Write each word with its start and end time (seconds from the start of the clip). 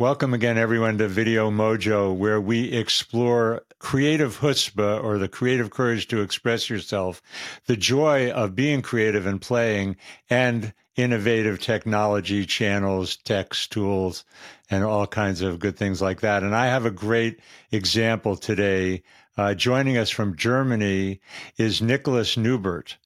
Welcome 0.00 0.32
again, 0.32 0.58
everyone, 0.58 0.96
to 0.98 1.08
Video 1.08 1.50
Mojo, 1.50 2.14
where 2.14 2.40
we 2.40 2.70
explore 2.70 3.64
creative 3.80 4.38
chutzpah 4.38 5.02
or 5.02 5.18
the 5.18 5.26
creative 5.26 5.70
courage 5.70 6.06
to 6.06 6.20
express 6.20 6.70
yourself, 6.70 7.20
the 7.66 7.76
joy 7.76 8.30
of 8.30 8.54
being 8.54 8.80
creative 8.80 9.26
and 9.26 9.40
playing, 9.40 9.96
and 10.30 10.72
innovative 10.94 11.58
technology 11.58 12.46
channels, 12.46 13.16
text 13.16 13.72
tools, 13.72 14.24
and 14.70 14.84
all 14.84 15.08
kinds 15.08 15.42
of 15.42 15.58
good 15.58 15.76
things 15.76 16.00
like 16.00 16.20
that. 16.20 16.44
And 16.44 16.54
I 16.54 16.66
have 16.66 16.86
a 16.86 16.92
great 16.92 17.40
example 17.72 18.36
today. 18.36 19.02
Uh, 19.36 19.54
joining 19.54 19.96
us 19.96 20.10
from 20.10 20.36
Germany 20.36 21.20
is 21.56 21.82
Nicolas 21.82 22.36
Neubert 22.36 22.98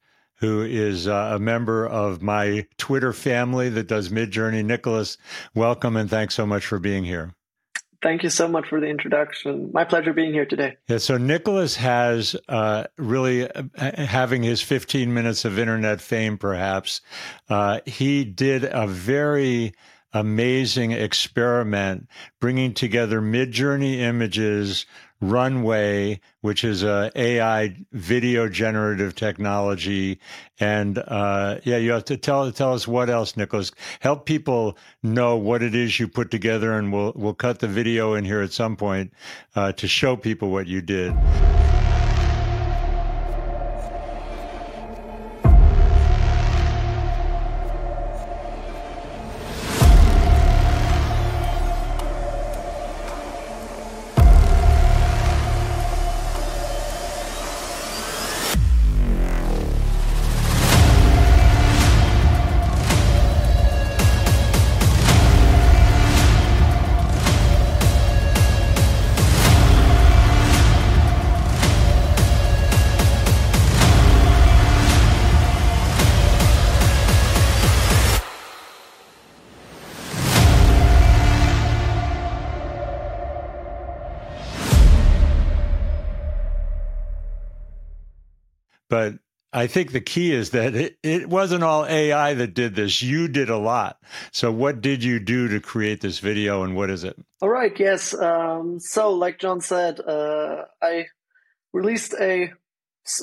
who 0.42 0.60
is 0.60 1.06
uh, 1.06 1.34
a 1.36 1.38
member 1.38 1.86
of 1.86 2.20
my 2.20 2.66
Twitter 2.76 3.12
family 3.12 3.68
that 3.68 3.86
does 3.86 4.08
Midjourney. 4.08 4.64
Nicolas, 4.64 5.16
welcome 5.54 5.96
and 5.96 6.10
thanks 6.10 6.34
so 6.34 6.44
much 6.44 6.66
for 6.66 6.80
being 6.80 7.04
here. 7.04 7.32
Thank 8.02 8.24
you 8.24 8.28
so 8.28 8.48
much 8.48 8.66
for 8.66 8.80
the 8.80 8.88
introduction. 8.88 9.70
My 9.72 9.84
pleasure 9.84 10.12
being 10.12 10.32
here 10.32 10.44
today. 10.44 10.78
Yeah, 10.88 10.98
so 10.98 11.16
Nicolas 11.16 11.76
has 11.76 12.34
uh, 12.48 12.86
really 12.98 13.48
uh, 13.48 13.62
having 13.76 14.42
his 14.42 14.60
15 14.60 15.14
minutes 15.14 15.44
of 15.44 15.60
internet 15.60 16.00
fame, 16.00 16.36
perhaps. 16.36 17.02
Uh, 17.48 17.78
he 17.86 18.24
did 18.24 18.64
a 18.64 18.88
very 18.88 19.74
amazing 20.12 20.90
experiment 20.90 22.08
bringing 22.40 22.74
together 22.74 23.22
Midjourney 23.22 23.98
images 23.98 24.86
Runway, 25.22 26.20
which 26.40 26.64
is 26.64 26.82
a 26.82 27.12
AI 27.14 27.76
video 27.92 28.48
generative 28.48 29.14
technology, 29.14 30.18
and 30.58 30.98
uh, 30.98 31.60
yeah, 31.62 31.76
you 31.76 31.92
have 31.92 32.04
to 32.06 32.16
tell 32.16 32.50
tell 32.50 32.74
us 32.74 32.88
what 32.88 33.08
else, 33.08 33.36
Nicolas. 33.36 33.70
Help 34.00 34.26
people 34.26 34.76
know 35.04 35.36
what 35.36 35.62
it 35.62 35.76
is 35.76 36.00
you 36.00 36.08
put 36.08 36.32
together, 36.32 36.72
and 36.72 36.92
we'll 36.92 37.12
we'll 37.14 37.34
cut 37.34 37.60
the 37.60 37.68
video 37.68 38.14
in 38.14 38.24
here 38.24 38.42
at 38.42 38.52
some 38.52 38.76
point 38.76 39.12
uh, 39.54 39.70
to 39.72 39.86
show 39.86 40.16
people 40.16 40.50
what 40.50 40.66
you 40.66 40.82
did. 40.82 41.14
I 89.52 89.66
think 89.66 89.92
the 89.92 90.00
key 90.00 90.32
is 90.32 90.50
that 90.50 90.74
it, 90.74 90.98
it 91.02 91.28
wasn't 91.28 91.62
all 91.62 91.84
AI 91.84 92.34
that 92.34 92.54
did 92.54 92.74
this. 92.74 93.02
You 93.02 93.28
did 93.28 93.50
a 93.50 93.58
lot. 93.58 93.98
So, 94.32 94.50
what 94.50 94.80
did 94.80 95.04
you 95.04 95.20
do 95.20 95.48
to 95.48 95.60
create 95.60 96.00
this 96.00 96.20
video 96.20 96.62
and 96.62 96.74
what 96.74 96.90
is 96.90 97.04
it? 97.04 97.16
All 97.42 97.50
right. 97.50 97.78
Yes. 97.78 98.14
Um, 98.14 98.80
so, 98.80 99.10
like 99.10 99.38
John 99.38 99.60
said, 99.60 100.00
uh, 100.00 100.64
I 100.80 101.06
released 101.72 102.14
a, 102.18 102.52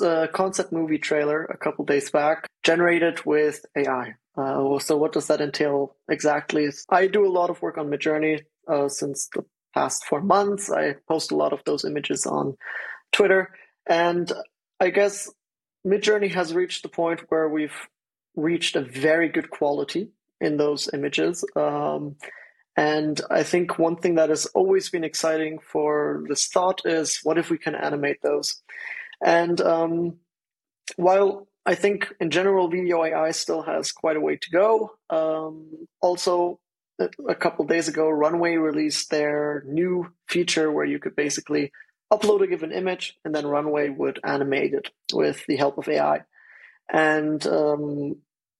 a, 0.02 0.06
uh, 0.06 0.26
concept 0.28 0.72
movie 0.72 0.98
trailer 0.98 1.44
a 1.44 1.56
couple 1.56 1.84
days 1.84 2.10
back, 2.10 2.46
generated 2.62 3.24
with 3.24 3.64
AI. 3.76 4.14
Uh, 4.36 4.78
so, 4.78 4.96
what 4.96 5.12
does 5.12 5.26
that 5.26 5.40
entail 5.40 5.96
exactly? 6.08 6.68
I 6.90 7.08
do 7.08 7.26
a 7.26 7.32
lot 7.32 7.50
of 7.50 7.60
work 7.60 7.76
on 7.76 7.90
Midjourney 7.90 8.42
uh, 8.68 8.88
since 8.88 9.28
the 9.34 9.44
past 9.74 10.04
four 10.04 10.20
months. 10.20 10.70
I 10.70 10.94
post 11.08 11.32
a 11.32 11.36
lot 11.36 11.52
of 11.52 11.62
those 11.64 11.84
images 11.84 12.26
on 12.26 12.56
Twitter. 13.12 13.50
And 13.88 14.30
I 14.78 14.90
guess 14.90 15.28
Midjourney 15.86 16.32
has 16.32 16.54
reached 16.54 16.82
the 16.82 16.88
point 16.88 17.22
where 17.28 17.48
we've 17.48 17.88
reached 18.36 18.76
a 18.76 18.82
very 18.82 19.28
good 19.28 19.50
quality 19.50 20.10
in 20.40 20.56
those 20.56 20.88
images. 20.92 21.44
Um, 21.56 22.16
and 22.76 23.20
I 23.30 23.42
think 23.42 23.78
one 23.78 23.96
thing 23.96 24.14
that 24.14 24.28
has 24.30 24.46
always 24.46 24.90
been 24.90 25.04
exciting 25.04 25.58
for 25.58 26.24
this 26.28 26.46
thought 26.46 26.82
is 26.84 27.20
what 27.22 27.38
if 27.38 27.50
we 27.50 27.58
can 27.58 27.74
animate 27.74 28.22
those? 28.22 28.62
And 29.24 29.60
um, 29.60 30.16
while 30.96 31.48
I 31.66 31.74
think 31.74 32.12
in 32.20 32.30
general 32.30 32.68
video 32.68 33.04
AI 33.04 33.32
still 33.32 33.62
has 33.62 33.92
quite 33.92 34.16
a 34.16 34.20
way 34.20 34.36
to 34.36 34.50
go, 34.50 34.92
um, 35.10 35.86
also 36.00 36.60
a 37.28 37.34
couple 37.34 37.64
days 37.64 37.88
ago, 37.88 38.08
Runway 38.08 38.56
released 38.56 39.10
their 39.10 39.64
new 39.66 40.12
feature 40.28 40.70
where 40.70 40.84
you 40.84 40.98
could 40.98 41.16
basically 41.16 41.72
upload 42.12 42.42
a 42.42 42.46
given 42.46 42.72
image, 42.72 43.16
and 43.24 43.34
then 43.34 43.46
Runway 43.46 43.88
would 43.88 44.20
animate 44.24 44.74
it 44.74 44.88
with 45.12 45.44
the 45.46 45.56
help 45.56 45.78
of 45.78 45.88
AI. 45.88 46.22
And 46.92 47.44
um, 47.46 48.16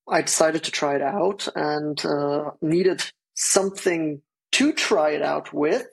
I 0.09 0.23
decided 0.23 0.65
to 0.65 0.71
try 0.71 0.97
it 0.97 1.03
out 1.03 1.49
and 1.55 2.05
uh, 2.05 2.53
needed 2.63 3.03
something 3.35 4.23
to 4.53 4.73
try 4.73 5.11
it 5.11 5.23
out 5.23 5.53
with. 5.53 5.87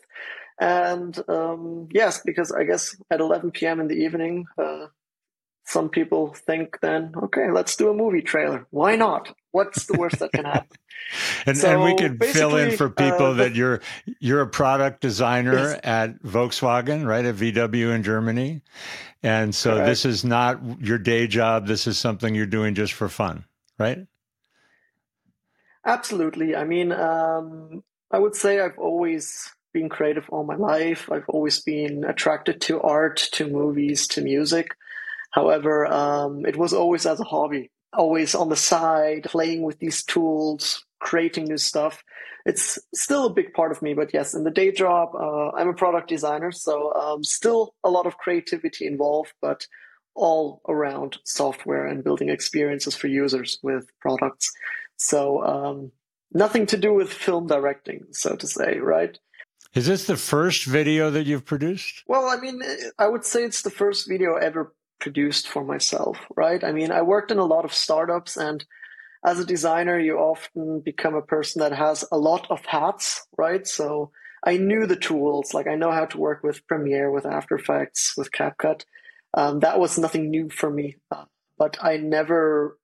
And 0.60 1.18
um, 1.30 1.88
yes, 1.92 2.22
because 2.26 2.52
I 2.52 2.64
guess 2.64 2.96
at 3.12 3.20
11 3.20 3.52
p.m. 3.52 3.80
in 3.80 3.88
the 3.88 3.96
evening, 3.96 4.46
uh, 4.58 4.88
some 5.68 5.90
people 5.90 6.34
think 6.34 6.80
then, 6.80 7.12
okay, 7.24 7.52
let's 7.52 7.76
do 7.76 7.90
a 7.90 7.94
movie 7.94 8.22
trailer. 8.22 8.66
Why 8.70 8.96
not? 8.96 9.36
What's 9.52 9.86
the 9.86 9.98
worst 9.98 10.20
that 10.20 10.32
can 10.32 10.46
happen? 10.46 10.70
and, 11.46 11.58
so 11.58 11.70
and, 11.70 11.84
we 11.84 11.96
could 11.96 12.24
fill 12.24 12.56
in 12.56 12.76
for 12.78 12.90
people 12.90 13.28
uh, 13.28 13.34
that 13.34 13.54
you're 13.54 13.82
you're 14.20 14.42
a 14.42 14.48
product 14.48 15.02
designer 15.02 15.72
yes. 15.72 15.80
at 15.84 16.24
Volkswagen, 16.24 17.06
right? 17.06 17.24
At 17.24 17.36
VW 17.36 17.94
in 17.94 18.02
Germany. 18.02 18.62
And 19.22 19.54
so 19.54 19.74
Correct. 19.74 19.88
this 19.88 20.06
is 20.06 20.24
not 20.24 20.60
your 20.82 20.98
day 20.98 21.28
job. 21.28 21.68
This 21.68 21.86
is 21.86 21.98
something 21.98 22.34
you're 22.34 22.46
doing 22.46 22.74
just 22.74 22.94
for 22.94 23.10
fun, 23.10 23.46
right? 23.78 24.00
Absolutely. 25.86 26.56
I 26.56 26.64
mean, 26.64 26.92
um, 26.92 27.84
I 28.10 28.20
would 28.20 28.36
say 28.36 28.60
I've 28.60 28.80
always 28.80 29.54
been 29.74 29.90
creative 29.90 30.26
all 30.30 30.44
my 30.44 30.56
life. 30.56 31.12
I've 31.12 31.28
always 31.28 31.60
been 31.60 32.04
attracted 32.06 32.62
to 32.62 32.82
art, 32.82 33.18
to 33.34 33.48
movies, 33.48 34.08
to 34.10 34.22
music. 34.22 34.70
However, 35.38 35.86
um, 35.86 36.48
it 36.48 36.58
was 36.58 36.74
always 36.74 37.06
as 37.06 37.20
a 37.20 37.24
hobby, 37.24 37.70
always 37.94 38.34
on 38.34 38.50
the 38.50 38.56
side, 38.56 39.26
playing 39.26 39.62
with 39.62 39.78
these 39.78 40.04
tools, 40.04 40.84
creating 41.00 41.46
new 41.46 41.60
stuff. 41.60 42.04
It's 42.48 42.80
still 42.96 43.28
a 43.28 43.34
big 43.34 43.54
part 43.54 43.72
of 43.72 43.84
me, 43.84 43.94
but 43.94 44.12
yes, 44.16 44.34
in 44.34 44.46
the 44.46 44.58
day 44.62 44.72
job, 44.72 45.10
uh, 45.14 45.52
I'm 45.52 45.68
a 45.68 45.76
product 45.76 46.10
designer, 46.10 46.52
so 46.52 46.92
um, 46.96 47.24
still 47.24 47.76
a 47.84 47.92
lot 47.92 48.08
of 48.08 48.18
creativity 48.18 48.88
involved, 48.88 49.32
but 49.40 49.68
all 50.16 50.60
around 50.68 51.20
software 51.24 51.86
and 51.86 52.04
building 52.04 52.30
experiences 52.30 52.96
for 52.96 53.06
users 53.06 53.60
with 53.62 53.86
products. 54.00 54.52
So 54.96 55.44
um, 55.44 55.92
nothing 56.32 56.66
to 56.68 56.78
do 56.78 56.96
with 56.96 57.14
film 57.14 57.46
directing, 57.46 58.08
so 58.10 58.36
to 58.36 58.48
say, 58.48 58.80
right? 58.80 59.16
Is 59.76 59.86
this 59.86 60.08
the 60.08 60.18
first 60.18 60.66
video 60.66 61.12
that 61.12 61.28
you've 61.28 61.46
produced? 61.46 62.04
Well, 62.08 62.26
I 62.26 62.38
mean, 62.38 62.64
I 62.98 63.08
would 63.08 63.24
say 63.24 63.44
it's 63.44 63.62
the 63.62 63.70
first 63.70 64.10
video 64.10 64.34
ever 64.34 64.74
produced 65.00 65.48
for 65.48 65.64
myself, 65.64 66.18
right? 66.36 66.64
I 66.64 66.72
mean, 66.72 66.92
I 66.92 67.02
worked 67.02 67.32
in 67.32 67.38
a 67.38 67.46
lot 67.46 67.66
of 67.66 67.74
startups 67.74 68.38
and 68.38 68.66
as 69.26 69.40
a 69.40 69.46
designer, 69.46 70.00
you 70.00 70.18
often 70.18 70.80
become 70.80 71.16
a 71.16 71.22
person 71.22 71.60
that 71.60 71.74
has 71.74 72.06
a 72.12 72.18
lot 72.18 72.48
of 72.50 72.66
hats, 72.66 73.26
right? 73.38 73.68
So 73.68 74.12
I 74.46 74.58
knew 74.58 74.86
the 74.86 74.96
tools, 74.96 75.54
like 75.54 75.68
I 75.68 75.76
know 75.76 75.92
how 75.92 76.06
to 76.06 76.18
work 76.18 76.44
with 76.44 76.66
Premiere, 76.68 77.12
with 77.12 77.26
After 77.26 77.56
Effects, 77.56 78.16
with 78.16 78.32
CapCut. 78.32 78.84
Um, 79.34 79.60
that 79.60 79.80
was 79.80 79.98
nothing 79.98 80.30
new 80.30 80.50
for 80.50 80.70
me, 80.70 80.96
uh, 81.12 81.26
but 81.58 81.78
I 81.82 81.98
never 81.98 82.78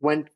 went 0.00 0.28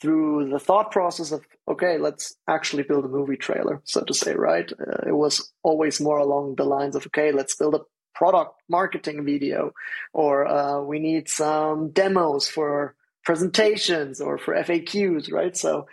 through 0.00 0.50
the 0.50 0.58
thought 0.58 0.90
process 0.90 1.32
of 1.32 1.44
okay 1.68 1.96
let's 1.98 2.34
actually 2.48 2.82
build 2.82 3.04
a 3.04 3.08
movie 3.08 3.36
trailer 3.36 3.80
so 3.84 4.02
to 4.02 4.12
say 4.12 4.34
right 4.34 4.72
uh, 4.80 5.06
it 5.06 5.14
was 5.14 5.52
always 5.62 6.00
more 6.00 6.18
along 6.18 6.56
the 6.56 6.64
lines 6.64 6.96
of 6.96 7.06
okay 7.06 7.30
let's 7.30 7.54
build 7.54 7.74
a 7.74 7.80
product 8.14 8.60
marketing 8.68 9.24
video, 9.24 9.72
or 10.12 10.46
uh, 10.46 10.80
we 10.80 10.98
need 10.98 11.28
some 11.28 11.90
demos 11.90 12.48
for 12.48 12.94
presentations 13.24 14.20
or 14.20 14.38
for 14.38 14.54
FAQs, 14.54 15.32
right? 15.32 15.56
So, 15.56 15.86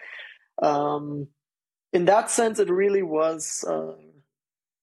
um, 0.62 1.27
in 1.94 2.06
that 2.06 2.30
sense, 2.30 2.60
it 2.60 2.69
really 2.69 3.04
was 3.04 3.63
uh, 3.68 3.94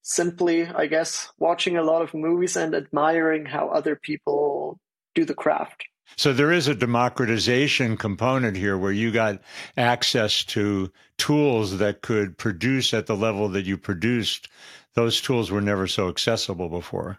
simply, 0.02 0.66
I 0.66 0.86
guess, 0.86 1.30
watching 1.38 1.76
a 1.76 1.82
lot 1.82 2.02
of 2.02 2.14
movies 2.14 2.56
and 2.56 2.74
admiring 2.74 3.46
how 3.46 3.68
other 3.68 3.96
people 3.96 4.78
do 5.14 5.24
the 5.24 5.34
craft. 5.34 5.84
So 6.16 6.32
there 6.32 6.52
is 6.52 6.68
a 6.68 6.74
democratization 6.74 7.96
component 7.96 8.56
here 8.56 8.78
where 8.78 8.92
you 8.92 9.10
got 9.10 9.42
access 9.76 10.44
to 10.44 10.92
tools 11.18 11.78
that 11.78 12.02
could 12.02 12.38
produce 12.38 12.94
at 12.94 13.06
the 13.06 13.16
level 13.16 13.48
that 13.48 13.66
you 13.66 13.76
produced. 13.76 14.48
Those 14.94 15.20
tools 15.20 15.50
were 15.50 15.60
never 15.60 15.88
so 15.88 16.08
accessible 16.08 16.68
before. 16.68 17.18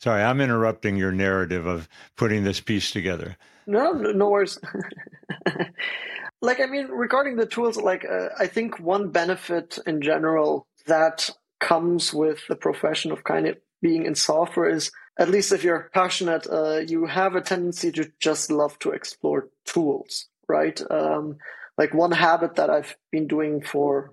Sorry, 0.00 0.22
I'm 0.22 0.40
interrupting 0.40 0.96
your 0.96 1.12
narrative 1.12 1.66
of 1.66 1.88
putting 2.16 2.44
this 2.44 2.60
piece 2.60 2.90
together. 2.90 3.36
No, 3.66 3.92
no 3.92 4.28
worries. 4.28 4.58
like, 6.42 6.60
I 6.60 6.66
mean, 6.66 6.88
regarding 6.88 7.36
the 7.36 7.46
tools, 7.46 7.76
like, 7.76 8.04
uh, 8.04 8.28
I 8.38 8.46
think 8.46 8.78
one 8.78 9.10
benefit 9.10 9.78
in 9.86 10.02
general 10.02 10.66
that 10.86 11.30
comes 11.60 12.12
with 12.12 12.46
the 12.48 12.56
profession 12.56 13.10
of 13.10 13.24
kind 13.24 13.46
of 13.46 13.56
being 13.82 14.04
in 14.04 14.14
software 14.14 14.68
is 14.68 14.90
at 15.18 15.30
least 15.30 15.52
if 15.52 15.64
you're 15.64 15.90
passionate, 15.94 16.46
uh, 16.46 16.78
you 16.86 17.06
have 17.06 17.34
a 17.34 17.40
tendency 17.40 17.90
to 17.92 18.10
just 18.20 18.50
love 18.50 18.78
to 18.80 18.90
explore 18.90 19.48
tools, 19.64 20.26
right? 20.48 20.80
Um, 20.90 21.38
like 21.78 21.94
one 21.94 22.12
habit 22.12 22.56
that 22.56 22.70
I've 22.70 22.96
been 23.10 23.26
doing 23.26 23.62
for 23.62 24.12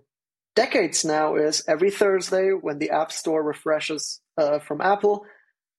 decades 0.56 1.03
now 1.03 1.36
is 1.36 1.63
every 1.68 1.91
Thursday 1.91 2.51
when 2.51 2.79
the 2.79 2.91
App 2.91 3.12
Store 3.12 3.44
refreshes 3.44 4.21
uh, 4.38 4.59
from 4.59 4.81
Apple, 4.81 5.25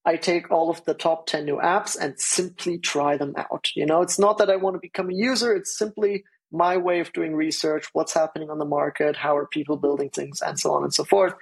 I 0.05 0.17
take 0.17 0.51
all 0.51 0.71
of 0.71 0.85
the 0.85 0.95
top 0.95 1.27
10 1.27 1.45
new 1.45 1.57
apps 1.57 1.97
and 1.99 2.19
simply 2.21 2.79
try 2.79 3.17
them 3.17 3.35
out. 3.37 3.71
You 3.75 3.87
know, 3.87 4.03
it's 4.03 4.19
not 4.19 4.39
that 4.39 4.51
I 4.51 4.57
want 4.57 4.75
to 4.75 4.81
become 4.81 5.11
a 5.11 5.15
user, 5.15 5.53
it's 5.55 5.77
simply 5.77 6.25
my 6.53 6.77
way 6.77 7.01
of 7.01 7.13
doing 7.13 7.35
research, 7.35 7.87
what's 7.93 8.15
happening 8.15 8.51
on 8.51 8.59
the 8.59 8.65
market, 8.65 9.17
how 9.17 9.37
are 9.37 9.47
people 9.47 9.77
building 9.77 10.11
things, 10.11 10.41
and 10.41 10.59
so 10.59 10.73
on 10.73 10.85
and 10.85 10.95
so 10.95 11.05
forth. 11.05 11.35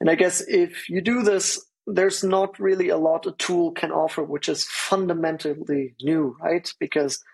And 0.00 0.10
I 0.10 0.14
guess 0.16 0.42
if 0.46 0.88
you 0.90 1.00
do 1.00 1.22
this, 1.22 1.64
there's 1.86 2.22
not 2.22 2.58
really 2.58 2.88
a 2.88 2.96
lot 2.96 3.26
a 3.26 3.32
tool 3.32 3.72
can 3.72 3.90
offer 3.90 4.22
which 4.22 4.48
is 4.48 4.64
fundamentally 4.64 5.94
new, 6.02 6.36
right? 6.40 6.72
Because 6.78 7.24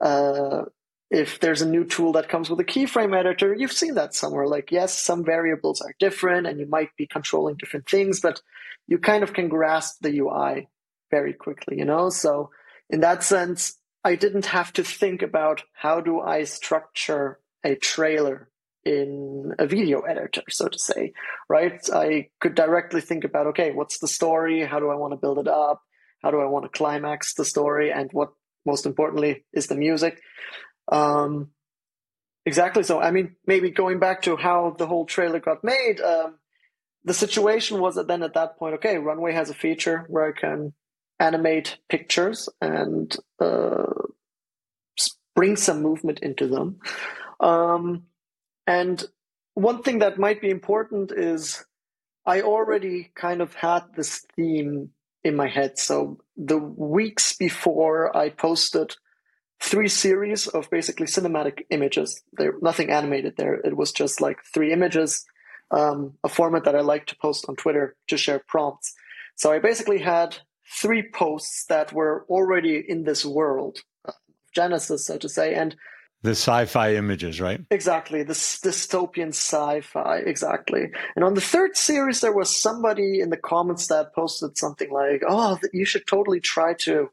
uh, 0.00 0.62
if 1.10 1.38
there's 1.40 1.62
a 1.62 1.68
new 1.68 1.84
tool 1.84 2.12
that 2.12 2.28
comes 2.28 2.50
with 2.50 2.58
a 2.60 2.64
keyframe 2.64 3.16
editor, 3.16 3.54
you've 3.54 3.72
seen 3.72 3.94
that 3.94 4.14
somewhere. 4.14 4.46
Like, 4.46 4.72
yes, 4.72 4.98
some 4.98 5.24
variables 5.24 5.80
are 5.80 5.94
different 6.00 6.46
and 6.46 6.58
you 6.58 6.66
might 6.66 6.90
be 6.96 7.06
controlling 7.06 7.56
different 7.56 7.88
things, 7.88 8.20
but 8.20 8.40
you 8.88 8.98
kind 8.98 9.22
of 9.22 9.32
can 9.32 9.48
grasp 9.48 9.98
the 10.00 10.18
UI 10.18 10.68
very 11.10 11.32
quickly, 11.32 11.78
you 11.78 11.84
know? 11.84 12.10
So, 12.10 12.50
in 12.90 13.00
that 13.00 13.22
sense, 13.22 13.78
I 14.04 14.14
didn't 14.14 14.46
have 14.46 14.72
to 14.74 14.84
think 14.84 15.22
about 15.22 15.62
how 15.72 16.00
do 16.00 16.20
I 16.20 16.44
structure 16.44 17.40
a 17.64 17.74
trailer 17.74 18.48
in 18.84 19.52
a 19.58 19.66
video 19.66 20.00
editor, 20.02 20.42
so 20.48 20.68
to 20.68 20.78
say, 20.78 21.12
right? 21.48 21.80
I 21.92 22.28
could 22.40 22.54
directly 22.54 23.00
think 23.00 23.24
about, 23.24 23.48
okay, 23.48 23.72
what's 23.72 23.98
the 23.98 24.06
story? 24.06 24.64
How 24.64 24.78
do 24.78 24.90
I 24.90 24.94
want 24.94 25.12
to 25.12 25.16
build 25.16 25.38
it 25.38 25.48
up? 25.48 25.82
How 26.22 26.30
do 26.30 26.40
I 26.40 26.46
want 26.46 26.64
to 26.64 26.78
climax 26.78 27.34
the 27.34 27.44
story? 27.44 27.90
And 27.90 28.08
what, 28.12 28.30
most 28.64 28.86
importantly, 28.86 29.44
is 29.52 29.66
the 29.66 29.74
music? 29.74 30.20
Um, 30.90 31.50
exactly. 32.44 32.82
So, 32.82 33.00
I 33.00 33.10
mean, 33.10 33.36
maybe 33.46 33.70
going 33.70 33.98
back 33.98 34.22
to 34.22 34.36
how 34.36 34.74
the 34.78 34.86
whole 34.86 35.06
trailer 35.06 35.40
got 35.40 35.64
made, 35.64 36.00
um, 36.00 36.38
the 37.04 37.14
situation 37.14 37.80
was 37.80 37.94
that 37.94 38.08
then 38.08 38.22
at 38.22 38.34
that 38.34 38.58
point, 38.58 38.74
okay, 38.76 38.98
Runway 38.98 39.32
has 39.32 39.50
a 39.50 39.54
feature 39.54 40.04
where 40.08 40.26
I 40.26 40.32
can 40.32 40.72
animate 41.18 41.78
pictures 41.88 42.48
and 42.60 43.16
uh, 43.40 43.92
bring 45.34 45.56
some 45.56 45.82
movement 45.82 46.20
into 46.20 46.48
them. 46.48 46.80
Um, 47.40 48.04
and 48.66 49.04
one 49.54 49.82
thing 49.82 50.00
that 50.00 50.18
might 50.18 50.40
be 50.40 50.50
important 50.50 51.12
is 51.12 51.64
I 52.26 52.42
already 52.42 53.12
kind 53.14 53.40
of 53.40 53.54
had 53.54 53.84
this 53.94 54.26
theme 54.34 54.90
in 55.22 55.36
my 55.36 55.48
head. 55.48 55.78
So 55.78 56.18
the 56.36 56.58
weeks 56.58 57.36
before 57.36 58.16
I 58.16 58.30
posted 58.30 58.96
three 59.60 59.88
series 59.88 60.46
of 60.46 60.70
basically 60.70 61.06
cinematic 61.06 61.64
images. 61.70 62.22
There 62.32 62.54
nothing 62.60 62.90
animated 62.90 63.36
there. 63.36 63.54
It 63.54 63.76
was 63.76 63.92
just 63.92 64.20
like 64.20 64.38
three 64.52 64.72
images, 64.72 65.24
um, 65.70 66.14
a 66.24 66.28
format 66.28 66.64
that 66.64 66.76
I 66.76 66.80
like 66.80 67.06
to 67.06 67.16
post 67.16 67.46
on 67.48 67.56
Twitter 67.56 67.96
to 68.08 68.16
share 68.16 68.42
prompts. 68.46 68.94
So 69.36 69.52
I 69.52 69.58
basically 69.58 69.98
had 69.98 70.36
three 70.80 71.08
posts 71.10 71.64
that 71.68 71.92
were 71.92 72.24
already 72.28 72.84
in 72.86 73.04
this 73.04 73.24
world, 73.24 73.78
uh, 74.06 74.12
Genesis, 74.54 75.06
so 75.06 75.18
to 75.18 75.28
say, 75.28 75.54
and 75.54 75.76
the 76.22 76.30
sci-fi 76.30 76.94
images, 76.94 77.40
right? 77.40 77.60
Exactly, 77.70 78.22
the 78.22 78.32
dystopian 78.32 79.28
sci-fi, 79.28 80.18
exactly. 80.18 80.90
And 81.14 81.24
on 81.24 81.34
the 81.34 81.40
third 81.40 81.76
series, 81.76 82.20
there 82.20 82.32
was 82.32 82.54
somebody 82.54 83.20
in 83.20 83.30
the 83.30 83.36
comments 83.36 83.86
that 83.88 84.14
posted 84.14 84.58
something 84.58 84.90
like, 84.90 85.22
"Oh, 85.28 85.58
you 85.72 85.84
should 85.84 86.06
totally 86.06 86.40
try 86.40 86.74
to 86.80 87.10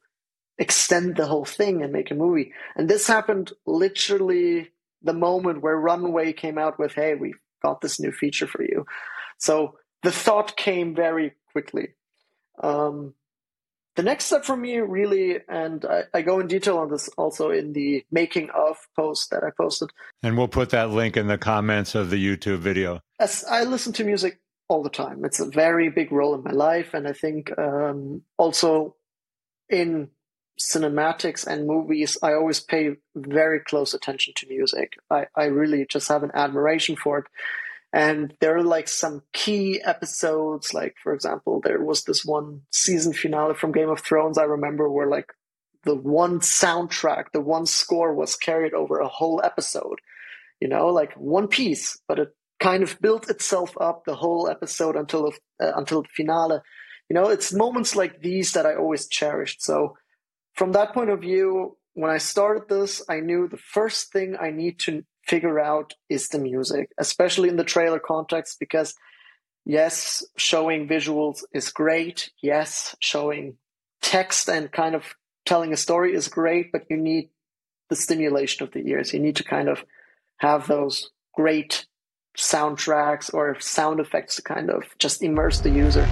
extend 0.57 1.15
the 1.15 1.27
whole 1.27 1.45
thing 1.45 1.81
and 1.81 1.91
make 1.91 2.11
a 2.11 2.15
movie." 2.15 2.53
And 2.75 2.89
this 2.89 3.07
happened 3.07 3.53
literally 3.65 4.71
the 5.01 5.13
moment 5.13 5.61
where 5.61 5.77
Runway 5.77 6.33
came 6.33 6.57
out 6.57 6.79
with, 6.79 6.94
"Hey, 6.94 7.15
we've 7.15 7.39
got 7.61 7.81
this 7.81 8.00
new 8.00 8.11
feature 8.11 8.47
for 8.47 8.63
you." 8.63 8.85
So 9.38 9.77
the 10.03 10.11
thought 10.11 10.57
came 10.57 10.95
very 10.95 11.33
quickly. 11.51 11.89
Um, 12.61 13.15
the 13.95 14.03
next 14.03 14.25
step 14.25 14.44
for 14.44 14.55
me 14.55 14.77
really 14.77 15.39
and 15.47 15.85
I, 15.85 16.03
I, 16.13 16.21
go 16.21 16.39
in 16.39 16.47
detail 16.47 16.77
on 16.77 16.89
this 16.89 17.09
also 17.09 17.51
in 17.51 17.73
the 17.73 18.05
making 18.11 18.50
of 18.50 18.77
post 18.95 19.29
that 19.31 19.44
i 19.44 19.50
posted 19.55 19.91
and 20.21 20.38
we'll 20.38 20.47
put 20.47 20.69
that 20.71 20.89
link 20.89 21.17
in 21.17 21.27
the 21.27 21.38
comments 21.38 21.95
of 21.95 22.09
the 22.09 22.23
youtube 22.23 22.59
video 22.59 23.01
as 23.19 23.44
i 23.50 23.63
listen 23.63 23.94
to 23.94 24.03
music 24.03 24.39
all 24.67 24.83
the 24.83 24.89
time 24.89 25.23
it's 25.25 25.39
a 25.39 25.45
very 25.45 25.89
big 25.89 26.11
role 26.11 26.33
in 26.35 26.44
my 26.44 26.51
life 26.51 26.94
and 26.94 27.07
i 27.07 27.13
think 27.13 27.51
um, 27.57 28.21
also 28.38 28.95
in 29.69 30.09
cinematics 30.59 31.45
and 31.45 31.67
movies 31.67 32.17
i 32.21 32.33
always 32.33 32.59
pay 32.59 32.91
very 33.15 33.59
close 33.59 33.94
attention 33.94 34.33
to 34.35 34.47
music 34.47 34.94
I, 35.09 35.25
I 35.35 35.45
really 35.45 35.85
just 35.89 36.07
have 36.09 36.23
an 36.23 36.31
admiration 36.33 36.95
for 36.95 37.19
it 37.19 37.25
and 37.94 38.33
there 38.39 38.57
are 38.57 38.63
like 38.63 38.88
some 38.88 39.21
key 39.33 39.79
episodes, 39.83 40.73
like 40.73 40.95
for 41.01 41.13
example, 41.13 41.61
there 41.63 41.79
was 41.79 42.03
this 42.03 42.25
one 42.25 42.61
season 42.71 43.13
finale 43.13 43.53
from 43.53 43.71
Game 43.71 43.89
of 43.89 44.00
Thrones 44.00 44.39
I 44.39 44.45
remember 44.45 44.89
where 44.89 45.07
like 45.07 45.31
the 45.83 45.94
one 45.94 46.39
soundtrack, 46.39 47.25
the 47.33 47.41
one 47.41 47.67
score 47.67 48.15
was 48.15 48.35
carried 48.35 48.73
over 48.73 49.00
a 49.00 49.07
whole 49.07 49.41
episode. 49.44 50.00
You 50.59 50.69
know, 50.69 50.88
like 50.88 51.13
one 51.13 51.47
piece, 51.47 52.00
but 52.07 52.17
it 52.17 52.29
kind 52.59 52.81
of 52.81 53.00
built 53.00 53.29
itself 53.29 53.75
up 53.79 54.05
the 54.05 54.15
whole 54.15 54.50
episode 54.50 54.95
until 54.95 55.27
uh, 55.61 55.73
until 55.75 56.01
the 56.01 56.09
finale. 56.15 56.59
You 57.09 57.13
know, 57.13 57.29
it's 57.29 57.53
moments 57.53 57.95
like 57.95 58.21
these 58.21 58.53
that 58.53 58.65
I 58.65 58.73
always 58.73 59.07
cherished. 59.07 59.61
So 59.61 59.97
from 60.53 60.71
that 60.73 60.94
point 60.94 61.09
of 61.09 61.21
view, 61.21 61.77
when 61.94 62.11
I 62.11 62.17
started 62.17 62.67
this, 62.69 63.01
I 63.07 63.19
knew 63.19 63.47
the 63.47 63.57
first 63.57 64.11
thing 64.11 64.35
I 64.39 64.51
need 64.51 64.79
to 64.79 65.03
figure 65.25 65.59
out 65.59 65.94
is 66.09 66.29
the 66.29 66.39
music, 66.39 66.89
especially 66.97 67.50
in 67.50 67.55
the 67.55 67.63
trailer 67.63 68.00
context, 68.00 68.57
because 68.59 68.94
yes, 69.65 70.23
showing 70.38 70.88
visuals 70.88 71.44
is 71.53 71.69
great. 71.69 72.31
Yes, 72.41 72.95
showing 73.00 73.57
text 74.01 74.50
and 74.50 74.72
kind 74.72 74.95
of 74.95 75.15
telling 75.45 75.74
a 75.74 75.77
story 75.77 76.13
is 76.13 76.27
great, 76.27 76.72
but 76.72 76.83
you 76.89 76.98
need 76.98 77.29
the 77.89 77.95
stimulation 77.95 78.63
of 78.63 78.72
the 78.72 78.88
ears. 78.88 79.13
You 79.13 79.19
need 79.19 79.38
to 79.38 79.43
kind 79.43 79.69
of 79.69 79.83
have 80.38 80.67
those 80.67 81.12
great 81.33 81.86
soundtracks 82.38 83.33
or 83.33 83.60
sound 83.60 84.00
effects 84.00 84.36
to 84.38 84.41
kind 84.41 84.69
of 84.69 84.83
just 84.98 85.22
immerse 85.22 85.60
the 85.60 85.69
user. 85.69 86.07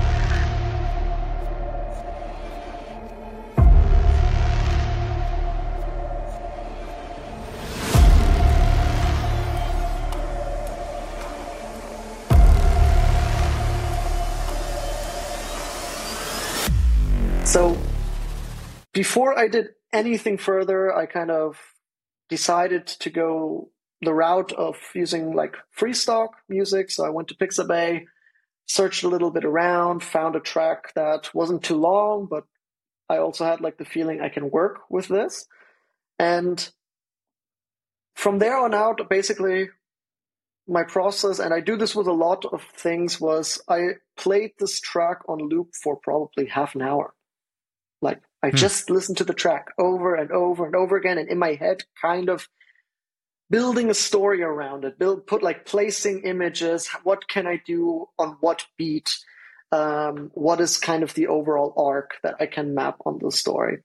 Before 19.01 19.33
I 19.35 19.47
did 19.47 19.69
anything 19.91 20.37
further, 20.37 20.95
I 20.95 21.07
kind 21.07 21.31
of 21.31 21.57
decided 22.29 22.85
to 22.85 23.09
go 23.09 23.71
the 24.01 24.13
route 24.13 24.51
of 24.51 24.75
using 24.93 25.35
like 25.35 25.55
free 25.71 25.93
stock 25.93 26.35
music. 26.47 26.91
So 26.91 27.03
I 27.03 27.09
went 27.09 27.27
to 27.29 27.35
Pixabay, 27.35 28.05
searched 28.67 29.03
a 29.03 29.07
little 29.07 29.31
bit 29.31 29.43
around, 29.43 30.03
found 30.03 30.35
a 30.35 30.39
track 30.39 30.93
that 30.93 31.33
wasn't 31.33 31.63
too 31.63 31.77
long, 31.77 32.27
but 32.29 32.43
I 33.09 33.17
also 33.17 33.43
had 33.43 33.59
like 33.59 33.79
the 33.79 33.91
feeling 33.95 34.21
I 34.21 34.29
can 34.29 34.51
work 34.51 34.81
with 34.87 35.07
this. 35.07 35.47
And 36.19 36.57
from 38.13 38.37
there 38.37 38.59
on 38.59 38.75
out, 38.75 39.09
basically 39.09 39.69
my 40.67 40.83
process, 40.83 41.39
and 41.39 41.55
I 41.55 41.59
do 41.59 41.75
this 41.75 41.95
with 41.95 42.05
a 42.05 42.21
lot 42.27 42.45
of 42.45 42.61
things, 42.75 43.19
was 43.19 43.63
I 43.67 43.79
played 44.15 44.51
this 44.59 44.79
track 44.79 45.27
on 45.27 45.49
loop 45.49 45.69
for 45.83 45.95
probably 45.95 46.45
half 46.45 46.75
an 46.75 46.83
hour. 46.83 47.15
Like 47.99 48.21
I 48.43 48.49
hmm. 48.49 48.55
just 48.55 48.89
listened 48.89 49.17
to 49.17 49.23
the 49.23 49.33
track 49.33 49.67
over 49.77 50.15
and 50.15 50.31
over 50.31 50.65
and 50.65 50.75
over 50.75 50.97
again, 50.97 51.17
and 51.17 51.29
in 51.29 51.37
my 51.37 51.53
head, 51.53 51.83
kind 52.01 52.29
of 52.29 52.47
building 53.49 53.89
a 53.89 53.93
story 53.93 54.41
around 54.41 54.85
it. 54.85 54.97
Build, 54.97 55.27
put 55.27 55.43
like 55.43 55.65
placing 55.65 56.23
images. 56.23 56.87
What 57.03 57.27
can 57.27 57.45
I 57.45 57.61
do 57.65 58.07
on 58.17 58.37
what 58.39 58.65
beat? 58.77 59.15
Um, 59.73 60.31
what 60.33 60.59
is 60.59 60.77
kind 60.77 61.03
of 61.03 61.13
the 61.13 61.27
overall 61.27 61.73
arc 61.77 62.17
that 62.23 62.35
I 62.39 62.45
can 62.45 62.73
map 62.73 62.97
on 63.05 63.19
the 63.21 63.31
story? 63.31 63.79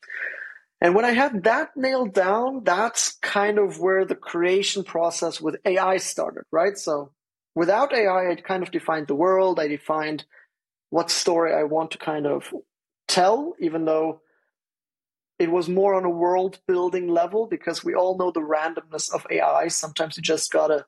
And 0.80 0.94
when 0.94 1.04
I 1.04 1.12
had 1.12 1.44
that 1.44 1.70
nailed 1.76 2.12
down, 2.12 2.62
that's 2.64 3.16
kind 3.22 3.58
of 3.58 3.80
where 3.80 4.04
the 4.04 4.14
creation 4.14 4.84
process 4.84 5.40
with 5.40 5.56
AI 5.64 5.96
started, 5.96 6.44
right? 6.52 6.76
So 6.76 7.12
without 7.54 7.94
AI, 7.94 8.30
I 8.30 8.34
kind 8.36 8.62
of 8.62 8.70
defined 8.70 9.06
the 9.06 9.14
world. 9.14 9.58
I 9.58 9.68
defined 9.68 10.24
what 10.90 11.10
story 11.10 11.54
I 11.54 11.64
want 11.64 11.92
to 11.92 11.98
kind 11.98 12.26
of 12.26 12.52
tell, 13.08 13.54
even 13.58 13.84
though 13.84 14.20
it 15.38 15.50
was 15.50 15.68
more 15.68 15.94
on 15.94 16.04
a 16.04 16.10
world 16.10 16.58
building 16.66 17.08
level 17.08 17.46
because 17.46 17.84
we 17.84 17.94
all 17.94 18.16
know 18.16 18.30
the 18.30 18.40
randomness 18.40 19.12
of 19.12 19.26
AI. 19.30 19.68
Sometimes 19.68 20.16
you 20.16 20.22
just 20.22 20.50
gotta 20.50 20.86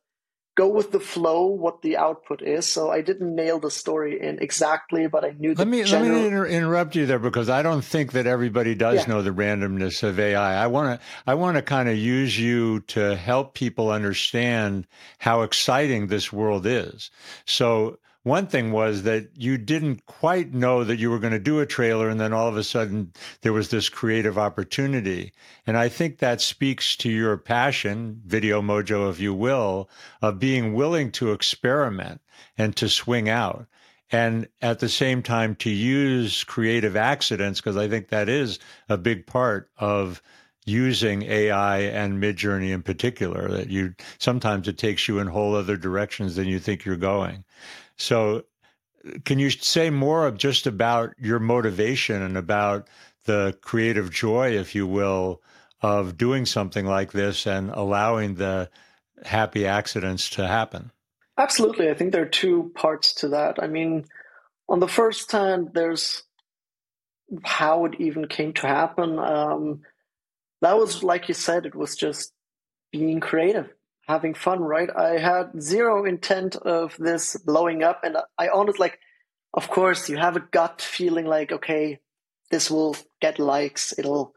go 0.58 0.66
with 0.66 0.90
the 0.90 0.98
flow 0.98 1.46
what 1.46 1.82
the 1.82 1.96
output 1.96 2.42
is 2.42 2.66
so 2.66 2.90
i 2.90 3.00
didn't 3.00 3.32
nail 3.32 3.60
the 3.60 3.70
story 3.70 4.20
in 4.20 4.40
exactly 4.40 5.06
but 5.06 5.24
i 5.24 5.30
knew 5.38 5.54
let 5.54 5.68
me 5.68 5.84
general... 5.84 6.14
let 6.14 6.20
me 6.20 6.26
inter- 6.26 6.46
interrupt 6.46 6.96
you 6.96 7.06
there 7.06 7.20
because 7.20 7.48
i 7.48 7.62
don't 7.62 7.84
think 7.84 8.10
that 8.10 8.26
everybody 8.26 8.74
does 8.74 9.06
yeah. 9.06 9.06
know 9.06 9.22
the 9.22 9.30
randomness 9.30 10.02
of 10.02 10.18
ai 10.18 10.54
i 10.60 10.66
want 10.66 10.98
to 10.98 11.06
i 11.28 11.34
want 11.34 11.54
to 11.54 11.62
kind 11.62 11.88
of 11.88 11.96
use 11.96 12.36
you 12.36 12.80
to 12.80 13.14
help 13.14 13.54
people 13.54 13.88
understand 13.88 14.84
how 15.18 15.42
exciting 15.42 16.08
this 16.08 16.32
world 16.32 16.66
is 16.66 17.12
so 17.46 17.96
one 18.28 18.47
thing 18.47 18.70
was 18.70 19.02
that 19.02 19.28
you 19.35 19.58
didn't 19.58 20.04
quite 20.06 20.52
know 20.52 20.85
that 20.85 20.99
you 20.99 21.11
were 21.11 21.18
going 21.18 21.32
to 21.32 21.38
do 21.38 21.61
a 21.61 21.66
trailer 21.66 22.08
and 22.08 22.20
then 22.20 22.32
all 22.32 22.47
of 22.47 22.56
a 22.56 22.62
sudden 22.62 23.12
there 23.42 23.52
was 23.52 23.70
this 23.70 23.88
creative 23.88 24.38
opportunity 24.38 25.32
and 25.66 25.76
i 25.76 25.88
think 25.88 26.18
that 26.18 26.40
speaks 26.40 26.97
to 26.97 27.11
your 27.11 27.37
passion 27.37 28.20
video 28.25 28.62
mojo 28.62 29.11
if 29.11 29.18
you 29.18 29.35
will 29.35 29.88
of 30.23 30.38
being 30.38 30.75
willing 30.75 31.11
to 31.11 31.32
experiment 31.32 32.20
and 32.56 32.76
to 32.76 32.88
swing 32.88 33.28
out 33.28 33.66
and 34.11 34.49
at 34.62 34.78
the 34.78 34.88
same 34.88 35.23
time 35.23 35.54
to 35.54 35.70
use 35.70 36.44
creative 36.44 36.97
accidents 36.97 37.61
because 37.61 37.76
i 37.76 37.88
think 37.88 38.08
that 38.08 38.28
is 38.28 38.58
a 38.88 38.97
big 38.97 39.26
part 39.26 39.70
of 39.78 40.23
using 40.68 41.23
AI 41.23 41.78
and 41.78 42.23
Midjourney 42.23 42.73
in 42.73 42.82
particular. 42.82 43.49
That 43.49 43.70
you 43.70 43.94
sometimes 44.18 44.68
it 44.68 44.76
takes 44.76 45.08
you 45.08 45.18
in 45.18 45.26
whole 45.26 45.54
other 45.54 45.76
directions 45.78 46.37
than 46.37 46.47
you 46.47 46.58
think 46.58 46.85
you're 46.85 46.97
going. 46.97 47.44
So, 47.98 48.44
can 49.24 49.38
you 49.38 49.50
say 49.50 49.90
more 49.90 50.26
of 50.26 50.38
just 50.38 50.66
about 50.66 51.14
your 51.18 51.38
motivation 51.38 52.22
and 52.22 52.36
about 52.36 52.88
the 53.24 53.56
creative 53.60 54.10
joy, 54.10 54.56
if 54.56 54.74
you 54.74 54.86
will, 54.86 55.42
of 55.82 56.16
doing 56.16 56.46
something 56.46 56.86
like 56.86 57.12
this 57.12 57.46
and 57.46 57.70
allowing 57.70 58.34
the 58.34 58.70
happy 59.24 59.66
accidents 59.66 60.30
to 60.30 60.46
happen? 60.46 60.90
Absolutely. 61.36 61.88
I 61.88 61.94
think 61.94 62.12
there 62.12 62.22
are 62.22 62.28
two 62.28 62.72
parts 62.74 63.14
to 63.14 63.28
that. 63.28 63.62
I 63.62 63.68
mean, 63.68 64.06
on 64.68 64.80
the 64.80 64.88
first 64.88 65.30
hand, 65.30 65.70
there's 65.72 66.24
how 67.44 67.84
it 67.84 67.94
even 67.98 68.26
came 68.26 68.52
to 68.54 68.66
happen. 68.66 69.18
Um, 69.18 69.82
that 70.62 70.76
was, 70.76 71.04
like 71.04 71.28
you 71.28 71.34
said, 71.34 71.66
it 71.66 71.74
was 71.74 71.94
just 71.94 72.32
being 72.90 73.20
creative 73.20 73.72
having 74.08 74.34
fun, 74.34 74.60
right? 74.60 74.88
I 74.94 75.18
had 75.18 75.60
zero 75.60 76.06
intent 76.06 76.56
of 76.56 76.96
this 76.98 77.36
blowing 77.36 77.82
up, 77.82 78.00
and 78.02 78.16
I 78.38 78.48
honestly 78.48 78.80
like, 78.80 78.98
of 79.52 79.68
course, 79.68 80.08
you 80.08 80.16
have 80.16 80.36
a 80.36 80.46
gut 80.50 80.80
feeling 80.80 81.26
like, 81.26 81.52
okay, 81.52 82.00
this 82.50 82.70
will 82.70 82.96
get 83.20 83.38
likes, 83.38 83.94
it'll 83.98 84.34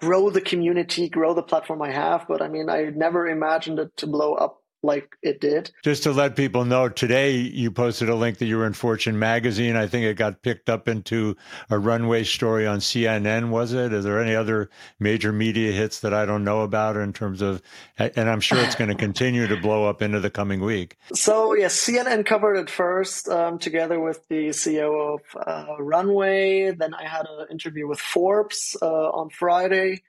grow 0.00 0.30
the 0.30 0.40
community, 0.40 1.08
grow 1.08 1.34
the 1.34 1.42
platform 1.42 1.82
I 1.82 1.92
have. 1.92 2.26
But 2.26 2.40
I 2.40 2.48
mean, 2.48 2.70
I 2.70 2.84
never 2.84 3.28
imagined 3.28 3.78
it 3.78 3.96
to 3.98 4.06
blow 4.06 4.34
up 4.34 4.61
like 4.82 5.16
it 5.22 5.40
did. 5.40 5.70
Just 5.82 6.02
to 6.02 6.12
let 6.12 6.36
people 6.36 6.64
know, 6.64 6.88
today 6.88 7.36
you 7.36 7.70
posted 7.70 8.08
a 8.08 8.14
link 8.14 8.38
that 8.38 8.46
you 8.46 8.56
were 8.56 8.66
in 8.66 8.72
Fortune 8.72 9.18
magazine. 9.18 9.76
I 9.76 9.86
think 9.86 10.04
it 10.04 10.14
got 10.14 10.42
picked 10.42 10.68
up 10.68 10.88
into 10.88 11.36
a 11.70 11.78
runway 11.78 12.24
story 12.24 12.66
on 12.66 12.78
CNN, 12.78 13.50
was 13.50 13.72
it? 13.72 13.92
Is 13.92 14.04
there 14.04 14.20
any 14.20 14.34
other 14.34 14.70
major 14.98 15.32
media 15.32 15.72
hits 15.72 16.00
that 16.00 16.12
I 16.12 16.26
don't 16.26 16.44
know 16.44 16.62
about 16.62 16.96
in 16.96 17.12
terms 17.12 17.42
of, 17.42 17.62
and 17.98 18.28
I'm 18.28 18.40
sure 18.40 18.58
it's 18.58 18.74
going 18.74 18.90
to 18.90 18.96
continue 18.96 19.46
to 19.46 19.56
blow 19.56 19.88
up 19.88 20.02
into 20.02 20.20
the 20.20 20.30
coming 20.30 20.60
week. 20.60 20.96
So, 21.14 21.54
yes, 21.54 21.74
CNN 21.74 22.26
covered 22.26 22.56
it 22.56 22.70
first 22.70 23.28
um, 23.28 23.58
together 23.58 24.00
with 24.00 24.26
the 24.28 24.48
CEO 24.48 25.14
of 25.14 25.20
uh, 25.46 25.82
Runway. 25.82 26.72
Then 26.72 26.94
I 26.94 27.04
had 27.04 27.26
an 27.26 27.46
interview 27.50 27.86
with 27.86 28.00
Forbes 28.00 28.76
uh, 28.82 29.10
on 29.10 29.30
Friday. 29.30 30.02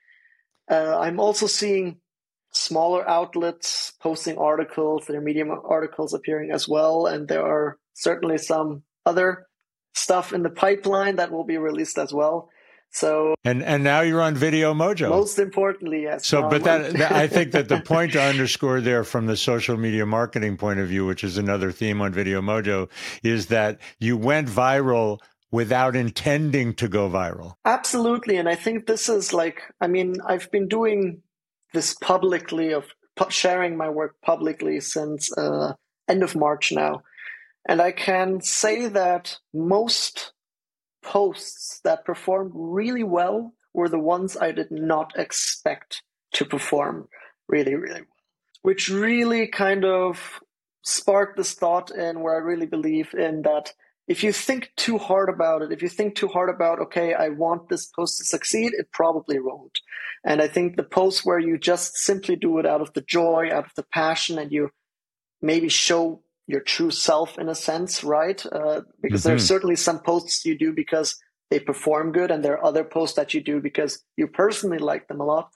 Uh, 0.69 0.97
I'm 0.97 1.19
also 1.19 1.47
seeing 1.47 1.97
smaller 2.53 3.07
outlets 3.09 3.93
posting 3.99 4.37
articles. 4.37 5.05
There 5.07 5.17
are 5.17 5.21
Medium 5.21 5.51
articles 5.51 6.13
appearing 6.13 6.51
as 6.51 6.67
well, 6.67 7.07
and 7.07 7.27
there 7.27 7.45
are 7.45 7.77
certainly 7.93 8.37
some 8.37 8.83
other 9.05 9.47
stuff 9.93 10.33
in 10.33 10.43
the 10.43 10.49
pipeline 10.49 11.17
that 11.17 11.31
will 11.31 11.43
be 11.43 11.57
released 11.57 11.97
as 11.97 12.13
well. 12.13 12.49
So 12.93 13.33
and 13.43 13.63
and 13.63 13.83
now 13.83 14.01
you're 14.01 14.21
on 14.21 14.35
Video 14.35 14.71
Mojo. 14.75 15.09
Most 15.09 15.39
importantly, 15.39 16.03
yes. 16.03 16.27
So, 16.27 16.47
but 16.47 16.63
that, 16.65 16.93
that 16.93 17.11
I 17.11 17.25
think 17.27 17.51
that 17.53 17.67
the 17.67 17.81
point 17.85 18.13
to 18.13 18.21
underscore 18.21 18.81
there, 18.81 19.03
from 19.03 19.25
the 19.25 19.35
social 19.35 19.77
media 19.77 20.05
marketing 20.05 20.57
point 20.57 20.79
of 20.79 20.89
view, 20.89 21.03
which 21.07 21.23
is 21.23 21.39
another 21.39 21.71
theme 21.71 22.01
on 22.01 22.13
Video 22.13 22.39
Mojo, 22.39 22.89
is 23.23 23.47
that 23.47 23.79
you 23.99 24.15
went 24.15 24.47
viral 24.47 25.19
without 25.51 25.95
intending 25.95 26.75
to 26.75 26.87
go 26.87 27.09
viral. 27.09 27.55
Absolutely, 27.65 28.37
and 28.37 28.47
I 28.47 28.53
think 28.53 28.85
this 28.85 29.09
is 29.09 29.33
like, 29.33 29.63
I 29.81 29.87
mean, 29.87 30.17
I've 30.23 30.51
been 30.51 30.67
doing 30.67 31.22
this 31.73 31.95
publicly 31.95 32.71
of 32.73 32.87
sharing 33.29 33.77
my 33.77 33.89
work 33.89 34.15
publicly 34.21 34.79
since 34.79 35.35
uh, 35.37 35.73
end 36.07 36.23
of 36.23 36.35
March 36.35 36.71
now, 36.71 37.01
and 37.67 37.81
I 37.81 37.91
can 37.91 38.41
say 38.41 38.87
that 38.87 39.37
most 39.53 40.33
posts 41.03 41.79
that 41.83 42.05
performed 42.05 42.51
really 42.55 43.03
well 43.03 43.53
were 43.73 43.89
the 43.89 43.99
ones 43.99 44.37
I 44.37 44.51
did 44.51 44.71
not 44.71 45.13
expect 45.17 46.03
to 46.33 46.45
perform 46.45 47.07
really, 47.47 47.75
really 47.75 48.01
well, 48.01 48.17
which 48.61 48.89
really 48.89 49.47
kind 49.47 49.85
of 49.85 50.39
sparked 50.83 51.37
this 51.37 51.53
thought 51.53 51.91
in 51.91 52.21
where 52.21 52.35
I 52.35 52.39
really 52.39 52.65
believe 52.65 53.13
in 53.13 53.41
that 53.43 53.73
if 54.07 54.23
you 54.23 54.33
think 54.33 54.71
too 54.75 54.97
hard 54.97 55.29
about 55.29 55.61
it, 55.61 55.71
if 55.71 55.81
you 55.81 55.87
think 55.87 56.15
too 56.15 56.27
hard 56.27 56.49
about, 56.49 56.79
okay, 56.79 57.13
I 57.13 57.29
want 57.29 57.69
this 57.69 57.85
post 57.85 58.17
to 58.17 58.25
succeed, 58.25 58.73
it 58.73 58.91
probably 58.91 59.39
won't. 59.39 59.79
And 60.25 60.41
I 60.41 60.47
think 60.47 60.75
the 60.75 60.83
posts 60.83 61.25
where 61.25 61.39
you 61.39 61.57
just 61.57 61.97
simply 61.97 62.35
do 62.35 62.59
it 62.59 62.65
out 62.65 62.81
of 62.81 62.93
the 62.93 63.01
joy, 63.01 63.49
out 63.51 63.65
of 63.65 63.71
the 63.75 63.85
passion, 63.93 64.37
and 64.37 64.51
you 64.51 64.69
maybe 65.41 65.69
show 65.69 66.21
your 66.47 66.59
true 66.59 66.91
self 66.91 67.37
in 67.37 67.47
a 67.47 67.55
sense, 67.55 68.03
right? 68.03 68.45
Uh, 68.45 68.81
because 69.01 69.21
mm-hmm. 69.21 69.29
there's 69.29 69.47
certainly 69.47 69.77
some 69.77 69.99
posts 69.99 70.45
you 70.45 70.57
do 70.57 70.73
because 70.73 71.17
they 71.49 71.59
perform 71.59 72.11
good, 72.11 72.31
and 72.31 72.43
there 72.43 72.53
are 72.53 72.65
other 72.65 72.83
posts 72.83 73.15
that 73.15 73.33
you 73.33 73.41
do 73.41 73.61
because 73.61 74.03
you 74.17 74.27
personally 74.27 74.79
like 74.79 75.07
them 75.07 75.21
a 75.21 75.25
lot. 75.25 75.49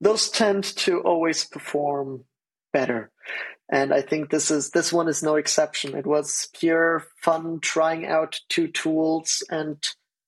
Those 0.00 0.28
tend 0.28 0.64
to 0.64 1.00
always 1.00 1.44
perform 1.44 2.24
better. 2.72 3.10
And 3.72 3.94
I 3.94 4.02
think 4.02 4.30
this 4.30 4.50
is 4.50 4.70
this 4.70 4.92
one 4.92 5.08
is 5.08 5.22
no 5.22 5.36
exception. 5.36 5.96
It 5.96 6.06
was 6.06 6.48
pure 6.52 7.06
fun 7.22 7.60
trying 7.60 8.04
out 8.04 8.40
two 8.48 8.66
tools 8.66 9.44
and 9.48 9.78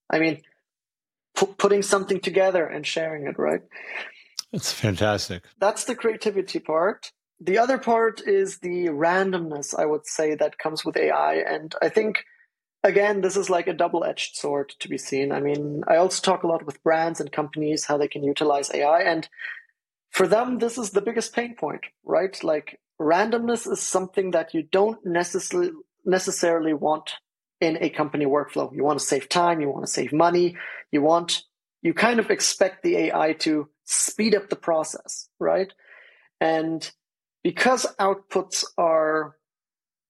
I 0.08 0.20
mean 0.20 0.42
pu- 1.34 1.54
putting 1.54 1.82
something 1.82 2.20
together 2.20 2.64
and 2.64 2.86
sharing 2.86 3.26
it, 3.26 3.38
right? 3.38 3.62
It's 4.52 4.72
fantastic. 4.72 5.44
That's 5.58 5.84
the 5.84 5.94
creativity 5.94 6.60
part. 6.60 7.10
The 7.40 7.58
other 7.58 7.78
part 7.78 8.20
is 8.20 8.58
the 8.58 8.86
randomness, 8.86 9.76
I 9.76 9.86
would 9.86 10.06
say, 10.06 10.34
that 10.36 10.58
comes 10.58 10.84
with 10.84 10.96
AI. 10.96 11.36
And 11.36 11.74
I 11.82 11.88
think, 11.88 12.24
again, 12.84 13.22
this 13.22 13.36
is 13.36 13.50
like 13.50 13.66
a 13.66 13.72
double 13.72 14.04
edged 14.04 14.36
sword 14.36 14.74
to 14.78 14.88
be 14.88 14.98
seen. 14.98 15.32
I 15.32 15.40
mean, 15.40 15.82
I 15.88 15.96
also 15.96 16.22
talk 16.22 16.44
a 16.44 16.46
lot 16.46 16.64
with 16.64 16.82
brands 16.84 17.20
and 17.20 17.32
companies 17.32 17.86
how 17.86 17.96
they 17.96 18.06
can 18.06 18.22
utilize 18.22 18.70
AI. 18.72 19.00
And 19.00 19.28
for 20.10 20.28
them, 20.28 20.58
this 20.58 20.78
is 20.78 20.90
the 20.90 21.00
biggest 21.00 21.34
pain 21.34 21.56
point, 21.56 21.86
right? 22.04 22.38
Like 22.44 22.78
randomness 23.02 23.70
is 23.70 23.80
something 23.80 24.32
that 24.32 24.54
you 24.54 24.62
don't 24.62 25.04
necessarily 25.04 25.72
necessarily 26.04 26.74
want 26.74 27.12
in 27.60 27.78
a 27.80 27.88
company 27.88 28.26
workflow. 28.26 28.74
You 28.74 28.82
want 28.82 28.98
to 28.98 29.04
save 29.04 29.28
time, 29.28 29.60
you 29.60 29.70
want 29.70 29.86
to 29.86 29.92
save 29.92 30.12
money, 30.12 30.56
you 30.90 31.02
want 31.02 31.44
you 31.82 31.92
kind 31.92 32.20
of 32.20 32.30
expect 32.30 32.82
the 32.82 32.96
AI 32.96 33.32
to 33.40 33.68
speed 33.84 34.34
up 34.34 34.48
the 34.48 34.56
process, 34.56 35.28
right? 35.40 35.72
And 36.40 36.88
because 37.42 37.86
outputs 37.98 38.64
are 38.78 39.36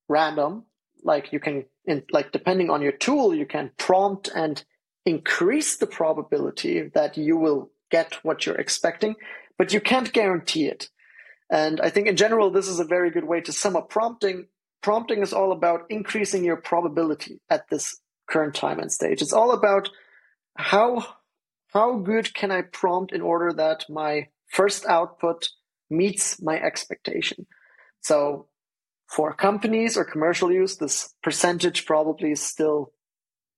random, 0.08 0.64
like 1.02 1.32
you 1.32 1.40
can 1.40 1.64
in, 1.84 2.04
like 2.12 2.32
depending 2.32 2.70
on 2.70 2.82
your 2.82 2.92
tool, 2.92 3.34
you 3.34 3.46
can 3.46 3.70
prompt 3.76 4.28
and 4.34 4.62
increase 5.04 5.76
the 5.76 5.86
probability 5.86 6.90
that 6.94 7.16
you 7.16 7.36
will 7.36 7.70
get 7.90 8.14
what 8.22 8.46
you're 8.46 8.54
expecting, 8.56 9.16
but 9.58 9.72
you 9.72 9.80
can't 9.80 10.12
guarantee 10.12 10.66
it. 10.66 10.88
And 11.52 11.82
I 11.82 11.90
think 11.90 12.06
in 12.08 12.16
general, 12.16 12.50
this 12.50 12.66
is 12.66 12.80
a 12.80 12.84
very 12.84 13.10
good 13.10 13.24
way 13.24 13.42
to 13.42 13.52
sum 13.52 13.76
up 13.76 13.90
prompting. 13.90 14.46
Prompting 14.82 15.20
is 15.20 15.34
all 15.34 15.52
about 15.52 15.82
increasing 15.90 16.44
your 16.44 16.56
probability 16.56 17.42
at 17.50 17.68
this 17.68 18.00
current 18.26 18.54
time 18.54 18.80
and 18.80 18.90
stage. 18.90 19.20
It's 19.20 19.34
all 19.34 19.52
about 19.52 19.90
how 20.56 21.06
how 21.74 21.98
good 21.98 22.34
can 22.34 22.50
I 22.50 22.62
prompt 22.62 23.12
in 23.12 23.20
order 23.20 23.52
that 23.52 23.84
my 23.88 24.28
first 24.48 24.86
output 24.86 25.48
meets 25.90 26.40
my 26.40 26.58
expectation. 26.58 27.46
So 28.00 28.48
for 29.06 29.34
companies 29.34 29.96
or 29.98 30.04
commercial 30.04 30.50
use, 30.50 30.76
this 30.76 31.14
percentage 31.22 31.84
probably 31.84 32.32
is 32.32 32.42
still 32.42 32.92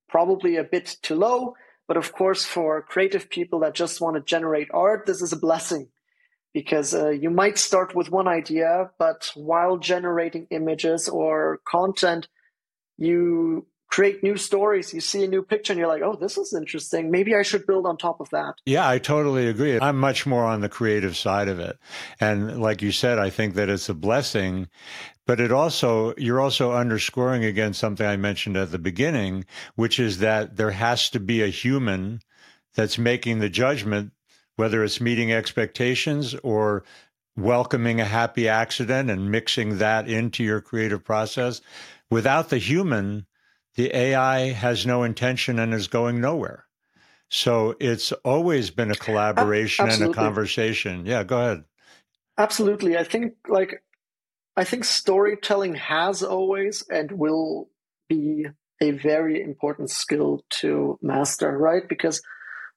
probably 0.09 0.57
a 0.57 0.63
bit 0.63 0.97
too 1.01 1.15
low. 1.15 1.55
But 1.87 1.97
of 1.97 2.11
course, 2.11 2.43
for 2.45 2.81
creative 2.81 3.29
people 3.29 3.59
that 3.59 3.73
just 3.73 4.01
want 4.01 4.15
to 4.17 4.21
generate 4.21 4.69
art, 4.73 5.05
this 5.05 5.21
is 5.21 5.31
a 5.31 5.37
blessing 5.37 5.87
because 6.55 6.95
uh, 6.95 7.09
you 7.09 7.29
might 7.29 7.57
start 7.57 7.93
with 7.93 8.09
one 8.09 8.29
idea, 8.29 8.89
but 8.97 9.29
while 9.35 9.75
generating 9.75 10.47
images 10.51 11.09
or 11.09 11.59
content, 11.67 12.29
you 12.95 13.67
create 13.89 14.23
new 14.23 14.37
stories. 14.37 14.93
You 14.93 15.01
see 15.01 15.25
a 15.25 15.27
new 15.27 15.43
picture 15.43 15.73
and 15.73 15.77
you're 15.77 15.89
like, 15.89 16.01
oh, 16.01 16.15
this 16.15 16.37
is 16.37 16.53
interesting. 16.53 17.11
Maybe 17.11 17.35
I 17.35 17.41
should 17.41 17.67
build 17.67 17.85
on 17.85 17.97
top 17.97 18.21
of 18.21 18.29
that. 18.29 18.53
Yeah, 18.65 18.87
I 18.87 18.99
totally 18.99 19.49
agree. 19.49 19.77
I'm 19.81 19.99
much 19.99 20.25
more 20.25 20.45
on 20.45 20.61
the 20.61 20.69
creative 20.69 21.17
side 21.17 21.49
of 21.49 21.59
it. 21.59 21.77
And 22.21 22.61
like 22.61 22.81
you 22.81 22.93
said, 22.93 23.19
I 23.19 23.29
think 23.29 23.55
that 23.55 23.67
it's 23.67 23.89
a 23.89 23.93
blessing, 23.93 24.69
but 25.27 25.41
it 25.41 25.51
also, 25.51 26.13
you're 26.15 26.39
also 26.39 26.71
underscoring 26.71 27.43
again 27.43 27.73
something 27.73 28.07
I 28.07 28.15
mentioned 28.15 28.55
at 28.55 28.71
the 28.71 28.79
beginning, 28.79 29.43
which 29.75 29.99
is 29.99 30.19
that 30.19 30.55
there 30.55 30.71
has 30.71 31.09
to 31.09 31.19
be 31.19 31.43
a 31.43 31.47
human 31.47 32.21
that's 32.75 32.97
making 32.97 33.39
the 33.39 33.49
judgment 33.49 34.13
whether 34.55 34.83
it's 34.83 35.01
meeting 35.01 35.31
expectations 35.31 36.35
or 36.43 36.83
welcoming 37.37 37.99
a 37.99 38.05
happy 38.05 38.47
accident 38.47 39.09
and 39.09 39.31
mixing 39.31 39.77
that 39.77 40.07
into 40.07 40.43
your 40.43 40.61
creative 40.61 41.03
process. 41.03 41.61
Without 42.09 42.49
the 42.49 42.57
human, 42.57 43.25
the 43.75 43.95
AI 43.95 44.51
has 44.51 44.85
no 44.85 45.03
intention 45.03 45.59
and 45.59 45.73
is 45.73 45.87
going 45.87 46.21
nowhere. 46.21 46.65
So 47.29 47.75
it's 47.79 48.11
always 48.23 48.69
been 48.69 48.91
a 48.91 48.95
collaboration 48.95 49.89
and 49.89 50.03
a 50.03 50.13
conversation. 50.13 51.05
Yeah, 51.05 51.23
go 51.23 51.39
ahead. 51.39 51.63
Absolutely. 52.37 52.97
I 52.97 53.03
think 53.03 53.33
like 53.47 53.83
I 54.55 54.63
think 54.63 54.85
storytelling 54.85 55.75
has 55.75 56.23
always 56.23 56.85
and 56.89 57.11
will 57.11 57.69
be 58.07 58.45
a 58.81 58.91
very 58.91 59.41
important 59.41 59.89
skill 59.89 60.43
to 60.49 60.99
master, 61.01 61.57
right? 61.57 61.87
Because 61.87 62.21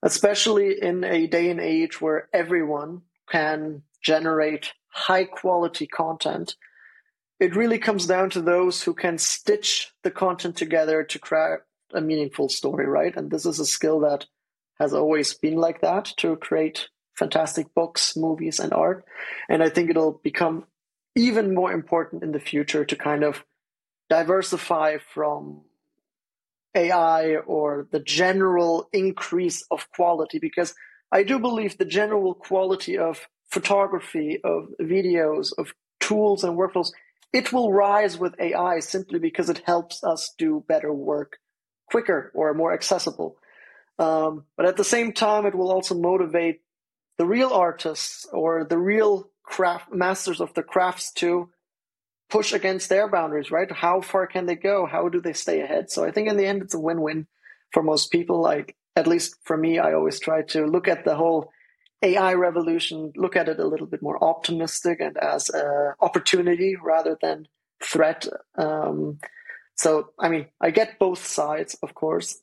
especially 0.03 0.81
in 0.81 1.05
a 1.05 1.27
day 1.27 1.51
and 1.51 1.61
age 1.61 2.01
where 2.01 2.29
everyone 2.33 3.03
can 3.31 3.83
generate 4.03 4.73
high 4.89 5.25
quality 5.25 5.87
content. 5.87 6.57
It 7.41 7.57
really 7.57 7.79
comes 7.79 8.07
down 8.07 8.31
to 8.31 8.43
those 8.43 8.83
who 8.83 8.95
can 8.95 9.19
stitch 9.19 9.93
the 10.03 10.11
content 10.11 10.57
together 10.57 11.05
to 11.05 11.19
craft 11.19 11.63
a 11.93 12.01
meaningful 12.01 12.49
story, 12.49 12.87
right? 12.87 13.17
And 13.17 13.31
this 13.31 13.47
is 13.47 13.61
a 13.61 13.67
skill 13.67 14.01
that 14.01 14.27
has 14.79 14.93
always 14.93 15.35
been 15.35 15.57
like 15.57 15.81
that 15.81 16.13
to 16.19 16.37
create 16.37 16.89
fantastic 17.15 17.75
books, 17.75 18.17
movies, 18.17 18.61
and 18.61 18.73
art. 18.73 19.05
And 19.49 19.63
I 19.63 19.69
think 19.69 19.91
it'll 19.91 20.21
become 20.23 20.67
even 21.17 21.55
more 21.55 21.73
important 21.73 22.23
in 22.23 22.33
the 22.33 22.41
future 22.41 22.85
to 22.85 22.97
kind 22.97 23.25
of 23.25 23.45
diversify 24.09 24.99
from 24.99 25.63
AI 26.79 27.37
or 27.37 27.89
the 27.91 28.01
general 28.01 28.89
increase 28.93 29.65
of 29.71 29.91
quality 29.91 30.39
because 30.39 30.75
I 31.11 31.23
do 31.23 31.39
believe 31.39 31.77
the 31.77 31.85
general 31.85 32.35
quality 32.35 32.99
of 32.99 33.29
photography, 33.51 34.41
of 34.45 34.69
videos, 34.81 35.53
of 35.59 35.73
tools 36.01 36.45
and 36.45 36.57
workflows, 36.57 36.91
it 37.33 37.53
will 37.53 37.73
rise 37.73 38.19
with 38.19 38.39
AI 38.39 38.81
simply 38.81 39.19
because 39.19 39.51
it 39.51 39.63
helps 39.65 40.05
us 40.05 40.35
do 40.39 40.65
better 40.69 40.93
work 40.93 41.39
quicker 41.91 42.31
or 42.35 42.55
more 42.55 42.73
accessible. 42.73 43.37
Um, 43.99 44.45
but 44.57 44.67
at 44.67 44.77
the 44.77 44.85
same 44.85 45.13
time, 45.13 45.47
it 45.47 45.55
will 45.55 45.73
also 45.73 45.95
motivate 45.95 46.61
the 47.17 47.27
real 47.27 47.53
artists 47.53 48.27
or 48.33 48.65
the 48.65 48.79
real 48.79 49.31
craft 49.43 49.93
masters 49.93 50.41
of 50.41 50.55
the 50.55 50.63
crafts 50.63 51.13
to 51.15 51.51
push 52.29 52.53
against 52.53 52.89
their 52.89 53.09
boundaries, 53.09 53.51
right? 53.51 53.71
How 53.71 54.01
far 54.01 54.27
can 54.27 54.47
they 54.47 54.57
go? 54.57 54.87
How 54.87 55.09
do 55.09 55.21
they 55.21 55.33
stay 55.33 55.61
ahead? 55.61 55.91
So 55.91 56.05
I 56.05 56.11
think 56.11 56.29
in 56.29 56.37
the 56.37 56.47
end, 56.47 56.63
it's 56.63 56.75
a 56.75 56.81
win-win 56.81 57.27
for 57.73 57.83
most 57.83 58.11
people. 58.13 58.41
Like, 58.41 58.77
at 58.97 59.07
least 59.07 59.37
for 59.45 59.57
me, 59.57 59.79
I 59.79 59.95
always 59.95 60.21
try 60.21 60.43
to 60.43 60.67
look 60.67 60.89
at 60.89 61.05
the 61.05 61.15
whole 61.15 61.51
AI 62.03 62.35
revolution, 62.35 63.13
look 63.17 63.37
at 63.37 63.49
it 63.49 63.59
a 63.59 63.67
little 63.67 63.87
bit 63.87 64.03
more 64.03 64.23
optimistic 64.23 65.01
and 65.01 65.17
as 65.17 65.49
an 65.51 65.95
opportunity 66.01 66.77
rather 66.77 67.17
than 67.21 67.47
threat. 67.83 68.27
Um, 68.57 69.19
so, 69.77 70.11
I 70.19 70.29
mean, 70.29 70.47
I 70.61 70.71
get 70.71 70.99
both 70.99 71.27
sides, 71.27 71.77
of 71.83 71.95
course. 71.95 72.41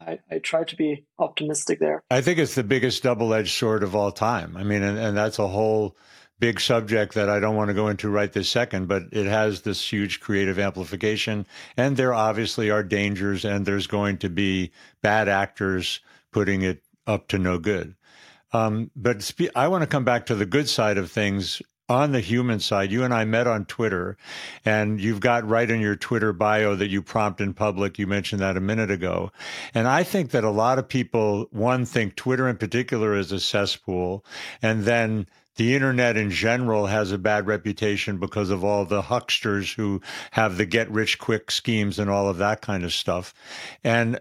I, 0.00 0.18
I, 0.30 0.38
try 0.38 0.64
to 0.64 0.76
be 0.76 1.06
optimistic 1.18 1.78
there. 1.78 2.02
I 2.10 2.20
think 2.20 2.38
it's 2.38 2.56
the 2.56 2.64
biggest 2.64 3.02
double 3.02 3.32
edged 3.32 3.52
sword 3.52 3.82
of 3.82 3.94
all 3.94 4.12
time. 4.12 4.56
I 4.56 4.62
mean, 4.62 4.82
and, 4.82 4.98
and 4.98 5.16
that's 5.16 5.38
a 5.38 5.46
whole 5.46 5.96
big 6.44 6.60
subject 6.60 7.14
that 7.14 7.30
I 7.30 7.40
don't 7.40 7.56
want 7.56 7.68
to 7.68 7.74
go 7.74 7.88
into 7.88 8.10
right 8.10 8.30
this 8.30 8.50
second, 8.50 8.86
but 8.86 9.04
it 9.12 9.24
has 9.24 9.62
this 9.62 9.80
huge 9.90 10.20
creative 10.20 10.58
amplification. 10.58 11.46
And 11.74 11.96
there 11.96 12.12
obviously 12.12 12.70
are 12.70 12.82
dangers, 12.82 13.46
and 13.46 13.64
there's 13.64 13.86
going 13.86 14.18
to 14.18 14.28
be 14.28 14.70
bad 15.00 15.26
actors 15.26 16.00
putting 16.32 16.60
it 16.60 16.82
up 17.06 17.28
to 17.28 17.38
no 17.38 17.58
good. 17.58 17.94
Um, 18.52 18.90
but 18.94 19.22
spe- 19.22 19.56
I 19.56 19.68
want 19.68 19.84
to 19.84 19.86
come 19.86 20.04
back 20.04 20.26
to 20.26 20.34
the 20.34 20.44
good 20.44 20.68
side 20.68 20.98
of 20.98 21.10
things 21.10 21.62
on 21.88 22.12
the 22.12 22.20
human 22.20 22.60
side, 22.60 22.92
you 22.92 23.04
and 23.04 23.14
I 23.14 23.24
met 23.24 23.46
on 23.46 23.64
Twitter, 23.64 24.18
and 24.66 25.00
you've 25.00 25.20
got 25.20 25.48
right 25.48 25.70
in 25.70 25.80
your 25.80 25.96
Twitter 25.96 26.34
bio 26.34 26.74
that 26.74 26.90
you 26.90 27.00
prompt 27.00 27.40
in 27.40 27.54
public. 27.54 27.98
You 27.98 28.06
mentioned 28.06 28.42
that 28.42 28.58
a 28.58 28.60
minute 28.60 28.90
ago. 28.90 29.32
And 29.72 29.88
I 29.88 30.02
think 30.02 30.30
that 30.32 30.44
a 30.44 30.50
lot 30.50 30.78
of 30.78 30.88
people, 30.88 31.46
one, 31.52 31.86
think 31.86 32.16
Twitter 32.16 32.46
in 32.50 32.58
particular 32.58 33.14
is 33.14 33.32
a 33.32 33.40
cesspool, 33.40 34.26
and 34.60 34.84
then 34.84 35.26
the 35.56 35.74
internet 35.74 36.16
in 36.16 36.30
general 36.30 36.86
has 36.86 37.12
a 37.12 37.18
bad 37.18 37.46
reputation 37.46 38.18
because 38.18 38.50
of 38.50 38.64
all 38.64 38.84
the 38.84 39.02
hucksters 39.02 39.74
who 39.74 40.00
have 40.32 40.56
the 40.56 40.66
get 40.66 40.90
rich 40.90 41.18
quick 41.18 41.50
schemes 41.50 41.98
and 41.98 42.10
all 42.10 42.28
of 42.28 42.38
that 42.38 42.60
kind 42.60 42.84
of 42.84 42.92
stuff. 42.92 43.34
And 43.82 44.20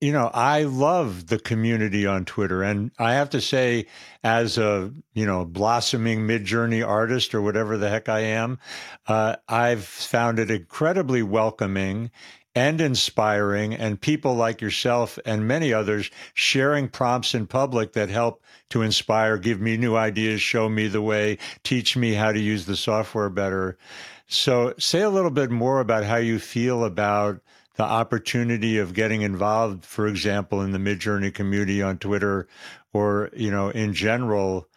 you 0.00 0.12
know, 0.12 0.30
I 0.32 0.62
love 0.62 1.26
the 1.26 1.38
community 1.38 2.06
on 2.06 2.24
Twitter. 2.24 2.62
And 2.62 2.90
I 2.98 3.12
have 3.14 3.30
to 3.30 3.40
say, 3.40 3.86
as 4.24 4.56
a, 4.56 4.92
you 5.12 5.26
know, 5.26 5.44
blossoming 5.44 6.20
Midjourney 6.20 6.86
artist 6.86 7.34
or 7.34 7.42
whatever 7.42 7.76
the 7.76 7.90
heck 7.90 8.08
I 8.08 8.20
am, 8.20 8.58
uh, 9.06 9.36
I've 9.46 9.84
found 9.84 10.38
it 10.38 10.50
incredibly 10.50 11.22
welcoming 11.22 12.10
and 12.54 12.80
inspiring, 12.80 13.74
and 13.74 14.00
people 14.00 14.34
like 14.34 14.60
yourself 14.60 15.18
and 15.24 15.46
many 15.46 15.72
others 15.72 16.10
sharing 16.34 16.88
prompts 16.88 17.34
in 17.34 17.46
public 17.46 17.92
that 17.92 18.08
help 18.08 18.42
to 18.70 18.82
inspire, 18.82 19.38
give 19.38 19.60
me 19.60 19.76
new 19.76 19.96
ideas, 19.96 20.40
show 20.40 20.68
me 20.68 20.88
the 20.88 21.02
way, 21.02 21.38
teach 21.62 21.96
me 21.96 22.14
how 22.14 22.32
to 22.32 22.40
use 22.40 22.66
the 22.66 22.76
software 22.76 23.30
better. 23.30 23.78
So, 24.26 24.74
say 24.78 25.00
a 25.02 25.10
little 25.10 25.30
bit 25.30 25.50
more 25.50 25.80
about 25.80 26.04
how 26.04 26.16
you 26.16 26.38
feel 26.38 26.84
about 26.84 27.40
the 27.76 27.84
opportunity 27.84 28.78
of 28.78 28.94
getting 28.94 29.22
involved, 29.22 29.84
for 29.84 30.06
example, 30.06 30.60
in 30.60 30.72
the 30.72 30.78
Midjourney 30.78 31.32
community 31.32 31.82
on 31.82 31.98
Twitter, 31.98 32.48
or 32.92 33.30
you 33.32 33.50
know, 33.50 33.70
in 33.70 33.94
general, 33.94 34.68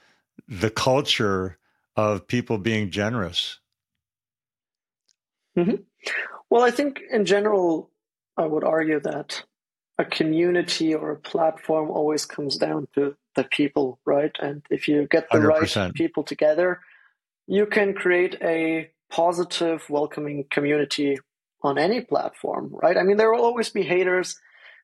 the 0.47 0.69
culture 0.69 1.57
of 1.95 2.27
people 2.27 2.57
being 2.57 2.89
generous. 2.89 3.59
Mm-hmm. 5.57 5.83
Well, 6.54 6.62
I 6.62 6.70
think 6.70 7.02
in 7.12 7.26
general, 7.26 7.89
I 8.38 8.46
would 8.46 8.63
argue 8.63 9.00
that 9.00 9.44
a 9.98 10.06
community 10.06 10.94
or 10.94 11.10
a 11.10 11.20
platform 11.20 11.89
always 11.89 12.28
comes 12.28 12.58
down 12.58 12.88
to 12.94 13.16
the 13.36 13.46
people, 13.46 13.98
right? 14.06 14.30
And 14.39 14.62
if 14.70 14.88
you 14.88 15.08
get 15.10 15.28
the 15.32 15.39
100%. 15.39 15.76
right 15.76 15.94
people 15.96 16.22
together, 16.22 16.82
you 17.48 17.66
can 17.66 17.96
create 17.96 18.38
a 18.44 18.92
positive, 19.10 19.89
welcoming 19.89 20.46
community 20.52 21.18
on 21.63 21.80
any 21.80 22.02
platform, 22.02 22.70
right? 22.72 22.98
I 22.98 23.02
mean, 23.02 23.18
there 23.18 23.34
will 23.34 23.44
always 23.44 23.72
be 23.72 23.82
haters. 23.82 24.39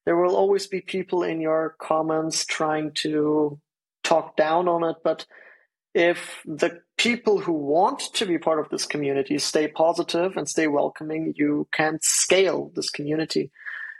There 0.05 0.17
will 0.17 0.35
always 0.35 0.65
be 0.65 0.81
people 0.81 1.21
in 1.21 1.39
your 1.39 1.75
comments 1.79 2.47
trying 2.47 2.93
to 3.03 3.59
talk 4.03 4.35
down 4.35 4.67
on 4.67 4.83
it. 4.83 4.95
But 5.03 5.27
if 5.99 6.41
the 6.45 6.79
people 6.97 7.41
who 7.41 7.51
want 7.51 7.99
to 8.13 8.25
be 8.25 8.37
part 8.37 8.57
of 8.57 8.69
this 8.69 8.85
community 8.85 9.37
stay 9.37 9.67
positive 9.67 10.37
and 10.37 10.47
stay 10.47 10.65
welcoming, 10.65 11.33
you 11.35 11.67
can 11.73 11.99
scale 12.01 12.71
this 12.73 12.89
community. 12.89 13.51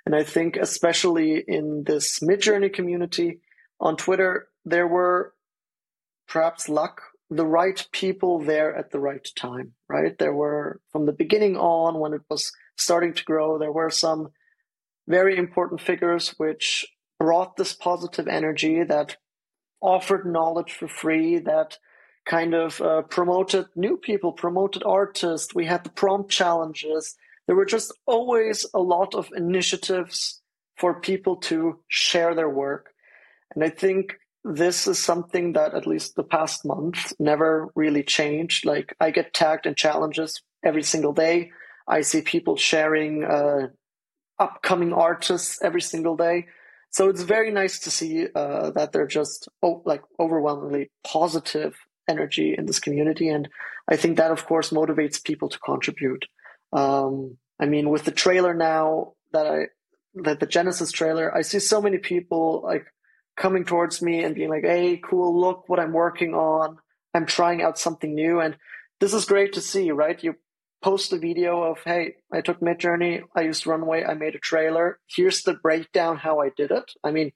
And 0.05 0.15
I 0.15 0.23
think, 0.23 0.55
especially 0.55 1.43
in 1.45 1.83
this 1.83 2.19
Midjourney 2.19 2.71
community 2.71 3.41
on 3.81 3.97
Twitter, 3.97 4.47
there 4.63 4.87
were 4.87 5.33
perhaps 6.25 6.69
luck, 6.69 7.01
the 7.29 7.45
right 7.45 7.85
people 7.91 8.39
there 8.39 8.73
at 8.73 8.91
the 8.91 8.99
right 8.99 9.27
time, 9.35 9.73
right? 9.89 10.17
There 10.17 10.33
were, 10.33 10.79
from 10.93 11.05
the 11.05 11.11
beginning 11.11 11.57
on, 11.57 11.99
when 11.99 12.13
it 12.13 12.21
was 12.29 12.53
starting 12.77 13.13
to 13.13 13.25
grow, 13.25 13.57
there 13.57 13.73
were 13.73 13.89
some 13.89 14.29
very 15.05 15.35
important 15.35 15.81
figures 15.81 16.29
which 16.37 16.87
brought 17.19 17.57
this 17.57 17.73
positive 17.73 18.29
energy 18.29 18.85
that 18.85 19.17
offered 19.81 20.25
knowledge 20.25 20.71
for 20.71 20.87
free, 20.87 21.39
that 21.39 21.77
kind 22.29 22.53
of 22.53 22.79
uh, 22.79 23.01
promoted 23.01 23.65
new 23.75 23.97
people, 23.97 24.31
promoted 24.31 24.83
artists. 24.85 25.55
We 25.55 25.65
had 25.65 25.83
the 25.83 25.89
prompt 25.89 26.29
challenges. 26.29 27.15
There 27.47 27.55
were 27.55 27.65
just 27.65 27.91
always 28.05 28.67
a 28.73 28.79
lot 28.79 29.15
of 29.15 29.29
initiatives 29.35 30.41
for 30.77 31.01
people 31.01 31.37
to 31.37 31.79
share 31.87 32.35
their 32.35 32.49
work. 32.49 32.91
And 33.53 33.63
I 33.63 33.69
think 33.69 34.19
this 34.43 34.87
is 34.87 35.03
something 35.03 35.53
that 35.53 35.73
at 35.73 35.87
least 35.87 36.15
the 36.15 36.23
past 36.23 36.65
month 36.65 37.13
never 37.19 37.69
really 37.75 38.03
changed. 38.03 38.63
Like 38.63 38.95
I 38.99 39.09
get 39.09 39.33
tagged 39.33 39.65
in 39.65 39.73
challenges 39.73 40.41
every 40.63 40.83
single 40.83 41.13
day. 41.13 41.49
I 41.87 42.01
see 42.01 42.21
people 42.21 42.57
sharing 42.57 43.23
uh, 43.23 43.69
upcoming 44.37 44.93
artists 44.93 45.59
every 45.63 45.81
single 45.81 46.15
day. 46.15 46.45
So 46.91 47.09
it's 47.09 47.23
very 47.23 47.51
nice 47.51 47.79
to 47.79 47.91
see 47.91 48.27
uh, 48.33 48.69
that 48.71 48.91
they're 48.91 49.07
just 49.07 49.49
oh, 49.63 49.81
like 49.85 50.03
overwhelmingly 50.19 50.91
positive 51.03 51.75
energy 52.09 52.55
in 52.57 52.65
this 52.65 52.79
community, 52.79 53.29
and 53.29 53.47
I 53.87 53.95
think 53.95 54.17
that 54.17 54.31
of 54.31 54.45
course 54.45 54.71
motivates 54.71 55.23
people 55.23 55.49
to 55.49 55.59
contribute. 55.59 56.25
Um, 56.73 57.37
I 57.59 57.65
mean, 57.65 57.89
with 57.89 58.03
the 58.05 58.11
trailer 58.11 58.53
now 58.53 59.13
that 59.31 59.47
I 59.47 59.67
that 60.15 60.39
the 60.39 60.45
Genesis 60.47 60.91
trailer, 60.91 61.33
I 61.33 61.41
see 61.43 61.59
so 61.59 61.81
many 61.81 61.99
people 61.99 62.61
like 62.63 62.85
coming 63.37 63.63
towards 63.63 64.01
me 64.01 64.23
and 64.23 64.35
being 64.35 64.49
like, 64.49 64.65
"Hey, 64.65 64.97
cool! 64.97 65.39
Look 65.39 65.69
what 65.69 65.79
I'm 65.79 65.93
working 65.93 66.33
on. 66.33 66.77
I'm 67.13 67.25
trying 67.25 67.61
out 67.61 67.79
something 67.79 68.13
new." 68.13 68.39
And 68.39 68.57
this 68.99 69.13
is 69.13 69.25
great 69.25 69.53
to 69.53 69.61
see, 69.61 69.91
right? 69.91 70.23
You 70.23 70.35
post 70.81 71.13
a 71.13 71.17
video 71.17 71.63
of, 71.63 71.79
hey, 71.83 72.15
I 72.31 72.41
took 72.41 72.59
Midjourney, 72.61 73.21
I 73.35 73.41
used 73.41 73.67
Runway, 73.67 74.03
I 74.03 74.13
made 74.13 74.35
a 74.35 74.39
trailer. 74.39 74.99
Here's 75.07 75.43
the 75.43 75.55
breakdown 75.55 76.17
how 76.17 76.39
I 76.39 76.51
did 76.55 76.71
it. 76.71 76.91
I 77.03 77.11
mean, 77.11 77.31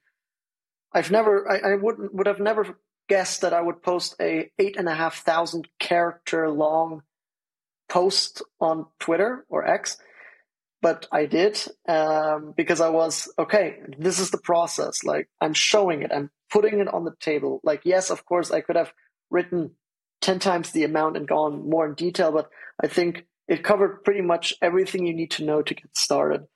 I've 0.93 1.11
never, 1.11 1.49
I, 1.49 1.73
I 1.73 1.75
would 1.75 1.95
would 2.13 2.27
have 2.27 2.39
never 2.39 2.77
guessed 3.07 3.41
that 3.41 3.53
I 3.53 3.61
would 3.61 3.81
post 3.81 4.15
a 4.19 4.51
eight 4.59 4.77
and 4.77 4.87
a 4.87 4.95
half 4.95 5.23
thousand 5.23 5.67
character 5.79 6.49
long 6.49 7.03
post 7.89 8.41
on 8.59 8.87
Twitter 8.99 9.45
or 9.49 9.67
X, 9.67 9.97
but 10.81 11.07
I 11.11 11.25
did 11.25 11.59
um, 11.87 12.53
because 12.55 12.81
I 12.81 12.89
was 12.89 13.31
okay. 13.37 13.79
This 13.97 14.19
is 14.19 14.31
the 14.31 14.37
process. 14.37 15.03
Like 15.03 15.29
I'm 15.41 15.53
showing 15.53 16.01
it, 16.01 16.11
I'm 16.13 16.31
putting 16.51 16.79
it 16.79 16.87
on 16.87 17.03
the 17.03 17.15
table. 17.19 17.59
Like 17.63 17.81
yes, 17.83 18.09
of 18.09 18.25
course, 18.25 18.51
I 18.51 18.61
could 18.61 18.75
have 18.75 18.93
written 19.29 19.71
10 20.21 20.39
times 20.39 20.71
the 20.71 20.85
amount 20.85 21.17
and 21.17 21.27
gone 21.27 21.69
more 21.69 21.85
in 21.85 21.95
detail, 21.95 22.31
but 22.31 22.49
I 22.81 22.87
think 22.87 23.25
it 23.47 23.63
covered 23.63 24.03
pretty 24.03 24.21
much 24.21 24.53
everything 24.61 25.05
you 25.05 25.13
need 25.13 25.31
to 25.31 25.43
know 25.43 25.61
to 25.61 25.73
get 25.73 25.95
started. 25.97 26.47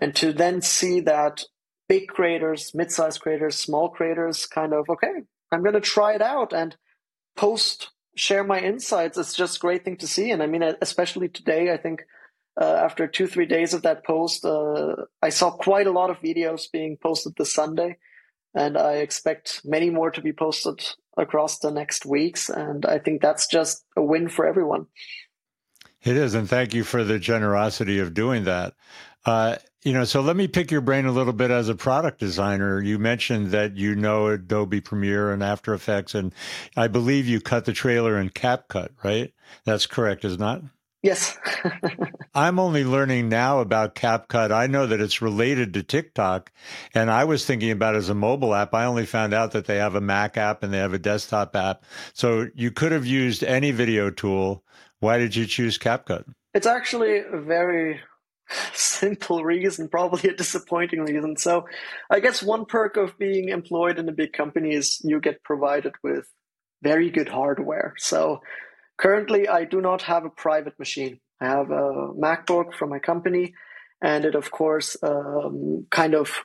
And 0.00 0.14
to 0.16 0.32
then 0.32 0.62
see 0.62 1.00
that 1.00 1.42
big 1.88 2.06
creators, 2.06 2.72
mid-sized 2.74 3.20
creators, 3.20 3.56
small 3.56 3.88
creators 3.88 4.46
kind 4.46 4.72
of, 4.72 4.88
okay, 4.88 5.22
I'm 5.50 5.62
going 5.62 5.74
to 5.74 5.80
try 5.80 6.14
it 6.14 6.22
out 6.22 6.52
and 6.52 6.76
post, 7.36 7.90
share 8.16 8.44
my 8.44 8.60
insights. 8.60 9.18
It's 9.18 9.34
just 9.34 9.56
a 9.56 9.60
great 9.60 9.84
thing 9.84 9.96
to 9.98 10.06
see. 10.06 10.30
And 10.30 10.42
I 10.42 10.46
mean, 10.46 10.62
especially 10.80 11.28
today, 11.28 11.72
I 11.72 11.76
think 11.76 12.04
uh, 12.60 12.64
after 12.64 13.06
two, 13.06 13.26
three 13.26 13.46
days 13.46 13.74
of 13.74 13.82
that 13.82 14.04
post, 14.04 14.44
uh, 14.44 14.96
I 15.22 15.28
saw 15.28 15.50
quite 15.50 15.86
a 15.86 15.92
lot 15.92 16.10
of 16.10 16.20
videos 16.20 16.70
being 16.70 16.96
posted 17.00 17.34
this 17.36 17.54
Sunday. 17.54 17.96
And 18.54 18.76
I 18.76 18.94
expect 18.94 19.60
many 19.64 19.90
more 19.90 20.10
to 20.10 20.20
be 20.20 20.32
posted 20.32 20.84
across 21.16 21.58
the 21.58 21.70
next 21.70 22.06
weeks. 22.06 22.48
And 22.48 22.84
I 22.86 22.98
think 22.98 23.20
that's 23.20 23.46
just 23.46 23.84
a 23.96 24.02
win 24.02 24.28
for 24.28 24.46
everyone. 24.46 24.86
It 26.02 26.16
is. 26.16 26.34
And 26.34 26.48
thank 26.48 26.74
you 26.74 26.84
for 26.84 27.04
the 27.04 27.18
generosity 27.18 27.98
of 27.98 28.14
doing 28.14 28.44
that. 28.44 28.74
Uh, 29.24 29.56
you 29.82 29.92
know, 29.92 30.04
so 30.04 30.20
let 30.20 30.36
me 30.36 30.48
pick 30.48 30.70
your 30.70 30.80
brain 30.80 31.06
a 31.06 31.12
little 31.12 31.32
bit 31.32 31.50
as 31.50 31.68
a 31.68 31.74
product 31.74 32.18
designer. 32.18 32.80
You 32.80 32.98
mentioned 32.98 33.52
that 33.52 33.76
you 33.76 33.94
know 33.94 34.26
Adobe 34.26 34.80
Premiere 34.80 35.32
and 35.32 35.42
After 35.42 35.72
Effects, 35.72 36.14
and 36.14 36.34
I 36.76 36.88
believe 36.88 37.26
you 37.26 37.40
cut 37.40 37.64
the 37.64 37.72
trailer 37.72 38.18
in 38.18 38.30
CapCut, 38.30 38.90
right? 39.04 39.32
That's 39.64 39.86
correct, 39.86 40.24
is 40.24 40.38
not? 40.38 40.62
Yes. 41.02 41.38
I'm 42.34 42.58
only 42.58 42.82
learning 42.84 43.28
now 43.28 43.60
about 43.60 43.94
CapCut. 43.94 44.50
I 44.50 44.66
know 44.66 44.86
that 44.86 45.00
it's 45.00 45.22
related 45.22 45.74
to 45.74 45.82
TikTok, 45.84 46.50
and 46.92 47.08
I 47.08 47.24
was 47.24 47.46
thinking 47.46 47.70
about 47.70 47.94
it 47.94 47.98
as 47.98 48.08
a 48.08 48.14
mobile 48.14 48.54
app. 48.54 48.74
I 48.74 48.84
only 48.84 49.06
found 49.06 49.32
out 49.32 49.52
that 49.52 49.66
they 49.66 49.76
have 49.76 49.94
a 49.94 50.00
Mac 50.00 50.36
app 50.36 50.62
and 50.62 50.72
they 50.72 50.78
have 50.78 50.94
a 50.94 50.98
desktop 50.98 51.54
app. 51.54 51.84
So 52.14 52.48
you 52.54 52.72
could 52.72 52.90
have 52.90 53.06
used 53.06 53.44
any 53.44 53.70
video 53.70 54.10
tool. 54.10 54.64
Why 54.98 55.18
did 55.18 55.36
you 55.36 55.46
choose 55.46 55.78
CapCut? 55.78 56.24
It's 56.52 56.66
actually 56.66 57.18
a 57.18 57.40
very 57.40 58.00
simple 58.72 59.44
reason, 59.44 59.88
probably 59.88 60.30
a 60.30 60.36
disappointing 60.36 61.00
reason. 61.00 61.36
So 61.36 61.66
I 62.10 62.20
guess 62.20 62.42
one 62.42 62.64
perk 62.66 62.96
of 62.96 63.18
being 63.18 63.48
employed 63.48 63.98
in 63.98 64.08
a 64.08 64.12
big 64.12 64.32
company 64.32 64.72
is 64.72 65.00
you 65.04 65.20
get 65.20 65.42
provided 65.42 65.94
with 66.02 66.26
very 66.82 67.10
good 67.10 67.28
hardware. 67.28 67.94
So 67.98 68.40
Currently, 68.98 69.48
I 69.48 69.64
do 69.64 69.80
not 69.80 70.02
have 70.02 70.24
a 70.24 70.30
private 70.30 70.78
machine. 70.78 71.20
I 71.40 71.46
have 71.46 71.70
a 71.70 72.12
MacBook 72.18 72.74
from 72.74 72.90
my 72.90 72.98
company, 72.98 73.54
and 74.02 74.24
it, 74.24 74.34
of 74.34 74.50
course, 74.50 74.96
um, 75.02 75.86
kind 75.90 76.14
of 76.14 76.44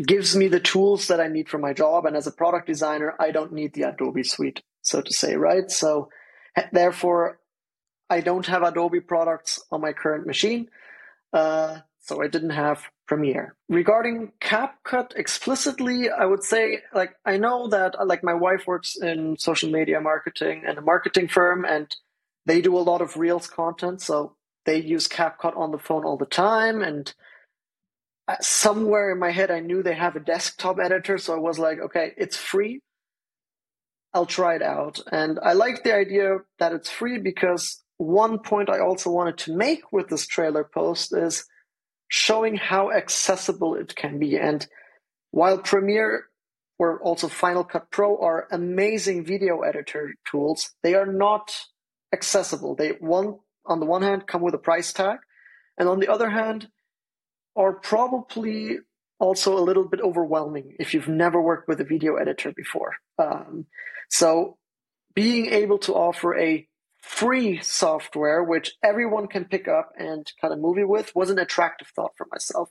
gives 0.00 0.36
me 0.36 0.46
the 0.46 0.60
tools 0.60 1.08
that 1.08 1.20
I 1.20 1.26
need 1.26 1.48
for 1.48 1.58
my 1.58 1.72
job. 1.72 2.06
And 2.06 2.16
as 2.16 2.28
a 2.28 2.32
product 2.32 2.68
designer, 2.68 3.14
I 3.18 3.32
don't 3.32 3.52
need 3.52 3.74
the 3.74 3.82
Adobe 3.82 4.22
suite, 4.22 4.62
so 4.82 5.00
to 5.00 5.12
say, 5.12 5.34
right? 5.34 5.68
So, 5.68 6.10
therefore, 6.72 7.40
I 8.10 8.20
don't 8.20 8.46
have 8.46 8.62
Adobe 8.62 9.00
products 9.00 9.62
on 9.70 9.80
my 9.80 9.92
current 9.92 10.26
machine. 10.26 10.68
Uh, 11.32 11.78
so 12.04 12.22
I 12.22 12.28
didn't 12.28 12.50
have 12.50 12.82
Premiere. 13.06 13.54
Regarding 13.68 14.32
CapCut 14.40 15.14
explicitly, 15.16 16.10
I 16.10 16.24
would 16.24 16.42
say 16.42 16.80
like 16.94 17.16
I 17.24 17.36
know 17.36 17.68
that 17.68 17.94
like 18.06 18.22
my 18.22 18.34
wife 18.34 18.66
works 18.66 18.96
in 18.96 19.36
social 19.38 19.70
media 19.70 20.00
marketing 20.00 20.64
and 20.66 20.78
a 20.78 20.82
marketing 20.82 21.28
firm 21.28 21.64
and 21.64 21.94
they 22.46 22.60
do 22.60 22.76
a 22.76 22.80
lot 22.80 23.00
of 23.02 23.16
Reels 23.16 23.46
content, 23.46 24.02
so 24.02 24.36
they 24.64 24.78
use 24.80 25.08
CapCut 25.08 25.56
on 25.56 25.70
the 25.70 25.78
phone 25.78 26.04
all 26.04 26.16
the 26.16 26.26
time 26.26 26.82
and 26.82 27.12
uh, 28.26 28.36
somewhere 28.40 29.10
in 29.10 29.18
my 29.18 29.30
head 29.30 29.50
I 29.50 29.60
knew 29.60 29.82
they 29.82 29.94
have 29.94 30.16
a 30.16 30.20
desktop 30.20 30.78
editor, 30.78 31.18
so 31.18 31.34
I 31.34 31.38
was 31.38 31.58
like, 31.58 31.78
okay, 31.78 32.12
it's 32.16 32.36
free. 32.38 32.80
I'll 34.14 34.26
try 34.26 34.54
it 34.54 34.62
out. 34.62 35.00
And 35.12 35.38
I 35.42 35.54
like 35.54 35.84
the 35.84 35.94
idea 35.94 36.38
that 36.58 36.72
it's 36.72 36.88
free 36.88 37.18
because 37.18 37.83
one 37.98 38.38
point 38.38 38.68
I 38.68 38.80
also 38.80 39.10
wanted 39.10 39.38
to 39.38 39.56
make 39.56 39.92
with 39.92 40.08
this 40.08 40.26
trailer 40.26 40.64
post 40.64 41.14
is 41.14 41.44
showing 42.08 42.56
how 42.56 42.90
accessible 42.90 43.74
it 43.74 43.94
can 43.94 44.18
be. 44.18 44.36
And 44.36 44.66
while 45.30 45.58
Premiere 45.58 46.26
or 46.78 47.00
also 47.02 47.28
Final 47.28 47.64
Cut 47.64 47.90
Pro 47.90 48.18
are 48.18 48.48
amazing 48.50 49.24
video 49.24 49.60
editor 49.60 50.14
tools, 50.30 50.72
they 50.82 50.94
are 50.94 51.06
not 51.06 51.56
accessible. 52.12 52.74
They 52.74 52.90
one 53.00 53.38
on 53.66 53.80
the 53.80 53.86
one 53.86 54.02
hand 54.02 54.26
come 54.26 54.42
with 54.42 54.54
a 54.54 54.58
price 54.58 54.92
tag, 54.92 55.18
and 55.78 55.88
on 55.88 55.98
the 56.00 56.08
other 56.08 56.30
hand 56.30 56.68
are 57.56 57.72
probably 57.72 58.78
also 59.18 59.56
a 59.56 59.62
little 59.62 59.88
bit 59.88 60.00
overwhelming 60.00 60.74
if 60.78 60.92
you've 60.92 61.08
never 61.08 61.40
worked 61.40 61.68
with 61.68 61.80
a 61.80 61.84
video 61.84 62.16
editor 62.16 62.52
before. 62.52 62.94
Um, 63.18 63.66
so 64.10 64.58
being 65.14 65.46
able 65.46 65.78
to 65.78 65.94
offer 65.94 66.36
a 66.36 66.66
free 67.04 67.60
software, 67.60 68.42
which 68.42 68.72
everyone 68.82 69.26
can 69.26 69.44
pick 69.44 69.68
up 69.68 69.92
and 69.98 70.32
cut 70.40 70.52
a 70.52 70.56
movie 70.56 70.84
with, 70.84 71.14
was 71.14 71.30
an 71.30 71.38
attractive 71.38 71.88
thought 71.88 72.12
for 72.16 72.26
myself. 72.32 72.70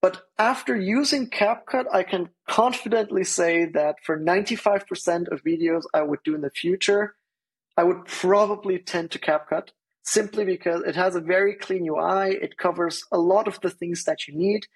But 0.00 0.22
after 0.38 0.76
using 0.76 1.28
CapCut, 1.28 1.86
I 1.92 2.04
can 2.04 2.28
confidently 2.48 3.24
say 3.24 3.66
that 3.66 3.96
for 4.04 4.18
95% 4.18 5.32
of 5.32 5.42
videos 5.42 5.82
I 5.92 6.02
would 6.02 6.20
do 6.24 6.36
in 6.36 6.42
the 6.42 6.50
future, 6.50 7.16
I 7.76 7.82
would 7.82 8.04
probably 8.04 8.78
tend 8.78 9.10
to 9.10 9.18
CapCut 9.18 9.70
simply 10.04 10.44
because 10.44 10.82
it 10.84 10.94
has 10.94 11.16
a 11.16 11.20
very 11.20 11.54
clean 11.54 11.86
UI. 11.86 12.36
It 12.40 12.56
covers 12.56 13.02
a 13.10 13.18
lot 13.18 13.48
of 13.48 13.60
the 13.60 13.70
things 13.70 14.04
that 14.04 14.28
you 14.28 14.36
need. 14.36 14.66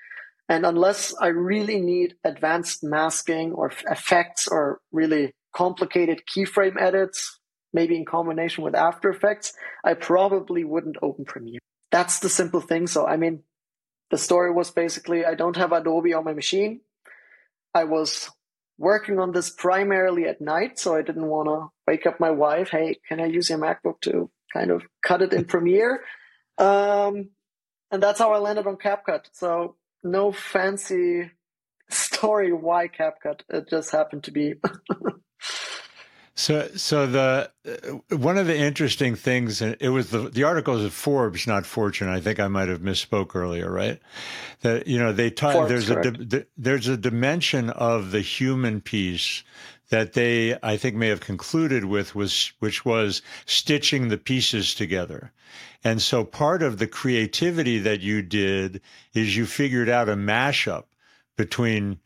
And 0.49 0.67
unless 0.67 1.15
I 1.21 1.29
really 1.29 1.81
need 1.81 2.17
advanced 2.25 2.83
masking 2.83 3.53
or 3.53 3.73
effects 3.89 4.49
or 4.49 4.81
really 4.91 5.33
complicated 5.55 6.23
keyframe 6.27 6.81
edits, 6.81 7.39
maybe 7.73 7.97
in 7.97 8.05
combination 8.05 8.65
with 8.65 8.75
After 8.75 9.11
Effects, 9.11 9.55
I 9.85 9.95
probably 9.95 10.65
wouldn't 10.65 10.97
open 11.03 11.25
Premiere. 11.25 11.61
That's 11.91 12.21
the 12.21 12.29
simple 12.29 12.61
thing. 12.61 12.87
So, 12.87 13.07
I 13.07 13.17
mean, 13.17 13.43
the 14.11 14.19
story 14.19 14.53
was 14.53 14.71
basically 14.71 15.25
I 15.25 15.35
don't 15.35 15.57
have 15.57 15.73
Adobe 15.73 16.15
on 16.15 16.25
my 16.25 16.33
machine. 16.33 16.81
I 17.75 17.85
was 17.85 18.31
working 18.79 19.19
on 19.19 19.33
this 19.33 19.51
primarily 19.51 20.27
at 20.27 20.41
night, 20.41 20.79
so 20.79 20.95
I 20.95 21.03
didn't 21.03 21.27
want 21.27 21.49
to 21.49 21.69
wake 21.87 22.07
up 22.07 22.21
my 22.21 22.31
wife. 22.31 22.69
Hey, 22.71 22.99
can 23.09 23.21
I 23.21 23.27
use 23.27 23.49
your 23.49 23.59
MacBook 23.59 24.01
to 24.03 24.31
kind 24.53 24.71
of 24.71 24.83
cut 25.03 25.23
it 25.23 25.33
in 25.33 25.45
Premiere? 25.45 26.03
Um, 26.59 27.31
and 27.91 28.03
that's 28.03 28.19
how 28.19 28.33
I 28.33 28.39
landed 28.39 28.67
on 28.67 28.77
CapCut. 28.77 29.27
So, 29.33 29.77
no 30.03 30.33
fancy 30.33 31.31
story 31.89 32.53
why 32.53 32.89
CapCut. 32.89 33.41
It 33.49 33.69
just 33.69 33.91
happened 33.91 34.25
to 34.25 34.31
be. 34.31 34.55
So, 36.35 36.69
so 36.77 37.07
the 37.07 37.51
uh, 37.67 38.17
one 38.17 38.39
of 38.39 38.47
the 38.47 38.57
interesting 38.57 39.15
things, 39.15 39.61
it 39.61 39.91
was 39.91 40.11
the 40.11 40.31
the 40.31 40.45
articles 40.45 40.83
of 40.83 40.95
Forbes, 40.95 41.47
not 41.47 41.67
Fortune. 41.67 42.09
I 42.09 42.21
think 42.21 42.41
I 42.41 42.49
might 42.49 42.69
have 42.69 42.81
misspoke 42.81 43.35
earlier, 43.35 43.71
right? 43.71 44.01
That 44.63 44.87
you 44.87 44.99
know 44.99 45.13
they 45.13 45.31
talk. 45.31 45.69
There's 45.69 45.89
correct. 45.89 46.07
a 46.07 46.11
di- 46.13 46.45
there's 46.57 46.89
a 46.89 46.97
dimension 46.97 47.69
of 47.71 48.13
the 48.13 48.23
human 48.23 48.81
piece 48.81 49.43
that 49.91 50.15
they, 50.15 50.57
I 50.63 50.79
think, 50.79 50.97
may 50.97 51.09
have 51.09 51.21
concluded 51.21 51.85
with 51.85 52.15
was 52.15 52.53
which 52.61 52.83
was 52.83 53.21
stitching 53.45 54.09
the 54.09 54.17
pieces 54.17 54.75
together. 54.75 55.33
And 55.85 56.01
so 56.01 56.25
part 56.25 56.63
of 56.63 56.79
the 56.79 56.87
creativity 56.87 57.79
that 57.81 58.01
you 58.01 58.23
did 58.23 58.81
is 59.13 59.37
you 59.37 59.45
figured 59.45 59.91
out 59.91 60.09
a 60.09 60.15
mashup 60.15 60.85
between 61.37 61.99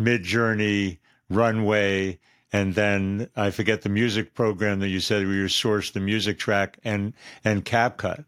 Midjourney, 0.00 0.98
Runway 1.28 2.18
and 2.52 2.74
then 2.74 3.28
I 3.34 3.50
forget 3.50 3.82
the 3.82 3.88
music 3.88 4.34
program 4.34 4.80
that 4.80 4.88
you 4.88 5.00
said 5.00 5.24
where 5.26 5.34
you 5.34 5.48
source 5.48 5.90
the 5.90 6.00
music 6.00 6.38
track 6.38 6.78
and 6.84 7.14
and 7.44 7.64
CapCut, 7.64 8.24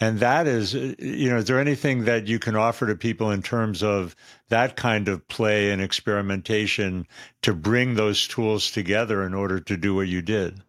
and 0.00 0.20
that 0.20 0.46
is, 0.46 0.74
you 0.74 1.30
know, 1.30 1.38
is 1.38 1.44
there 1.46 1.60
anything 1.60 2.04
that 2.04 2.26
you 2.26 2.38
can 2.38 2.56
offer 2.56 2.86
to 2.86 2.96
people 2.96 3.30
in 3.30 3.42
terms 3.42 3.82
of 3.82 4.16
that 4.48 4.76
kind 4.76 5.08
of 5.08 5.26
play 5.28 5.70
and 5.70 5.80
experimentation 5.80 7.06
to 7.42 7.54
bring 7.54 7.94
those 7.94 8.26
tools 8.26 8.70
together 8.70 9.22
in 9.24 9.34
order 9.34 9.60
to 9.60 9.76
do 9.76 9.94
what 9.94 10.08
you 10.08 10.22
did? 10.22 10.60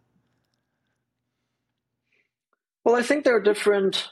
Well, 2.84 2.96
I 2.96 3.02
think 3.02 3.24
there 3.24 3.36
are 3.36 3.42
different 3.42 4.08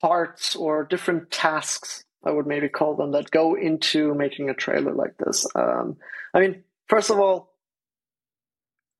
parts 0.00 0.54
or 0.54 0.84
different 0.84 1.30
tasks 1.30 2.04
I 2.24 2.30
would 2.30 2.46
maybe 2.46 2.68
call 2.68 2.96
them 2.96 3.12
that 3.12 3.30
go 3.30 3.54
into 3.54 4.14
making 4.14 4.50
a 4.50 4.54
trailer 4.54 4.92
like 4.92 5.16
this. 5.18 5.46
Um, 5.54 5.96
I 6.34 6.40
mean, 6.40 6.64
first 6.88 7.10
of 7.10 7.18
all, 7.18 7.54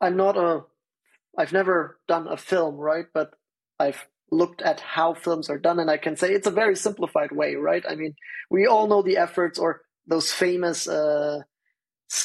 I'm 0.00 0.16
not 0.16 0.36
a, 0.36 0.64
I've 1.36 1.52
never 1.52 1.98
done 2.06 2.28
a 2.28 2.36
film, 2.36 2.76
right? 2.76 3.06
But 3.12 3.32
I've 3.78 4.06
looked 4.30 4.62
at 4.62 4.80
how 4.80 5.14
films 5.14 5.48
are 5.50 5.58
done, 5.58 5.78
and 5.78 5.90
I 5.90 5.96
can 5.96 6.16
say 6.16 6.32
it's 6.32 6.46
a 6.46 6.52
very 6.52 6.76
simplified 6.76 7.32
way, 7.32 7.54
right? 7.54 7.84
I 7.88 7.94
mean, 7.94 8.14
we 8.50 8.66
all 8.66 8.86
know 8.86 9.02
the 9.02 9.16
efforts 9.16 9.58
or 9.58 9.82
those 10.06 10.32
famous 10.32 10.88
uh, 10.88 11.40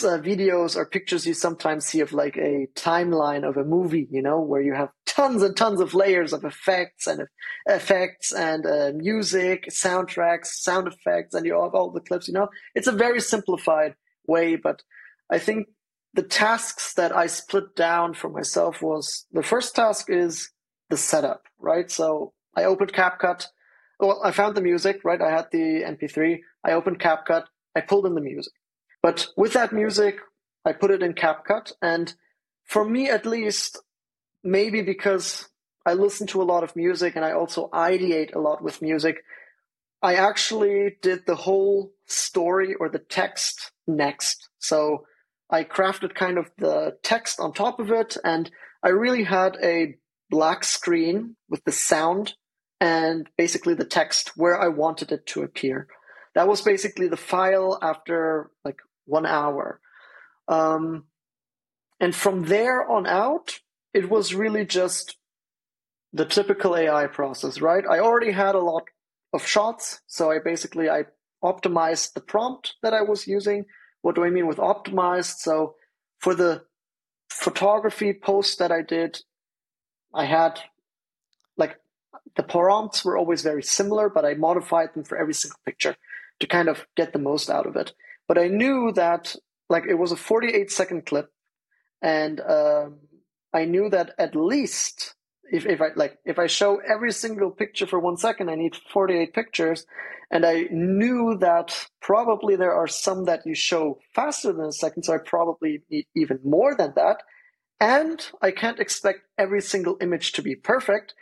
uh, 0.04 0.18
videos 0.20 0.76
or 0.76 0.86
pictures 0.86 1.26
you 1.26 1.34
sometimes 1.34 1.86
see 1.86 2.00
of 2.00 2.14
like 2.14 2.38
a 2.38 2.68
timeline 2.76 3.48
of 3.48 3.58
a 3.58 3.66
movie, 3.66 4.08
you 4.12 4.22
know, 4.22 4.40
where 4.40 4.62
you 4.62 4.74
have 4.74 4.90
tons 5.06 5.44
and 5.44 5.56
tons 5.56 5.82
of 5.82 5.94
layers 5.94 6.34
of 6.34 6.46
effects 6.46 7.08
and 7.08 7.28
effects 7.68 8.34
and 8.34 8.66
uh, 8.66 8.92
music, 8.96 9.68
soundtracks, 9.70 10.48
sound 10.48 10.88
effects, 10.88 11.34
and 11.34 11.46
you 11.46 11.62
have 11.62 11.76
all 11.76 11.92
the 11.92 12.00
clips, 12.00 12.28
you 12.28 12.34
know. 12.34 12.48
It's 12.76 12.88
a 12.88 12.94
very 12.94 13.20
simplified 13.20 13.96
way, 14.26 14.56
but 14.56 14.82
I 15.34 15.40
think 15.40 15.70
the 16.14 16.22
tasks 16.22 16.94
that 16.94 17.12
I 17.16 17.26
split 17.26 17.76
down 17.76 18.14
for 18.14 18.30
myself 18.30 18.84
was 18.84 19.26
the 19.32 19.42
first 19.42 19.76
task 19.76 20.06
is 20.08 20.52
the 20.92 20.98
setup, 20.98 21.48
right? 21.58 21.90
So 21.90 22.34
I 22.56 22.66
opened 22.66 22.94
CapCut. 22.94 23.48
Well, 24.00 24.22
I 24.24 24.30
found 24.30 24.56
the 24.56 24.62
music, 24.62 25.02
right? 25.04 25.20
I 25.20 25.32
had 25.32 25.48
the 25.52 25.82
MP3. 25.82 26.38
I 26.64 26.74
opened 26.74 27.00
CapCut. 27.00 27.46
I 27.76 27.82
pulled 27.82 28.06
in 28.06 28.14
the 28.14 28.22
music. 28.22 28.54
But 29.02 29.28
with 29.36 29.54
that 29.54 29.74
music, 29.74 30.20
I 30.66 30.74
put 30.74 30.92
it 30.92 31.02
in 31.02 31.14
CapCut. 31.14 31.72
And 31.82 32.14
for 32.64 32.88
me, 32.88 33.10
at 33.10 33.26
least, 33.26 33.82
maybe 34.44 34.84
because 34.84 35.50
I 35.84 35.94
listen 35.94 36.28
to 36.28 36.44
a 36.44 36.50
lot 36.54 36.64
of 36.64 36.76
music 36.76 37.16
and 37.16 37.26
I 37.26 37.32
also 37.32 37.72
ideate 37.74 38.36
a 38.36 38.40
lot 38.40 38.62
with 38.62 38.84
music, 38.84 39.24
I 40.00 40.14
actually 40.14 40.98
did 41.02 41.26
the 41.26 41.36
whole 41.36 41.92
story 42.06 42.76
or 42.76 42.88
the 42.88 43.00
text 43.00 43.72
next. 43.88 44.50
So 44.60 45.06
I 45.54 45.64
crafted 45.64 46.16
kind 46.16 46.40
of 46.40 46.50
the 46.58 46.98
text 47.04 47.40
on 47.40 47.54
top 47.54 47.80
of 47.80 47.92
it. 47.92 48.18
And 48.24 48.50
I 48.82 48.90
really 48.90 49.24
had 49.24 49.56
a 49.62 49.96
black 50.32 50.64
screen 50.64 51.36
with 51.48 51.64
the 51.64 51.72
sound 51.72 52.34
and 52.82 53.30
basically 53.38 53.76
the 53.76 53.86
text 53.86 54.32
where 54.36 54.60
I 54.60 54.70
wanted 54.70 55.12
it 55.12 55.28
to 55.28 55.44
appear. 55.44 55.88
That 56.34 56.48
was 56.48 56.62
basically 56.62 57.08
the 57.08 57.18
file 57.18 57.78
after 57.84 58.50
like 58.66 58.78
one 59.06 59.28
hour. 59.28 59.80
Um, 60.48 61.04
and 62.00 62.16
from 62.16 62.46
there 62.46 62.90
on 62.90 63.06
out, 63.06 63.60
it 63.94 64.10
was 64.10 64.34
really 64.34 64.66
just 64.66 65.18
the 66.14 66.26
typical 66.26 66.76
AI 66.76 67.06
process, 67.06 67.62
right? 67.62 67.84
I 67.88 68.00
already 68.00 68.32
had 68.32 68.56
a 68.56 68.60
lot 68.60 68.86
of 69.32 69.46
shots, 69.46 70.02
so 70.08 70.32
I 70.32 70.40
basically 70.44 70.90
I 70.90 71.04
optimized 71.44 72.14
the 72.14 72.22
prompt 72.22 72.74
that 72.82 72.96
I 72.96 73.04
was 73.04 73.28
using. 73.28 73.66
What 74.04 74.16
do 74.16 74.24
I 74.24 74.30
mean 74.30 74.48
with 74.48 74.58
optimized? 74.58 75.38
So 75.38 75.76
for 76.20 76.36
the 76.36 76.64
photography 77.30 78.14
post 78.14 78.60
that 78.60 78.72
I 78.72 78.82
did, 78.82 79.22
I 80.14 80.26
had 80.26 80.60
like 81.58 81.80
the 82.36 82.44
prompts 82.44 83.04
were 83.04 83.18
always 83.18 83.42
very 83.42 83.64
similar, 83.64 84.10
but 84.10 84.26
I 84.26 84.34
modified 84.36 84.94
them 84.94 85.06
for 85.06 85.18
every 85.18 85.34
single 85.34 85.60
picture 85.66 85.96
to 86.42 86.48
kind 86.48 86.68
of 86.68 86.86
get 86.96 87.14
the 87.14 87.20
most 87.20 87.50
out 87.50 87.66
of 87.66 87.76
it. 87.78 87.94
But 88.28 88.38
I 88.38 88.50
knew 88.50 88.92
that 88.92 89.36
like 89.70 89.86
it 89.88 89.96
was 89.96 90.12
a 90.12 90.18
48 90.18 90.70
second 90.70 91.06
clip, 91.06 91.32
and 92.02 92.42
um, 92.42 93.00
I 93.54 93.64
knew 93.64 93.90
that 93.90 94.14
at 94.20 94.36
least 94.36 95.16
if, 95.54 95.68
if 95.68 95.82
I 95.82 95.90
like 95.96 96.18
if 96.26 96.40
I 96.40 96.48
show 96.48 96.82
every 96.86 97.12
single 97.12 97.52
picture 97.52 97.86
for 97.86 98.00
one 98.00 98.18
second, 98.18 98.50
I 98.50 98.56
need 98.56 98.76
48 98.92 99.34
pictures, 99.34 99.86
and 100.32 100.46
I 100.46 100.66
knew 100.72 101.38
that 101.40 101.88
probably 102.02 102.56
there 102.56 102.74
are 102.74 102.88
some 102.88 103.26
that 103.26 103.46
you 103.46 103.54
show 103.54 104.00
faster 104.16 104.52
than 104.52 104.66
a 104.66 104.72
second, 104.72 105.04
so 105.04 105.14
I 105.14 105.20
probably 105.20 105.84
need 105.92 106.08
even 106.16 106.40
more 106.44 106.76
than 106.76 106.94
that. 106.96 107.22
And 107.80 108.26
I 108.42 108.50
can't 108.50 108.80
expect 108.80 109.20
every 109.38 109.62
single 109.62 109.98
image 110.02 110.32
to 110.34 110.42
be 110.42 110.56
perfect. 110.56 111.14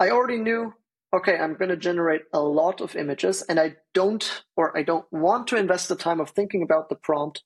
I 0.00 0.10
already 0.10 0.38
knew 0.38 0.74
okay, 1.14 1.36
I'm 1.36 1.54
going 1.56 1.68
to 1.68 1.76
generate 1.76 2.22
a 2.32 2.40
lot 2.40 2.80
of 2.80 2.96
images 2.96 3.42
and 3.42 3.60
I 3.60 3.74
don't, 3.92 4.44
or 4.56 4.74
I 4.74 4.82
don't 4.82 5.04
want 5.12 5.46
to 5.48 5.56
invest 5.56 5.90
the 5.90 5.94
time 5.94 6.20
of 6.20 6.30
thinking 6.30 6.62
about 6.62 6.88
the 6.88 6.94
prompt 6.94 7.42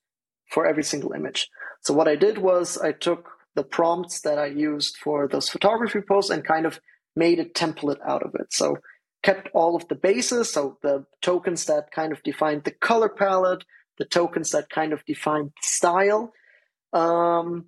for 0.49 0.65
every 0.65 0.85
single 0.85 1.11
image. 1.11 1.49
So 1.81 1.93
what 1.93 2.07
I 2.07 2.15
did 2.15 2.37
was 2.37 2.77
I 2.77 2.93
took 2.93 3.29
the 3.57 3.63
prompts 3.63 4.21
that 4.21 4.37
I 4.37 4.45
used 4.45 4.97
for 4.97 5.27
those 5.27 5.49
photography 5.49 5.99
posts 5.99 6.29
and 6.29 6.45
kind 6.45 6.67
of 6.67 6.79
made 7.15 7.39
a 7.39 7.45
template 7.45 7.99
out 8.07 8.21
of 8.21 8.35
it. 8.35 8.53
So 8.53 8.77
kept 9.23 9.49
all 9.53 9.75
of 9.75 9.87
the 9.87 9.95
bases, 9.95 10.53
so 10.53 10.77
the 10.83 11.05
tokens 11.23 11.65
that 11.65 11.91
kind 11.91 12.11
of 12.13 12.21
defined 12.21 12.63
the 12.63 12.71
color 12.71 13.09
palette, 13.09 13.63
the 13.97 14.05
tokens 14.05 14.51
that 14.51 14.69
kind 14.69 14.93
of 14.93 15.03
defined 15.05 15.53
style. 15.59 16.31
Um, 16.93 17.65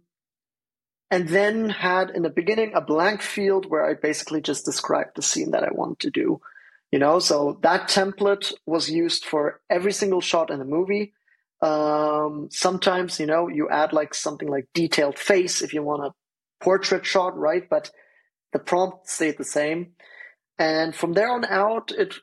and 1.09 1.27
then 1.27 1.69
had 1.69 2.11
in 2.11 2.21
the 2.21 2.29
beginning 2.29 2.73
a 2.75 2.81
blank 2.81 3.23
field 3.23 3.65
where 3.67 3.83
I 3.83 3.95
basically 3.95 4.41
just 4.41 4.65
described 4.65 5.15
the 5.15 5.23
scene 5.23 5.51
that 5.51 5.63
I 5.63 5.71
want 5.71 5.99
to 6.01 6.11
do. 6.11 6.39
You 6.91 6.99
know, 6.99 7.17
so 7.17 7.57
that 7.63 7.89
template 7.89 8.53
was 8.67 8.91
used 8.91 9.25
for 9.25 9.59
every 9.71 9.91
single 9.91 10.21
shot 10.21 10.51
in 10.51 10.59
the 10.59 10.65
movie. 10.65 11.13
Um, 11.61 12.47
sometimes, 12.51 13.19
you 13.19 13.25
know, 13.25 13.47
you 13.47 13.69
add 13.69 13.93
like 13.93 14.13
something 14.13 14.47
like 14.47 14.67
detailed 14.73 15.17
face 15.19 15.61
if 15.61 15.73
you 15.73 15.83
want 15.83 16.05
a 16.05 16.13
portrait 16.63 17.05
shot, 17.05 17.37
right? 17.37 17.69
But 17.69 17.91
the 18.53 18.59
prompt 18.59 19.09
stayed 19.09 19.37
the 19.37 19.43
same. 19.43 19.93
And 20.57 20.95
from 20.95 21.13
there 21.13 21.31
on 21.31 21.45
out, 21.45 21.91
it 21.91 22.15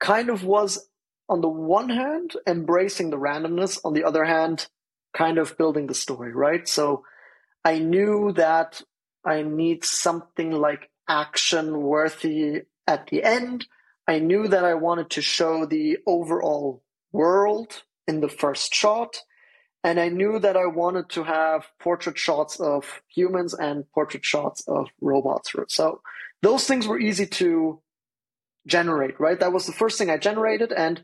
kind 0.00 0.30
of 0.30 0.44
was, 0.44 0.88
on 1.28 1.40
the 1.40 1.48
one 1.48 1.88
hand, 1.88 2.32
embracing 2.46 3.10
the 3.10 3.18
randomness, 3.18 3.78
on 3.84 3.92
the 3.92 4.04
other 4.04 4.24
hand, 4.24 4.68
kind 5.16 5.38
of 5.38 5.56
building 5.56 5.86
the 5.86 5.94
story, 5.94 6.32
right? 6.32 6.68
So 6.68 7.04
I 7.64 7.78
knew 7.78 8.32
that 8.32 8.82
I 9.24 9.42
need 9.42 9.84
something 9.84 10.52
like 10.52 10.90
action 11.08 11.80
worthy 11.80 12.62
at 12.86 13.08
the 13.08 13.24
end. 13.24 13.66
I 14.06 14.20
knew 14.20 14.46
that 14.48 14.64
I 14.64 14.74
wanted 14.74 15.10
to 15.10 15.22
show 15.22 15.66
the 15.66 15.98
overall 16.06 16.82
world 17.12 17.82
in 18.06 18.20
the 18.20 18.28
first 18.28 18.74
shot. 18.74 19.22
And 19.84 20.00
I 20.00 20.08
knew 20.08 20.38
that 20.38 20.56
I 20.56 20.66
wanted 20.66 21.08
to 21.10 21.22
have 21.24 21.66
portrait 21.78 22.18
shots 22.18 22.58
of 22.58 23.02
humans 23.08 23.54
and 23.54 23.88
portrait 23.92 24.24
shots 24.24 24.64
of 24.66 24.88
robots. 25.00 25.52
So 25.68 26.00
those 26.42 26.64
things 26.64 26.88
were 26.88 26.98
easy 26.98 27.26
to 27.26 27.80
generate, 28.66 29.20
right? 29.20 29.38
That 29.38 29.52
was 29.52 29.66
the 29.66 29.72
first 29.72 29.96
thing 29.96 30.10
I 30.10 30.16
generated. 30.16 30.72
And 30.72 31.02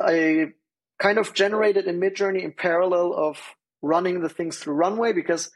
I 0.00 0.52
kind 0.98 1.18
of 1.18 1.32
generated 1.32 1.86
in 1.86 2.00
Midjourney 2.00 2.42
in 2.42 2.52
parallel 2.52 3.14
of 3.14 3.40
running 3.82 4.20
the 4.20 4.28
things 4.28 4.58
through 4.58 4.74
Runway 4.74 5.12
because 5.12 5.50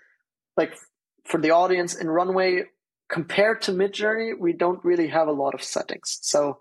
like 0.57 0.77
for 1.25 1.41
the 1.41 1.51
audience 1.51 1.95
in 1.95 2.09
Runway, 2.09 2.65
compared 3.09 3.63
to 3.63 3.73
Midjourney, 3.73 4.39
we 4.39 4.53
don't 4.53 4.85
really 4.85 5.09
have 5.09 5.29
a 5.29 5.33
lot 5.33 5.55
of 5.55 5.63
settings. 5.63 6.19
So 6.23 6.59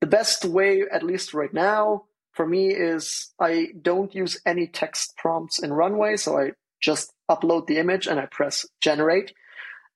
the 0.00 0.06
best 0.06 0.44
way, 0.44 0.82
at 0.90 1.02
least 1.02 1.32
right 1.32 1.52
now, 1.52 2.04
for 2.34 2.46
me 2.46 2.68
is 2.68 3.32
I 3.40 3.68
don't 3.80 4.14
use 4.14 4.40
any 4.44 4.66
text 4.66 5.16
prompts 5.16 5.58
in 5.60 5.72
Runway. 5.72 6.16
So 6.16 6.38
I 6.38 6.52
just 6.80 7.12
upload 7.30 7.66
the 7.66 7.78
image 7.78 8.06
and 8.06 8.20
I 8.20 8.26
press 8.26 8.66
generate. 8.80 9.32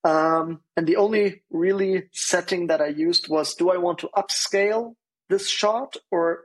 Um, 0.05 0.61
and 0.77 0.87
the 0.87 0.96
only 0.96 1.42
really 1.51 2.05
setting 2.12 2.68
that 2.68 2.81
I 2.81 2.87
used 2.87 3.29
was 3.29 3.55
do 3.55 3.70
I 3.70 3.77
want 3.77 3.98
to 3.98 4.11
upscale 4.16 4.94
this 5.29 5.48
shot 5.48 5.96
or 6.11 6.44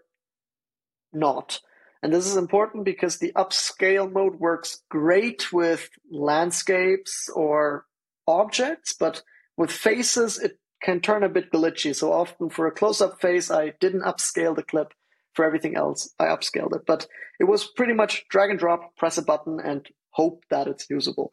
not? 1.14 1.60
And 2.02 2.12
this 2.12 2.26
is 2.26 2.36
important 2.36 2.84
because 2.84 3.20
the 3.20 3.32
upscale 3.34 4.12
mode 4.12 4.36
works 4.36 4.82
great 4.90 5.54
with 5.54 5.90
landscapes 6.12 7.30
or 7.34 7.86
objects, 8.28 8.94
but 8.94 9.22
with 9.56 9.72
faces, 9.72 10.38
it 10.38 10.60
can 10.82 11.00
turn 11.00 11.24
a 11.24 11.30
bit 11.30 11.52
glitchy. 11.52 11.96
So 11.96 12.12
often 12.12 12.50
for 12.50 12.68
a 12.68 12.72
close 12.72 13.00
up 13.00 13.22
face, 13.22 13.50
I 13.50 13.74
didn't 13.80 14.02
upscale 14.02 14.56
the 14.56 14.64
clip. 14.64 14.94
For 15.34 15.46
everything 15.46 15.76
else, 15.76 16.14
I 16.20 16.26
upscaled 16.26 16.76
it. 16.76 16.86
But 16.86 17.08
it 17.40 17.46
was 17.46 17.66
pretty 17.66 17.94
much 17.94 18.26
drag 18.30 18.52
and 18.52 18.60
drop, 18.60 18.96
press 18.96 19.18
a 19.18 19.24
button, 19.24 19.60
and 19.60 19.88
hope 20.12 20.44
that 20.50 20.68
it's 20.68 20.90
usable. 20.90 21.32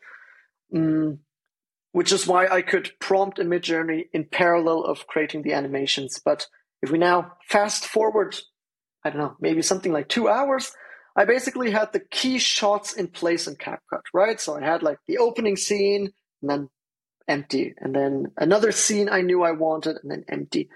Mm, 0.75 1.19
which 1.93 2.13
is 2.13 2.27
why 2.27 2.47
I 2.47 2.63
could 2.63 2.93
prompt 3.01 3.39
a 3.39 3.45
Midjourney 3.45 4.05
in 4.13 4.25
parallel 4.25 4.85
of 4.85 5.07
creating 5.07 5.43
the 5.43 5.53
animations. 5.53 6.21
But 6.25 6.47
if 6.83 6.91
we 6.91 6.99
now 6.99 7.33
fast 7.49 7.85
forward 7.85 8.37
I 9.05 9.11
don't 9.11 9.19
know, 9.19 9.37
maybe 9.41 9.63
something 9.63 9.93
like 9.93 10.09
two 10.09 10.29
hours, 10.29 10.73
I 11.17 11.25
basically 11.25 11.71
had 11.71 11.93
the 11.93 12.01
key 12.01 12.39
shots 12.39 12.93
in 12.93 13.09
place 13.09 13.47
in 13.47 13.57
CapCut, 13.57 14.03
right? 14.13 14.41
So 14.41 14.57
I 14.57 14.65
had 14.65 14.83
like 14.83 14.99
the 15.07 15.19
opening 15.19 15.57
scene 15.57 16.13
and 16.43 16.51
then 16.51 16.69
empty, 17.27 17.75
and 17.79 17.95
then 17.95 18.33
another 18.37 18.73
scene 18.73 19.09
I 19.09 19.23
knew 19.23 19.43
I 19.43 19.53
wanted 19.53 19.97
and 20.03 20.11
then 20.11 20.25
empty. 20.29 20.69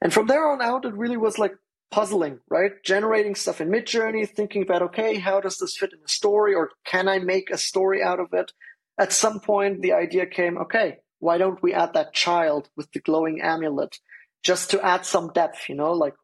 And 0.00 0.12
from 0.12 0.26
there 0.26 0.48
on 0.48 0.62
out, 0.62 0.84
it 0.84 0.94
really 0.94 1.16
was 1.16 1.38
like 1.38 1.54
puzzling, 1.94 2.40
right? 2.50 2.72
Generating 2.82 3.36
stuff 3.36 3.60
in 3.60 3.68
Midjourney, 3.68 4.28
thinking 4.28 4.62
about, 4.62 4.82
okay, 4.82 5.16
how 5.20 5.40
does 5.40 5.58
this 5.58 5.76
fit 5.76 5.92
in 5.92 6.00
the 6.02 6.08
story 6.08 6.52
or 6.52 6.70
can 6.84 7.08
I 7.08 7.20
make 7.20 7.50
a 7.50 7.56
story 7.56 8.02
out 8.02 8.18
of 8.18 8.32
it? 8.32 8.50
At 8.98 9.12
some 9.12 9.38
point, 9.38 9.80
the 9.80 9.92
idea 9.92 10.26
came, 10.26 10.58
okay, 10.58 10.98
why 11.20 11.38
don't 11.38 11.62
we 11.62 11.72
add 11.72 11.94
that 11.94 12.12
child 12.12 12.68
with 12.76 12.90
the 12.90 12.98
glowing 12.98 13.40
amulet 13.40 14.00
just 14.42 14.72
to 14.72 14.84
add 14.84 15.06
some 15.06 15.30
depth, 15.32 15.68
you 15.68 15.76
know, 15.76 15.92
like 15.92 16.14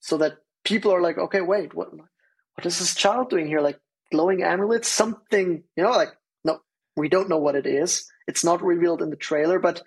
so 0.00 0.18
that 0.18 0.36
people 0.62 0.92
are 0.92 1.00
like, 1.00 1.16
okay, 1.16 1.40
wait, 1.40 1.74
what, 1.74 1.88
what 1.94 2.66
is 2.66 2.78
this 2.78 2.94
child 2.94 3.30
doing 3.30 3.46
here? 3.46 3.62
Like 3.62 3.80
glowing 4.12 4.42
amulet, 4.42 4.84
something, 4.84 5.62
you 5.74 5.82
know, 5.82 5.92
like, 5.92 6.12
no, 6.44 6.58
we 6.98 7.08
don't 7.08 7.30
know 7.30 7.38
what 7.38 7.56
it 7.56 7.66
is. 7.66 8.04
It's 8.26 8.44
not 8.44 8.62
revealed 8.62 9.00
in 9.00 9.08
the 9.08 9.16
trailer, 9.16 9.58
but 9.58 9.82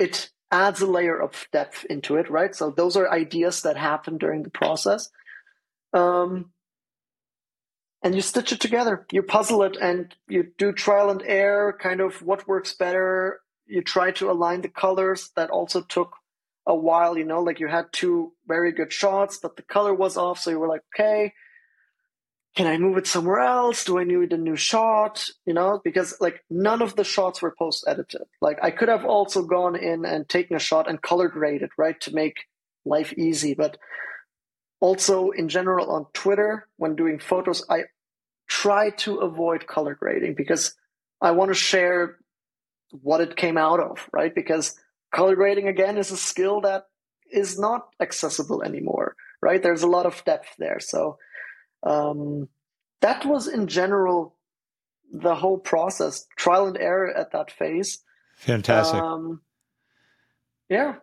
it 0.00 0.30
adds 0.50 0.80
a 0.80 0.86
layer 0.86 1.20
of 1.20 1.48
depth 1.52 1.84
into 1.90 2.16
it, 2.16 2.30
right? 2.30 2.54
So 2.54 2.70
those 2.70 2.96
are 2.96 3.10
ideas 3.10 3.62
that 3.62 3.76
happen 3.76 4.18
during 4.18 4.42
the 4.42 4.50
process. 4.50 5.10
Um, 5.92 6.52
and 8.02 8.14
you 8.14 8.20
stitch 8.20 8.52
it 8.52 8.60
together. 8.60 9.06
You 9.10 9.22
puzzle 9.22 9.62
it 9.64 9.76
and 9.76 10.14
you 10.28 10.52
do 10.56 10.72
trial 10.72 11.10
and 11.10 11.22
error, 11.22 11.76
kind 11.78 12.00
of 12.00 12.22
what 12.22 12.46
works 12.46 12.72
better. 12.74 13.40
You 13.66 13.82
try 13.82 14.12
to 14.12 14.30
align 14.30 14.62
the 14.62 14.68
colors. 14.68 15.30
That 15.36 15.50
also 15.50 15.82
took 15.82 16.14
a 16.66 16.74
while, 16.74 17.18
you 17.18 17.24
know, 17.24 17.42
like 17.42 17.60
you 17.60 17.66
had 17.66 17.86
two 17.92 18.32
very 18.46 18.72
good 18.72 18.92
shots, 18.92 19.38
but 19.38 19.56
the 19.56 19.62
color 19.62 19.92
was 19.92 20.16
off. 20.16 20.38
So 20.38 20.50
you 20.50 20.58
were 20.58 20.68
like, 20.68 20.82
okay, 20.94 21.32
can 22.58 22.66
I 22.66 22.76
move 22.76 22.96
it 22.96 23.06
somewhere 23.06 23.38
else? 23.38 23.84
Do 23.84 24.00
I 24.00 24.02
need 24.02 24.32
a 24.32 24.36
new 24.36 24.56
shot? 24.56 25.30
You 25.46 25.54
know, 25.54 25.80
because 25.84 26.16
like 26.20 26.42
none 26.50 26.82
of 26.82 26.96
the 26.96 27.04
shots 27.04 27.40
were 27.40 27.54
post 27.56 27.84
edited. 27.86 28.22
Like 28.40 28.58
I 28.60 28.72
could 28.72 28.88
have 28.88 29.04
also 29.04 29.44
gone 29.44 29.76
in 29.76 30.04
and 30.04 30.28
taken 30.28 30.56
a 30.56 30.58
shot 30.58 30.90
and 30.90 31.00
color 31.00 31.28
graded, 31.28 31.70
right, 31.78 32.00
to 32.00 32.12
make 32.12 32.34
life 32.84 33.12
easy. 33.12 33.54
But 33.54 33.78
also 34.80 35.30
in 35.30 35.48
general 35.48 35.88
on 35.92 36.06
Twitter, 36.12 36.66
when 36.78 36.96
doing 36.96 37.20
photos, 37.20 37.64
I 37.70 37.84
try 38.48 38.90
to 39.04 39.18
avoid 39.18 39.68
color 39.68 39.94
grading 39.94 40.34
because 40.34 40.74
I 41.20 41.30
want 41.30 41.50
to 41.50 41.54
share 41.54 42.16
what 42.90 43.20
it 43.20 43.36
came 43.36 43.56
out 43.56 43.78
of, 43.78 44.08
right? 44.12 44.34
Because 44.34 44.74
color 45.14 45.36
grading 45.36 45.68
again 45.68 45.96
is 45.96 46.10
a 46.10 46.16
skill 46.16 46.62
that 46.62 46.86
is 47.30 47.56
not 47.56 47.86
accessible 48.00 48.64
anymore, 48.64 49.14
right? 49.40 49.62
There's 49.62 49.84
a 49.84 49.94
lot 49.96 50.06
of 50.06 50.24
depth 50.24 50.56
there. 50.58 50.80
So 50.80 51.18
um, 51.82 52.48
that 53.00 53.24
was 53.24 53.48
in 53.48 53.66
general 53.66 54.34
the 55.12 55.34
whole 55.34 55.58
process, 55.58 56.26
trial 56.36 56.66
and 56.66 56.76
error 56.76 57.12
at 57.14 57.32
that 57.32 57.50
phase. 57.50 57.98
Fantastic. 58.36 59.00
Um, 59.00 59.40
yeah. 60.68 60.96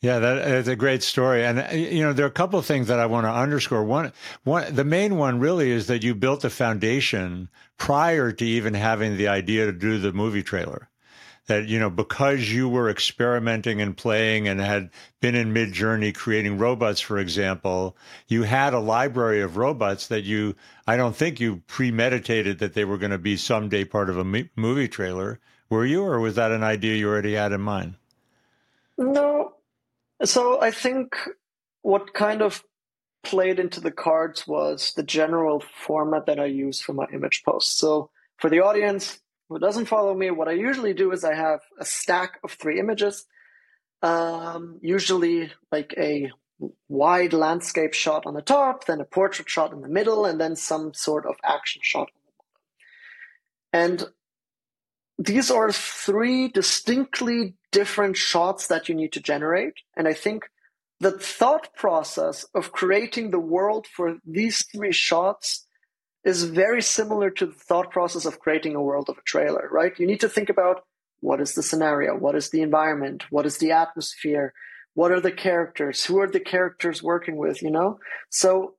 Yeah, 0.00 0.18
that 0.18 0.48
is 0.48 0.66
a 0.66 0.74
great 0.74 1.04
story, 1.04 1.44
and 1.44 1.64
you 1.78 2.02
know 2.02 2.12
there 2.12 2.24
are 2.24 2.28
a 2.28 2.32
couple 2.32 2.58
of 2.58 2.66
things 2.66 2.88
that 2.88 2.98
I 2.98 3.06
want 3.06 3.24
to 3.24 3.30
underscore. 3.30 3.84
One, 3.84 4.12
one, 4.42 4.74
the 4.74 4.82
main 4.82 5.16
one 5.16 5.38
really 5.38 5.70
is 5.70 5.86
that 5.86 6.02
you 6.02 6.16
built 6.16 6.40
the 6.40 6.50
foundation 6.50 7.48
prior 7.78 8.32
to 8.32 8.44
even 8.44 8.74
having 8.74 9.16
the 9.16 9.28
idea 9.28 9.66
to 9.66 9.72
do 9.72 9.98
the 10.00 10.12
movie 10.12 10.42
trailer 10.42 10.88
that 11.46 11.66
you 11.66 11.78
know 11.78 11.90
because 11.90 12.52
you 12.52 12.68
were 12.68 12.88
experimenting 12.88 13.80
and 13.80 13.96
playing 13.96 14.46
and 14.46 14.60
had 14.60 14.90
been 15.20 15.34
in 15.34 15.52
midjourney 15.52 16.14
creating 16.14 16.58
robots 16.58 17.00
for 17.00 17.18
example 17.18 17.96
you 18.28 18.44
had 18.44 18.74
a 18.74 18.78
library 18.78 19.40
of 19.40 19.56
robots 19.56 20.08
that 20.08 20.22
you 20.22 20.54
i 20.86 20.96
don't 20.96 21.16
think 21.16 21.40
you 21.40 21.56
premeditated 21.66 22.58
that 22.58 22.74
they 22.74 22.84
were 22.84 22.98
going 22.98 23.10
to 23.10 23.18
be 23.18 23.36
someday 23.36 23.84
part 23.84 24.10
of 24.10 24.18
a 24.18 24.24
movie 24.56 24.88
trailer. 24.88 25.38
Were 25.70 25.86
you 25.86 26.04
or 26.04 26.20
was 26.20 26.34
that 26.34 26.52
an 26.52 26.62
idea 26.62 26.96
you 26.96 27.08
already 27.08 27.32
had 27.32 27.52
in 27.52 27.60
mind? 27.60 27.94
No. 28.98 29.54
So 30.22 30.60
i 30.60 30.70
think 30.70 31.16
what 31.82 32.14
kind 32.14 32.42
of 32.42 32.62
played 33.24 33.58
into 33.58 33.80
the 33.80 33.90
cards 33.90 34.46
was 34.46 34.92
the 34.94 35.02
general 35.02 35.60
format 35.60 36.26
that 36.26 36.38
i 36.38 36.44
use 36.44 36.80
for 36.80 36.92
my 36.92 37.06
image 37.12 37.42
posts. 37.44 37.74
So 37.76 38.10
for 38.36 38.50
the 38.50 38.60
audience 38.60 39.20
who 39.48 39.58
doesn't 39.58 39.86
follow 39.86 40.14
me, 40.14 40.30
what 40.30 40.48
I 40.48 40.52
usually 40.52 40.94
do 40.94 41.12
is 41.12 41.24
I 41.24 41.34
have 41.34 41.60
a 41.78 41.84
stack 41.84 42.38
of 42.42 42.52
three 42.52 42.78
images, 42.78 43.26
um, 44.02 44.78
usually 44.82 45.52
like 45.70 45.94
a 45.98 46.30
wide 46.88 47.32
landscape 47.32 47.94
shot 47.94 48.24
on 48.26 48.34
the 48.34 48.42
top, 48.42 48.86
then 48.86 49.00
a 49.00 49.04
portrait 49.04 49.48
shot 49.48 49.72
in 49.72 49.80
the 49.80 49.88
middle, 49.88 50.24
and 50.24 50.40
then 50.40 50.56
some 50.56 50.94
sort 50.94 51.26
of 51.26 51.34
action 51.44 51.82
shot 51.84 52.08
on 52.14 52.22
the 52.26 52.32
bottom. 52.38 54.08
And 54.08 54.12
these 55.18 55.50
are 55.50 55.70
three 55.72 56.48
distinctly 56.48 57.54
different 57.70 58.16
shots 58.16 58.68
that 58.68 58.88
you 58.88 58.94
need 58.94 59.12
to 59.12 59.20
generate. 59.20 59.74
And 59.96 60.08
I 60.08 60.14
think 60.14 60.44
the 61.00 61.12
thought 61.12 61.74
process 61.74 62.44
of 62.54 62.72
creating 62.72 63.30
the 63.30 63.40
world 63.40 63.86
for 63.86 64.18
these 64.24 64.64
three 64.66 64.92
shots 64.92 65.66
is 66.24 66.44
very 66.44 66.82
similar 66.82 67.30
to 67.30 67.46
the 67.46 67.52
thought 67.52 67.90
process 67.90 68.24
of 68.24 68.38
creating 68.38 68.74
a 68.74 68.82
world 68.82 69.08
of 69.08 69.18
a 69.18 69.22
trailer, 69.22 69.68
right? 69.70 69.98
You 69.98 70.06
need 70.06 70.20
to 70.20 70.28
think 70.28 70.48
about 70.48 70.82
what 71.20 71.40
is 71.40 71.54
the 71.54 71.62
scenario? 71.62 72.16
What 72.16 72.34
is 72.34 72.50
the 72.50 72.62
environment? 72.62 73.24
What 73.30 73.46
is 73.46 73.58
the 73.58 73.72
atmosphere? 73.72 74.52
What 74.94 75.12
are 75.12 75.20
the 75.20 75.32
characters? 75.32 76.04
Who 76.04 76.20
are 76.20 76.28
the 76.28 76.40
characters 76.40 77.02
working 77.02 77.36
with, 77.36 77.62
you 77.62 77.70
know? 77.70 77.98
So 78.30 78.74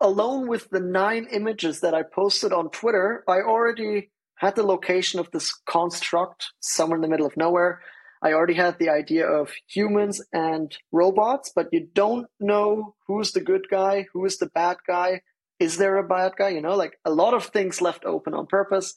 alone 0.00 0.48
with 0.48 0.68
the 0.70 0.80
nine 0.80 1.28
images 1.30 1.80
that 1.80 1.94
I 1.94 2.02
posted 2.02 2.52
on 2.52 2.70
Twitter, 2.70 3.24
I 3.28 3.40
already 3.40 4.10
had 4.36 4.56
the 4.56 4.62
location 4.64 5.20
of 5.20 5.30
this 5.30 5.52
construct 5.66 6.46
somewhere 6.60 6.96
in 6.96 7.02
the 7.02 7.08
middle 7.08 7.26
of 7.26 7.36
nowhere. 7.36 7.80
I 8.22 8.32
already 8.32 8.54
had 8.54 8.78
the 8.78 8.88
idea 8.88 9.26
of 9.26 9.52
humans 9.66 10.24
and 10.32 10.76
robots, 10.92 11.52
but 11.54 11.68
you 11.72 11.88
don't 11.92 12.26
know 12.38 12.94
who's 13.06 13.32
the 13.32 13.40
good 13.40 13.66
guy, 13.70 14.06
who 14.12 14.24
is 14.24 14.38
the 14.38 14.46
bad 14.46 14.78
guy, 14.86 15.22
is 15.62 15.76
there 15.76 15.96
a 15.96 16.06
bad 16.06 16.32
guy? 16.36 16.48
You 16.50 16.60
know, 16.60 16.76
like 16.76 16.98
a 17.04 17.10
lot 17.10 17.34
of 17.34 17.46
things 17.46 17.80
left 17.80 18.04
open 18.04 18.34
on 18.34 18.46
purpose. 18.46 18.94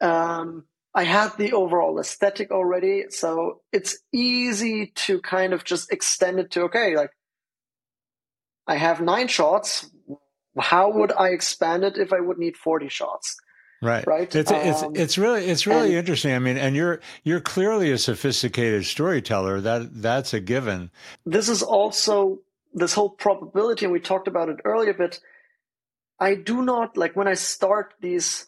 Um, 0.00 0.64
I 0.94 1.04
had 1.04 1.36
the 1.36 1.52
overall 1.52 1.98
aesthetic 1.98 2.50
already, 2.50 3.06
so 3.08 3.62
it's 3.72 3.98
easy 4.12 4.92
to 5.06 5.20
kind 5.20 5.52
of 5.52 5.64
just 5.64 5.92
extend 5.92 6.38
it 6.38 6.52
to 6.52 6.62
okay, 6.62 6.96
like 6.96 7.10
I 8.66 8.76
have 8.76 9.00
nine 9.00 9.28
shots. 9.28 9.90
How 10.58 10.92
would 10.92 11.12
I 11.12 11.28
expand 11.28 11.82
it 11.82 11.98
if 11.98 12.12
I 12.12 12.20
would 12.20 12.38
need 12.38 12.56
forty 12.56 12.88
shots? 12.88 13.36
Right. 13.80 14.06
Right. 14.06 14.32
It's 14.32 14.50
it's 14.50 14.82
um, 14.84 14.92
it's 14.94 15.18
really 15.18 15.46
it's 15.46 15.66
really 15.66 15.88
and, 15.88 15.96
interesting. 15.96 16.32
I 16.32 16.38
mean, 16.38 16.56
and 16.56 16.76
you're 16.76 17.00
you're 17.24 17.40
clearly 17.40 17.90
a 17.90 17.98
sophisticated 17.98 18.86
storyteller. 18.86 19.60
That 19.60 20.00
that's 20.00 20.32
a 20.32 20.40
given. 20.40 20.90
This 21.26 21.48
is 21.48 21.64
also 21.64 22.38
this 22.74 22.92
whole 22.92 23.10
probability, 23.10 23.86
and 23.86 23.92
we 23.92 23.98
talked 23.98 24.28
about 24.28 24.48
it 24.48 24.60
earlier, 24.64 24.94
but 24.94 25.18
I 26.22 26.36
do 26.36 26.62
not 26.62 26.96
like 26.96 27.16
when 27.16 27.26
I 27.26 27.34
start 27.34 27.94
these 28.00 28.46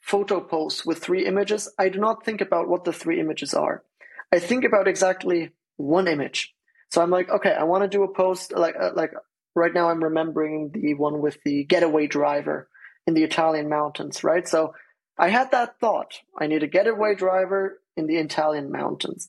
photo 0.00 0.40
posts 0.40 0.86
with 0.86 1.04
three 1.04 1.26
images, 1.26 1.68
I 1.78 1.90
do 1.90 1.98
not 1.98 2.24
think 2.24 2.40
about 2.40 2.66
what 2.66 2.84
the 2.84 2.94
three 2.94 3.20
images 3.20 3.52
are. 3.52 3.84
I 4.32 4.38
think 4.38 4.64
about 4.64 4.88
exactly 4.88 5.50
one 5.76 6.08
image. 6.08 6.54
So 6.90 7.02
I'm 7.02 7.10
like, 7.10 7.28
okay, 7.28 7.52
I 7.52 7.64
want 7.64 7.84
to 7.84 7.94
do 7.94 8.04
a 8.04 8.14
post 8.14 8.52
like 8.52 8.74
uh, 8.80 8.92
like 8.94 9.12
right 9.54 9.74
now 9.74 9.90
I'm 9.90 10.02
remembering 10.02 10.70
the 10.72 10.94
one 10.94 11.20
with 11.20 11.36
the 11.44 11.64
getaway 11.64 12.06
driver 12.06 12.70
in 13.06 13.12
the 13.12 13.24
Italian 13.24 13.68
mountains, 13.68 14.24
right? 14.24 14.48
So 14.48 14.72
I 15.18 15.28
had 15.28 15.50
that 15.50 15.78
thought. 15.78 16.14
I 16.38 16.46
need 16.46 16.62
a 16.62 16.68
getaway 16.68 17.16
driver 17.16 17.82
in 17.98 18.06
the 18.06 18.16
Italian 18.16 18.72
mountains. 18.72 19.28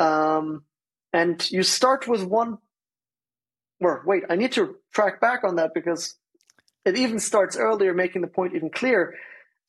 Um, 0.00 0.64
and 1.12 1.48
you 1.48 1.62
start 1.62 2.08
with 2.08 2.24
one 2.24 2.58
or 3.80 4.02
wait, 4.04 4.24
I 4.28 4.34
need 4.34 4.50
to 4.52 4.74
track 4.92 5.20
back 5.20 5.44
on 5.44 5.56
that 5.56 5.74
because 5.74 6.16
it 6.84 6.96
even 6.96 7.18
starts 7.18 7.56
earlier, 7.56 7.94
making 7.94 8.22
the 8.22 8.28
point 8.28 8.54
even 8.54 8.70
clearer. 8.70 9.14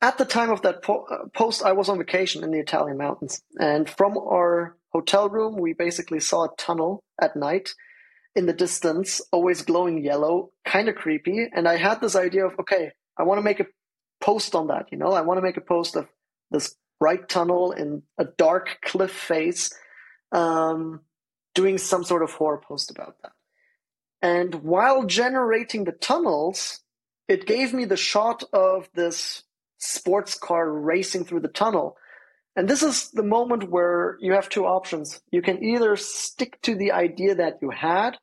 At 0.01 0.17
the 0.17 0.25
time 0.25 0.49
of 0.49 0.63
that 0.63 0.81
po- 0.81 1.05
uh, 1.09 1.27
post, 1.33 1.63
I 1.63 1.73
was 1.73 1.89
on 1.89 1.97
vacation 1.97 2.43
in 2.43 2.51
the 2.51 2.59
Italian 2.59 2.97
mountains. 2.97 3.41
And 3.59 3.89
from 3.89 4.17
our 4.17 4.77
hotel 4.91 5.29
room, 5.29 5.57
we 5.57 5.73
basically 5.73 6.19
saw 6.19 6.45
a 6.45 6.55
tunnel 6.57 7.03
at 7.21 7.35
night 7.35 7.73
in 8.35 8.45
the 8.45 8.53
distance, 8.53 9.21
always 9.31 9.61
glowing 9.61 10.03
yellow, 10.03 10.51
kind 10.65 10.89
of 10.89 10.95
creepy. 10.95 11.47
And 11.53 11.67
I 11.67 11.77
had 11.77 12.01
this 12.01 12.15
idea 12.15 12.45
of, 12.45 12.57
okay, 12.61 12.91
I 13.17 13.23
want 13.23 13.39
to 13.39 13.43
make 13.43 13.59
a 13.59 13.67
post 14.21 14.55
on 14.55 14.67
that. 14.67 14.87
You 14.91 14.97
know, 14.97 15.11
I 15.11 15.21
want 15.21 15.37
to 15.37 15.43
make 15.43 15.57
a 15.57 15.61
post 15.61 15.95
of 15.95 16.07
this 16.49 16.75
bright 16.99 17.27
tunnel 17.27 17.71
in 17.71 18.03
a 18.17 18.25
dark 18.25 18.77
cliff 18.83 19.11
face, 19.11 19.73
um, 20.31 21.01
doing 21.53 21.77
some 21.77 22.03
sort 22.03 22.23
of 22.23 22.31
horror 22.31 22.61
post 22.65 22.89
about 22.89 23.15
that. 23.21 23.31
And 24.21 24.55
while 24.55 25.05
generating 25.05 25.83
the 25.83 25.91
tunnels, 25.91 26.80
it 27.31 27.45
gave 27.45 27.73
me 27.73 27.85
the 27.85 27.95
shot 27.95 28.43
of 28.51 28.89
this 28.93 29.43
sports 29.77 30.35
car 30.35 30.69
racing 30.69 31.23
through 31.23 31.39
the 31.39 31.47
tunnel. 31.47 31.95
And 32.57 32.67
this 32.67 32.83
is 32.83 33.09
the 33.11 33.23
moment 33.23 33.69
where 33.69 34.17
you 34.19 34.33
have 34.33 34.49
two 34.49 34.65
options. 34.65 35.21
You 35.31 35.41
can 35.41 35.63
either 35.63 35.95
stick 35.95 36.61
to 36.63 36.75
the 36.75 36.91
idea 36.91 37.35
that 37.35 37.59
you 37.61 37.69
had, 37.69 38.17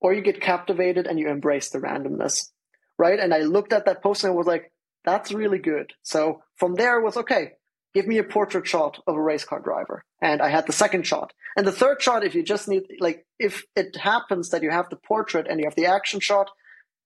or 0.00 0.14
you 0.14 0.22
get 0.22 0.40
captivated 0.40 1.06
and 1.06 1.18
you 1.18 1.28
embrace 1.28 1.68
the 1.68 1.78
randomness. 1.78 2.50
right? 2.98 3.18
And 3.18 3.34
I 3.34 3.40
looked 3.40 3.72
at 3.72 3.84
that 3.86 4.02
post 4.02 4.24
and 4.24 4.32
I 4.32 4.36
was 4.36 4.46
like, 4.46 4.72
that's 5.04 5.32
really 5.32 5.58
good. 5.58 5.92
So 6.02 6.42
from 6.56 6.74
there 6.74 6.98
it 6.98 7.04
was 7.04 7.16
okay. 7.18 7.52
Give 7.94 8.06
me 8.06 8.18
a 8.18 8.24
portrait 8.24 8.66
shot 8.66 8.98
of 9.06 9.14
a 9.14 9.22
race 9.22 9.44
car 9.44 9.60
driver. 9.60 10.04
And 10.20 10.42
I 10.42 10.48
had 10.48 10.66
the 10.66 10.72
second 10.72 11.06
shot. 11.06 11.32
And 11.56 11.66
the 11.66 11.72
third 11.72 12.02
shot, 12.02 12.24
if 12.24 12.34
you 12.34 12.42
just 12.42 12.68
need, 12.68 12.84
like, 13.00 13.24
if 13.38 13.64
it 13.74 13.96
happens 13.96 14.50
that 14.50 14.62
you 14.62 14.70
have 14.70 14.90
the 14.90 14.96
portrait 14.96 15.46
and 15.48 15.58
you 15.58 15.66
have 15.66 15.76
the 15.76 15.86
action 15.86 16.20
shot, 16.20 16.50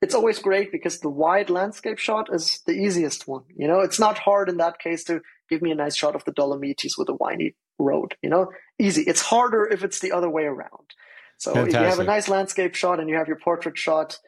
it's 0.02 0.14
always 0.14 0.38
great 0.38 0.72
because 0.72 1.00
the 1.00 1.10
wide 1.10 1.50
landscape 1.50 1.98
shot 1.98 2.28
is 2.32 2.60
the 2.66 2.72
easiest 2.72 3.28
one. 3.28 3.44
You 3.54 3.68
know, 3.68 3.80
it's 3.80 3.98
not 3.98 4.18
hard 4.18 4.48
in 4.48 4.56
that 4.56 4.78
case 4.78 5.04
to 5.04 5.20
give 5.48 5.60
me 5.60 5.70
a 5.70 5.74
nice 5.74 5.96
shot 5.96 6.14
of 6.14 6.24
the 6.24 6.32
Dolomites 6.32 6.96
with 6.96 7.08
a 7.08 7.14
windy 7.14 7.56
road. 7.78 8.14
You 8.22 8.30
know, 8.30 8.50
easy. 8.78 9.02
It's 9.02 9.20
harder 9.20 9.66
if 9.66 9.84
it's 9.84 10.00
the 10.00 10.12
other 10.12 10.30
way 10.30 10.44
around. 10.44 10.94
So 11.36 11.52
Fantastic. 11.52 11.74
if 11.74 11.80
you 11.80 11.88
have 11.88 11.98
a 12.00 12.04
nice 12.04 12.28
landscape 12.28 12.74
shot 12.74 13.00
and 13.00 13.08
you 13.08 13.16
have 13.16 13.28
your 13.28 13.38
portrait 13.38 13.76
shot, 13.76 14.18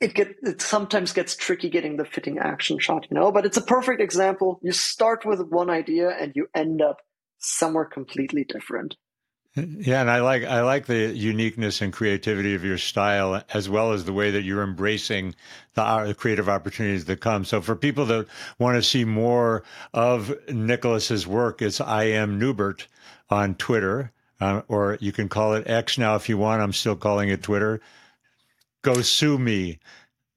it 0.00 0.14
get 0.14 0.36
it 0.42 0.60
sometimes 0.60 1.12
gets 1.12 1.36
tricky 1.36 1.70
getting 1.70 1.96
the 1.96 2.04
fitting 2.04 2.38
action 2.38 2.78
shot, 2.78 3.06
you 3.10 3.14
know. 3.14 3.30
But 3.30 3.46
it's 3.46 3.56
a 3.56 3.62
perfect 3.62 4.00
example. 4.00 4.58
You 4.62 4.72
start 4.72 5.24
with 5.24 5.40
one 5.40 5.70
idea 5.70 6.10
and 6.10 6.32
you 6.34 6.48
end 6.54 6.82
up 6.82 6.98
somewhere 7.38 7.84
completely 7.84 8.44
different. 8.44 8.96
Yeah, 9.56 10.00
and 10.00 10.10
I 10.10 10.20
like 10.20 10.42
I 10.42 10.62
like 10.62 10.86
the 10.86 11.14
uniqueness 11.14 11.80
and 11.80 11.92
creativity 11.92 12.56
of 12.56 12.64
your 12.64 12.76
style, 12.78 13.40
as 13.52 13.68
well 13.68 13.92
as 13.92 14.04
the 14.04 14.12
way 14.12 14.32
that 14.32 14.42
you're 14.42 14.64
embracing 14.64 15.36
the, 15.74 15.82
uh, 15.82 16.12
creative 16.14 16.48
opportunities 16.48 17.04
that 17.04 17.20
come. 17.20 17.44
So, 17.44 17.60
for 17.60 17.76
people 17.76 18.04
that 18.06 18.26
want 18.58 18.76
to 18.76 18.82
see 18.82 19.04
more 19.04 19.62
of 19.92 20.34
Nicolas's 20.48 21.24
work, 21.24 21.62
it's 21.62 21.80
I 21.80 22.04
am 22.04 22.36
Neubert 22.36 22.88
on 23.30 23.54
Twitter, 23.54 24.10
uh, 24.40 24.62
or 24.66 24.98
you 25.00 25.12
can 25.12 25.28
call 25.28 25.54
it 25.54 25.68
X 25.70 25.98
now 25.98 26.16
if 26.16 26.28
you 26.28 26.36
want. 26.36 26.60
I'm 26.60 26.72
still 26.72 26.96
calling 26.96 27.28
it 27.28 27.44
Twitter. 27.44 27.80
Go 28.82 29.02
sue 29.02 29.38
me. 29.38 29.78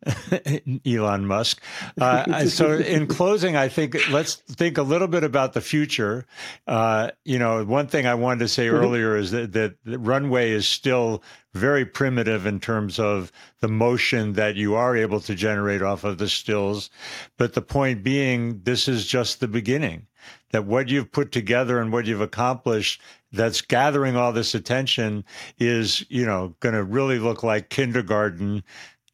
Elon 0.85 1.25
Musk. 1.25 1.61
Uh, 1.99 2.45
so, 2.45 2.73
in 2.73 3.07
closing, 3.07 3.55
I 3.55 3.69
think 3.69 4.09
let's 4.11 4.35
think 4.35 4.77
a 4.77 4.83
little 4.83 5.07
bit 5.07 5.23
about 5.23 5.53
the 5.53 5.61
future. 5.61 6.25
Uh, 6.67 7.09
you 7.25 7.39
know, 7.39 7.63
one 7.65 7.87
thing 7.87 8.05
I 8.05 8.13
wanted 8.13 8.39
to 8.39 8.47
say 8.47 8.67
mm-hmm. 8.67 8.75
earlier 8.75 9.17
is 9.17 9.31
that, 9.31 9.53
that 9.53 9.75
the 9.83 9.97
runway 9.97 10.51
is 10.51 10.67
still 10.67 11.23
very 11.53 11.85
primitive 11.85 12.45
in 12.45 12.59
terms 12.59 12.99
of 12.99 13.31
the 13.61 13.67
motion 13.67 14.33
that 14.33 14.55
you 14.55 14.75
are 14.75 14.95
able 14.95 15.19
to 15.21 15.33
generate 15.33 15.81
off 15.81 16.03
of 16.03 16.19
the 16.19 16.29
stills. 16.29 16.89
But 17.37 17.53
the 17.53 17.61
point 17.61 18.03
being, 18.03 18.61
this 18.63 18.87
is 18.87 19.07
just 19.07 19.39
the 19.39 19.47
beginning. 19.47 20.05
That 20.51 20.65
what 20.65 20.89
you've 20.89 21.11
put 21.11 21.31
together 21.31 21.79
and 21.79 21.91
what 21.91 22.05
you've 22.05 22.21
accomplished 22.21 23.01
that's 23.31 23.61
gathering 23.61 24.15
all 24.15 24.31
this 24.31 24.55
attention 24.55 25.25
is, 25.57 26.05
you 26.09 26.25
know, 26.25 26.55
going 26.59 26.75
to 26.75 26.83
really 26.83 27.19
look 27.19 27.43
like 27.43 27.69
kindergarten 27.69 28.63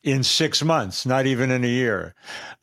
in 0.04 0.24
six 0.24 0.64
months, 0.64 1.06
not 1.06 1.26
even 1.26 1.50
in 1.50 1.64
a 1.64 1.68
year. 1.68 2.14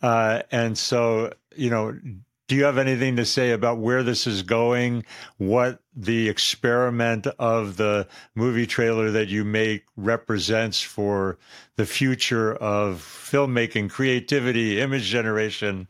Uh, 0.02 0.42
and 0.50 0.76
so, 0.76 1.32
you 1.56 1.70
know, 1.70 1.98
do 2.46 2.56
you 2.56 2.64
have 2.64 2.78
anything 2.78 3.14
to 3.14 3.24
say 3.24 3.52
about 3.52 3.78
where 3.78 4.02
this 4.02 4.26
is 4.26 4.42
going? 4.42 5.04
What 5.38 5.80
the 5.94 6.28
experiment 6.28 7.26
of 7.38 7.76
the 7.76 8.08
movie 8.34 8.66
trailer 8.66 9.12
that 9.12 9.28
you 9.28 9.44
make 9.44 9.84
represents 9.96 10.82
for 10.82 11.38
the 11.76 11.86
future 11.86 12.54
of 12.54 13.02
filmmaking, 13.02 13.90
creativity, 13.90 14.80
image 14.80 15.04
generation, 15.04 15.86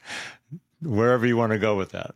wherever 0.82 1.26
you 1.26 1.36
want 1.36 1.52
to 1.52 1.58
go 1.58 1.76
with 1.76 1.92
that? 1.92 2.14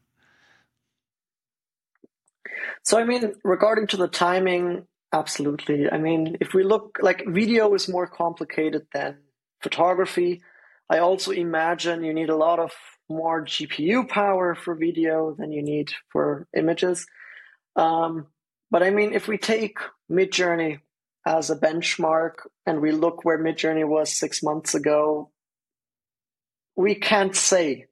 So, 2.82 2.99
I 2.99 3.05
mean, 3.05 3.32
regarding 3.45 3.87
to 3.89 3.97
the 3.97 4.09
timing, 4.09 4.87
absolutely. 5.11 5.91
I 5.91 5.97
mean, 5.97 6.37
if 6.41 6.53
we 6.53 6.64
look 6.64 6.99
like 7.01 7.24
video 7.26 7.72
is 7.72 7.89
more 7.89 8.07
complicated 8.07 8.87
than 8.93 9.16
photography. 9.65 10.43
I 10.89 10.99
also 10.99 11.33
imagine 11.33 12.05
you 12.05 12.15
need 12.15 12.31
a 12.31 12.37
lot 12.37 12.59
of 12.61 12.73
more 13.09 13.45
GPU 13.45 14.09
power 14.09 14.55
for 14.55 14.75
video 14.75 15.35
than 15.39 15.51
you 15.51 15.62
need 15.62 15.93
for 16.12 16.47
images. 16.57 17.07
Um, 17.75 18.27
but 18.71 18.83
I 18.83 18.91
mean, 18.91 19.12
if 19.12 19.27
we 19.27 19.39
take 19.39 19.79
Midjourney 20.11 20.81
as 21.27 21.51
a 21.51 21.57
benchmark 21.57 22.35
and 22.67 22.81
we 22.81 22.93
look 22.93 23.25
where 23.25 23.43
Midjourney 23.43 23.87
was 23.89 24.12
six 24.12 24.43
months 24.43 24.75
ago, 24.75 25.31
we 26.77 26.95
can't 26.95 27.35
say 27.35 27.87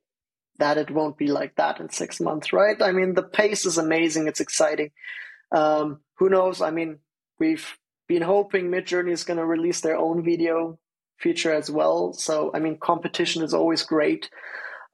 that 0.58 0.76
it 0.76 0.90
won't 0.90 1.16
be 1.16 1.28
like 1.28 1.54
that 1.56 1.80
in 1.80 1.88
six 1.88 2.20
months, 2.20 2.52
right? 2.52 2.80
I 2.82 2.92
mean, 2.92 3.14
the 3.14 3.22
pace 3.22 3.64
is 3.64 3.78
amazing. 3.78 4.26
It's 4.26 4.40
exciting. 4.40 4.90
Um, 5.50 6.00
who 6.18 6.28
knows? 6.28 6.60
I 6.60 6.70
mean, 6.70 6.98
we've 7.38 7.66
been 8.08 8.22
hoping 8.22 8.68
Midjourney 8.68 9.12
is 9.12 9.24
going 9.24 9.38
to 9.38 9.46
release 9.46 9.80
their 9.80 9.96
own 9.96 10.22
video 10.24 10.78
feature 11.22 11.52
as 11.52 11.70
well. 11.70 12.12
So, 12.12 12.50
I 12.52 12.58
mean, 12.58 12.78
competition 12.78 13.42
is 13.42 13.54
always 13.54 13.82
great. 13.82 14.28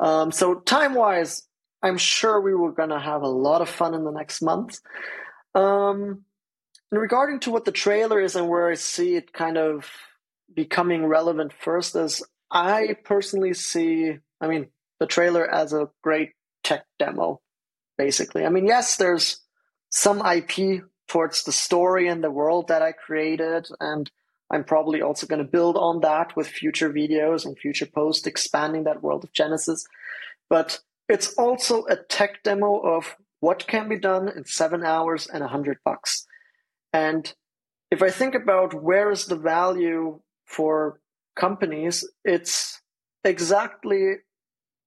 Um, 0.01 0.31
so, 0.31 0.57
time 0.57 0.95
wise, 0.95 1.43
I'm 1.83 1.99
sure 1.99 2.41
we 2.41 2.55
were 2.55 2.73
going 2.73 2.91
to 2.91 3.01
have 3.01 3.23
a 3.23 3.29
lot 3.29 3.63
of 3.63 3.69
fun 3.69 3.95
in 3.95 4.05
the 4.05 4.13
next 4.13 4.43
month. 4.43 4.81
Um, 5.55 6.25
and 6.91 7.01
regarding 7.01 7.41
to 7.41 7.51
what 7.51 7.65
the 7.65 7.73
trailer 7.73 8.21
is 8.21 8.37
and 8.37 8.49
where 8.49 8.71
I 8.71 8.75
see 8.75 9.17
it 9.17 9.33
kind 9.33 9.59
of 9.59 9.91
becoming 10.55 11.07
relevant 11.07 11.53
first 11.53 11.95
is 11.97 12.23
I 12.51 12.97
personally 13.05 13.55
see, 13.55 14.19
I 14.41 14.49
mean, 14.49 14.69
the 14.99 15.07
trailer 15.07 15.49
as 15.49 15.73
a 15.73 15.91
great 16.03 16.33
tech 16.65 16.85
demo, 16.99 17.41
basically. 17.97 18.45
I 18.45 18.49
mean, 18.49 18.67
yes, 18.67 18.97
there's 18.97 19.41
some 19.91 20.25
IP 20.25 20.85
towards 21.09 21.45
the 21.45 21.53
story 21.53 22.09
and 22.09 22.23
the 22.23 22.31
world 22.31 22.69
that 22.69 22.83
I 22.83 22.93
created, 22.93 23.69
and 23.81 24.11
I'm 24.51 24.65
probably 24.65 25.03
also 25.03 25.27
going 25.27 25.45
to 25.45 25.51
build 25.51 25.77
on 25.77 26.01
that 26.01 26.35
with 26.37 26.49
future 26.49 26.91
videos 26.91 27.45
and 27.45 27.59
future 27.59 27.87
posts 27.87 28.27
expanding 28.27 28.85
that 28.85 29.03
world 29.03 29.25
of 29.25 29.33
Genesis. 29.33 29.87
But 30.49 30.81
it's 31.09 31.35
also 31.35 31.85
a 31.87 31.97
tech 31.97 32.43
demo 32.43 32.79
of 32.79 33.17
what 33.41 33.67
can 33.67 33.89
be 33.89 33.99
done 33.99 34.29
in 34.29 34.45
seven 34.45 34.85
hours 34.85 35.27
and 35.27 35.43
a 35.43 35.49
hundred 35.49 35.79
bucks. 35.85 36.27
And 36.93 37.33
if 37.91 38.03
I 38.03 38.11
think 38.11 38.35
about 38.35 38.83
where 38.83 39.11
is 39.11 39.27
the 39.27 39.37
value 39.37 40.21
for 40.45 41.01
companies, 41.37 42.09
it's 42.25 42.81
exactly 43.25 44.17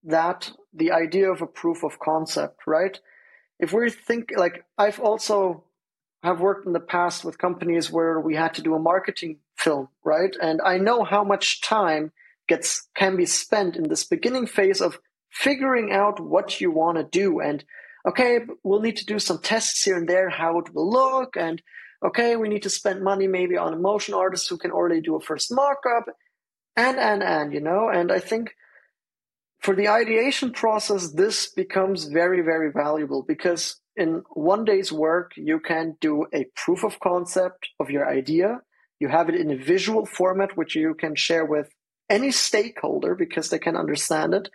that 0.03 0.51
the 0.74 0.91
idea 0.91 1.32
of 1.32 1.41
a 1.41 1.47
proof 1.47 1.84
of 1.84 1.99
concept, 1.99 2.62
right? 2.68 2.99
If 3.59 3.74
we 3.74 3.89
think 3.91 4.32
like 4.36 4.66
I've 4.78 4.99
also 4.99 5.64
have 6.24 6.40
worked 6.40 6.68
in 6.68 6.74
the 6.74 6.80
past 6.80 7.26
with 7.26 7.38
companies 7.38 7.92
where 7.92 8.20
we 8.20 8.36
had 8.36 8.54
to 8.56 8.62
do 8.62 8.76
a 8.76 8.80
marketing 8.80 9.38
film, 9.58 9.90
right? 10.04 10.36
And 10.42 10.62
I 10.62 10.78
know 10.78 11.04
how 11.04 11.24
much 11.24 11.62
time 11.62 12.12
gets 12.48 12.88
can 12.96 13.16
be 13.16 13.26
spent 13.26 13.76
in 13.76 13.90
this 13.90 14.04
beginning 14.04 14.48
phase 14.48 14.82
of 14.82 15.00
figuring 15.32 15.92
out 15.92 16.20
what 16.20 16.62
you 16.62 16.72
want 16.72 16.98
to 16.98 17.04
do. 17.04 17.40
And 17.40 17.64
okay, 18.08 18.42
we'll 18.64 18.82
need 18.82 18.98
to 18.98 19.06
do 19.06 19.20
some 19.20 19.40
tests 19.40 19.84
here 19.84 19.98
and 19.98 20.08
there 20.08 20.30
how 20.30 20.60
it 20.60 20.74
will 20.74 20.90
look. 20.90 21.36
And 21.38 21.62
okay, 22.04 22.36
we 22.36 22.50
need 22.50 22.64
to 22.64 22.70
spend 22.70 23.04
money 23.04 23.28
maybe 23.28 23.58
on 23.58 23.74
a 23.74 23.78
motion 23.78 24.14
artist 24.14 24.50
who 24.50 24.58
can 24.58 24.72
already 24.72 25.02
do 25.02 25.16
a 25.16 25.22
first 25.22 25.52
mock-up 25.52 26.06
and 26.76 26.98
and 26.98 27.24
and 27.24 27.54
you 27.54 27.62
know, 27.62 27.90
and 27.90 28.12
I 28.12 28.20
think 28.20 28.56
for 29.62 29.76
the 29.76 29.88
ideation 29.88 30.51
process 30.51 31.12
this 31.12 31.51
becomes 31.53 32.05
very 32.05 32.41
very 32.41 32.72
valuable 32.72 33.24
because 33.28 33.82
in 33.95 34.24
one 34.34 34.66
day's 34.66 34.91
work, 34.91 35.34
you 35.36 35.59
can 35.59 35.97
do 35.99 36.26
a 36.34 36.45
proof 36.55 36.84
of 36.84 36.99
concept 36.99 37.70
of 37.80 37.89
your 37.89 38.07
idea. 38.07 38.62
You 38.99 39.09
have 39.09 39.30
it 39.30 39.36
in 39.36 39.51
a 39.51 39.57
visual 39.57 40.05
format, 40.05 40.55
which 40.55 40.76
you 40.76 40.93
can 40.93 41.16
share 41.16 41.45
with 41.45 41.70
any 42.09 42.32
stakeholder 42.32 43.16
because 43.16 43.49
they 43.49 43.59
can 43.59 43.76
understand 43.76 44.34
it. 44.34 44.49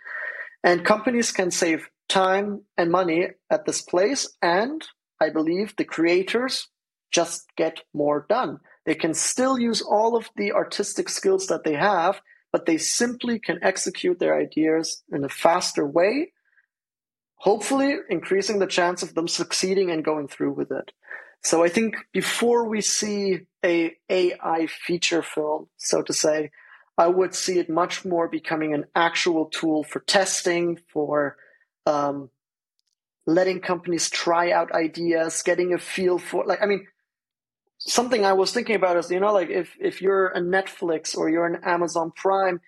And 0.63 0.85
companies 0.85 1.31
can 1.31 1.51
save 1.51 1.89
time 2.09 2.63
and 2.77 2.91
money 2.91 3.27
at 3.49 3.65
this 3.65 3.81
place. 3.81 4.35
And 4.41 4.85
I 5.21 5.29
believe 5.29 5.75
the 5.75 5.85
creators 5.85 6.67
just 7.11 7.45
get 7.55 7.81
more 7.93 8.25
done. 8.27 8.59
They 8.85 8.95
can 8.95 9.13
still 9.13 9.59
use 9.59 9.81
all 9.81 10.15
of 10.15 10.29
the 10.35 10.53
artistic 10.53 11.09
skills 11.09 11.47
that 11.47 11.63
they 11.63 11.73
have, 11.73 12.21
but 12.57 12.65
they 12.65 12.79
simply 12.79 13.37
can 13.37 13.59
execute 13.61 14.17
their 14.17 14.35
ideas 14.35 15.03
in 15.11 15.23
a 15.23 15.29
faster 15.29 15.85
way 15.85 16.31
hopefully 17.37 17.97
increasing 18.09 18.57
the 18.57 18.67
chance 18.67 19.03
of 19.03 19.13
them 19.13 19.27
succeeding 19.27 19.91
and 19.91 20.03
going 20.03 20.27
through 20.27 20.53
with 20.53 20.71
it. 20.71 20.91
So 21.43 21.63
I 21.63 21.69
think 21.69 21.95
before 22.11 22.67
we 22.67 22.81
see 22.81 23.41
a 23.63 23.95
AI 24.09 24.67
feature 24.67 25.21
film, 25.21 25.67
so 25.77 26.01
to 26.01 26.13
say, 26.13 26.49
I 26.97 27.07
would 27.07 27.35
see 27.35 27.59
it 27.59 27.69
much 27.69 28.03
more 28.03 28.27
becoming 28.27 28.73
an 28.73 28.85
actual 28.95 29.45
tool 29.45 29.83
for 29.83 29.99
testing, 29.99 30.79
for 30.91 31.37
um, 31.85 32.31
letting 33.27 33.59
companies 33.59 34.09
try 34.09 34.51
out 34.51 34.71
ideas, 34.71 35.43
getting 35.43 35.75
a 35.75 35.77
feel 35.77 36.17
for 36.17 36.43
like 36.43 36.63
I 36.63 36.65
mean, 36.65 36.87
something 37.79 38.25
I 38.25 38.33
was 38.33 38.51
thinking 38.51 38.75
about 38.75 38.97
is 38.97 39.11
you 39.11 39.19
know 39.19 39.33
like 39.33 39.49
if 39.49 39.75
if 39.79 40.01
you're 40.01 40.27
a 40.27 40.41
Netflix 40.41 41.17
or 41.17 41.29
you're 41.29 41.45
an 41.45 41.63
Amazon 41.63 42.11
Prime, 42.15 42.61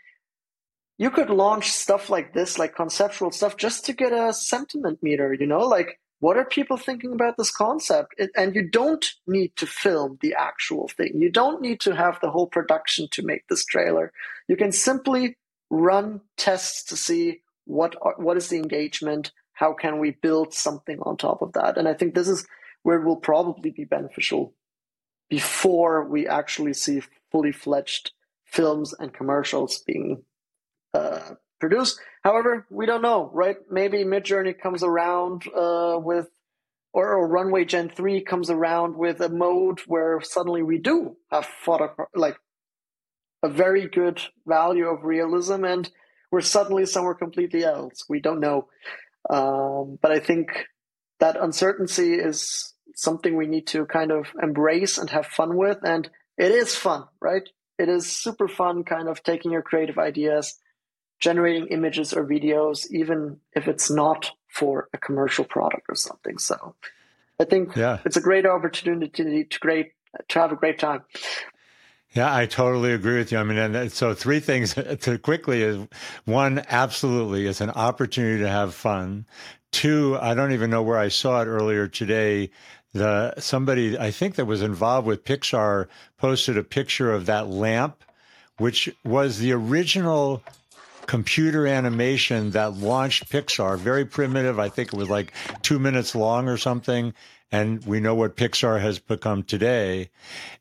you 0.97 1.09
could 1.09 1.29
launch 1.29 1.71
stuff 1.71 2.09
like 2.09 2.33
this, 2.33 2.59
like 2.59 2.75
conceptual 2.75 3.31
stuff, 3.31 3.57
just 3.57 3.85
to 3.85 3.93
get 3.93 4.11
a 4.11 4.33
sentiment 4.33 5.01
meter, 5.01 5.33
you 5.33 5.47
know, 5.47 5.59
like 5.59 5.99
what 6.19 6.35
are 6.35 6.43
people 6.43 6.75
thinking 6.75 7.13
about 7.13 7.37
this 7.37 7.49
concept? 7.49 8.13
And 8.35 8.53
you 8.53 8.69
don't 8.69 9.09
need 9.25 9.55
to 9.55 9.65
film 9.65 10.17
the 10.21 10.35
actual 10.37 10.89
thing. 10.89 11.13
You 11.15 11.31
don't 11.31 11.61
need 11.61 11.79
to 11.81 11.95
have 11.95 12.19
the 12.19 12.29
whole 12.29 12.47
production 12.47 13.07
to 13.11 13.23
make 13.23 13.47
this 13.47 13.63
trailer. 13.63 14.11
You 14.49 14.57
can 14.57 14.73
simply 14.73 15.37
run 15.69 16.19
tests 16.35 16.83
to 16.85 16.97
see 16.97 17.41
what 17.65 17.95
are, 18.01 18.15
what 18.17 18.35
is 18.35 18.49
the 18.49 18.57
engagement, 18.57 19.31
how 19.53 19.73
can 19.73 19.99
we 19.99 20.11
build 20.11 20.53
something 20.53 20.99
on 21.01 21.17
top 21.17 21.41
of 21.41 21.53
that, 21.53 21.77
and 21.77 21.87
I 21.87 21.93
think 21.93 22.15
this 22.15 22.27
is 22.27 22.45
where 22.83 22.99
it 22.99 23.05
will 23.05 23.17
probably 23.17 23.71
be 23.71 23.83
beneficial 23.83 24.53
before 25.29 26.07
we 26.07 26.27
actually 26.27 26.73
see 26.73 27.01
fully 27.31 27.51
fledged 27.51 28.11
films 28.45 28.93
and 28.97 29.13
commercials 29.13 29.79
being 29.79 30.23
uh, 30.93 31.31
produced. 31.59 31.99
However, 32.23 32.65
we 32.69 32.85
don't 32.85 33.01
know, 33.01 33.29
right? 33.33 33.57
Maybe 33.69 33.99
Midjourney 33.99 34.59
comes 34.59 34.83
around 34.83 35.43
uh, 35.47 35.99
with, 35.99 36.29
or, 36.93 37.13
or, 37.13 37.27
Runway 37.27 37.65
Gen 37.65 37.89
3 37.89 38.21
comes 38.21 38.49
around 38.49 38.97
with 38.97 39.21
a 39.21 39.29
mode 39.29 39.81
where 39.81 40.19
suddenly 40.21 40.63
we 40.63 40.79
do 40.79 41.17
have 41.31 41.45
photo, 41.45 41.93
like 42.15 42.37
a 43.43 43.49
very 43.49 43.87
good 43.87 44.21
value 44.47 44.87
of 44.87 45.03
realism 45.03 45.63
and 45.63 45.89
we're 46.31 46.41
suddenly 46.41 46.85
somewhere 46.85 47.13
completely 47.13 47.63
else. 47.63 48.03
We 48.09 48.19
don't 48.19 48.39
know. 48.39 48.67
Um, 49.29 49.97
but 50.01 50.11
I 50.11 50.19
think 50.19 50.65
that 51.19 51.37
uncertainty 51.41 52.13
is 52.13 52.73
something 53.01 53.35
we 53.35 53.47
need 53.47 53.67
to 53.67 53.85
kind 53.85 54.11
of 54.11 54.27
embrace 54.41 54.97
and 54.97 55.09
have 55.09 55.25
fun 55.25 55.55
with. 55.55 55.79
And 55.83 56.09
it 56.37 56.51
is 56.51 56.75
fun, 56.75 57.05
right? 57.21 57.47
It 57.77 57.89
is 57.89 58.11
super 58.11 58.47
fun 58.47 58.83
kind 58.83 59.07
of 59.07 59.23
taking 59.23 59.51
your 59.51 59.61
creative 59.61 59.97
ideas, 59.97 60.55
generating 61.19 61.67
images 61.67 62.13
or 62.13 62.25
videos, 62.25 62.89
even 62.91 63.39
if 63.53 63.67
it's 63.67 63.89
not 63.89 64.31
for 64.47 64.89
a 64.93 64.97
commercial 64.97 65.45
product 65.45 65.85
or 65.89 65.95
something. 65.95 66.37
So 66.37 66.75
I 67.39 67.45
think 67.45 67.75
yeah. 67.75 67.99
it's 68.05 68.17
a 68.17 68.21
great 68.21 68.45
opportunity 68.45 69.09
to 69.45 69.59
great 69.59 69.91
to 70.29 70.39
have 70.39 70.51
a 70.51 70.55
great 70.55 70.79
time. 70.79 71.03
Yeah, 72.13 72.35
I 72.35 72.47
totally 72.47 72.93
agree 72.93 73.17
with 73.17 73.31
you. 73.31 73.37
I 73.37 73.43
mean, 73.43 73.57
and 73.57 73.91
so 73.91 74.13
three 74.13 74.39
things 74.39 74.73
to 75.01 75.17
quickly 75.19 75.61
is 75.61 75.87
one, 76.25 76.63
absolutely, 76.67 77.45
it's 77.45 77.61
an 77.61 77.69
opportunity 77.69 78.41
to 78.43 78.49
have 78.49 78.73
fun. 78.73 79.25
Two, 79.71 80.17
I 80.19 80.33
don't 80.33 80.51
even 80.51 80.71
know 80.71 80.81
where 80.81 80.97
I 80.97 81.09
saw 81.09 81.41
it 81.41 81.45
earlier 81.45 81.87
today. 81.87 82.49
The 82.93 83.39
somebody 83.39 83.97
I 83.97 84.11
think 84.11 84.35
that 84.35 84.45
was 84.45 84.61
involved 84.61 85.05
with 85.05 85.23
Pixar 85.23 85.87
posted 86.17 86.57
a 86.57 86.63
picture 86.63 87.13
of 87.13 87.27
that 87.27 87.47
lamp, 87.47 88.03
which 88.57 88.89
was 89.03 89.37
the 89.37 89.51
original 89.51 90.43
computer 91.05 91.67
animation 91.67 92.51
that 92.51 92.73
launched 92.73 93.29
Pixar. 93.31 93.77
Very 93.77 94.05
primitive. 94.05 94.59
I 94.59 94.69
think 94.69 94.93
it 94.93 94.97
was 94.97 95.09
like 95.09 95.33
two 95.61 95.79
minutes 95.79 96.15
long 96.15 96.47
or 96.47 96.57
something 96.57 97.13
and 97.51 97.83
we 97.85 97.99
know 97.99 98.13
what 98.13 98.37
Pixar 98.37 98.79
has 98.79 98.99
become 98.99 99.43
today. 99.43 100.09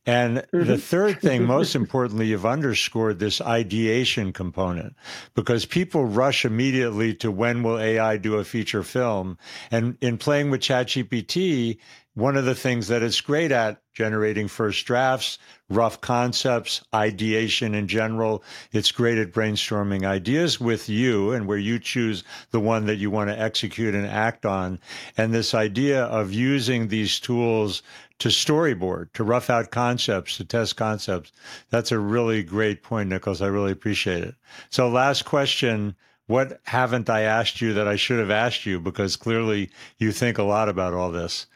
And 0.07 0.39
mm-hmm. 0.39 0.67
the 0.67 0.79
third 0.79 1.21
thing, 1.21 1.45
most 1.47 1.75
importantly, 1.75 2.29
you've 2.29 2.47
underscored 2.47 3.19
this 3.19 3.41
ideation 3.41 4.33
component 4.33 4.97
because 5.35 5.67
people 5.67 6.07
rush 6.07 6.45
immediately 6.45 7.15
to 7.17 7.31
when 7.31 7.63
will 7.63 7.79
AI 7.79 8.17
do 8.17 8.37
a 8.37 8.45
feature 8.45 8.83
film? 8.83 9.39
And 9.71 9.99
in 10.01 10.17
playing 10.17 10.51
with 10.51 10.61
ChatGPT, 10.61 11.79
one 12.19 12.37
of 12.37 12.45
the 12.45 12.55
things 12.55 12.89
that 12.89 13.01
it's 13.01 13.21
great 13.21 13.53
at 13.53 13.81
generating 13.95 14.49
first 14.49 14.85
drafts, 14.87 15.39
rough 15.69 16.01
concepts, 16.01 16.83
ideation 16.93 17.77
in 17.77 17.87
general. 17.87 18.43
It's 18.73 18.91
great 18.91 19.19
at 19.19 19.31
brainstorming 19.31 20.05
ideas 20.05 20.59
with 20.59 20.89
you 20.89 21.31
and 21.31 21.47
where 21.47 21.59
you 21.59 21.79
choose 21.79 22.25
the 22.51 22.59
one 22.59 22.87
that 22.87 22.97
you 22.97 23.09
want 23.09 23.31
to 23.31 23.41
execute 23.41 23.95
and 23.95 24.05
act 24.05 24.45
on. 24.45 24.81
And 25.17 25.33
this 25.33 25.55
idea 25.55 26.07
of 26.07 26.33
using 26.33 26.89
these 26.89 27.21
tools 27.21 27.85
to 28.19 28.31
storyboard, 28.31 29.13
to 29.13 29.23
rough 29.23 29.49
out 29.49 29.71
concepts, 29.71 30.39
to 30.39 30.45
test 30.45 30.77
concepts. 30.77 31.31
That's 31.71 31.93
a 31.93 32.01
really 32.01 32.43
great 32.43 32.83
point, 32.83 33.11
Nicolas. 33.11 33.41
I 33.41 33.47
really 33.47 33.71
appreciate 33.71 34.25
it. 34.25 34.35
So 34.71 34.89
last 34.89 35.25
question. 35.25 35.95
What 36.27 36.61
haven't 36.65 37.09
I 37.09 37.21
asked 37.23 37.61
you 37.61 37.73
that 37.75 37.87
I 37.87 37.95
should 37.95 38.19
have 38.19 38.31
asked 38.31 38.67
you? 38.67 38.81
Because 38.81 39.15
clearly 39.15 39.71
you 39.99 40.11
think 40.11 40.37
a 40.37 40.43
lot 40.43 40.69
about 40.69 40.95
all 40.95 41.13
this. 41.13 41.47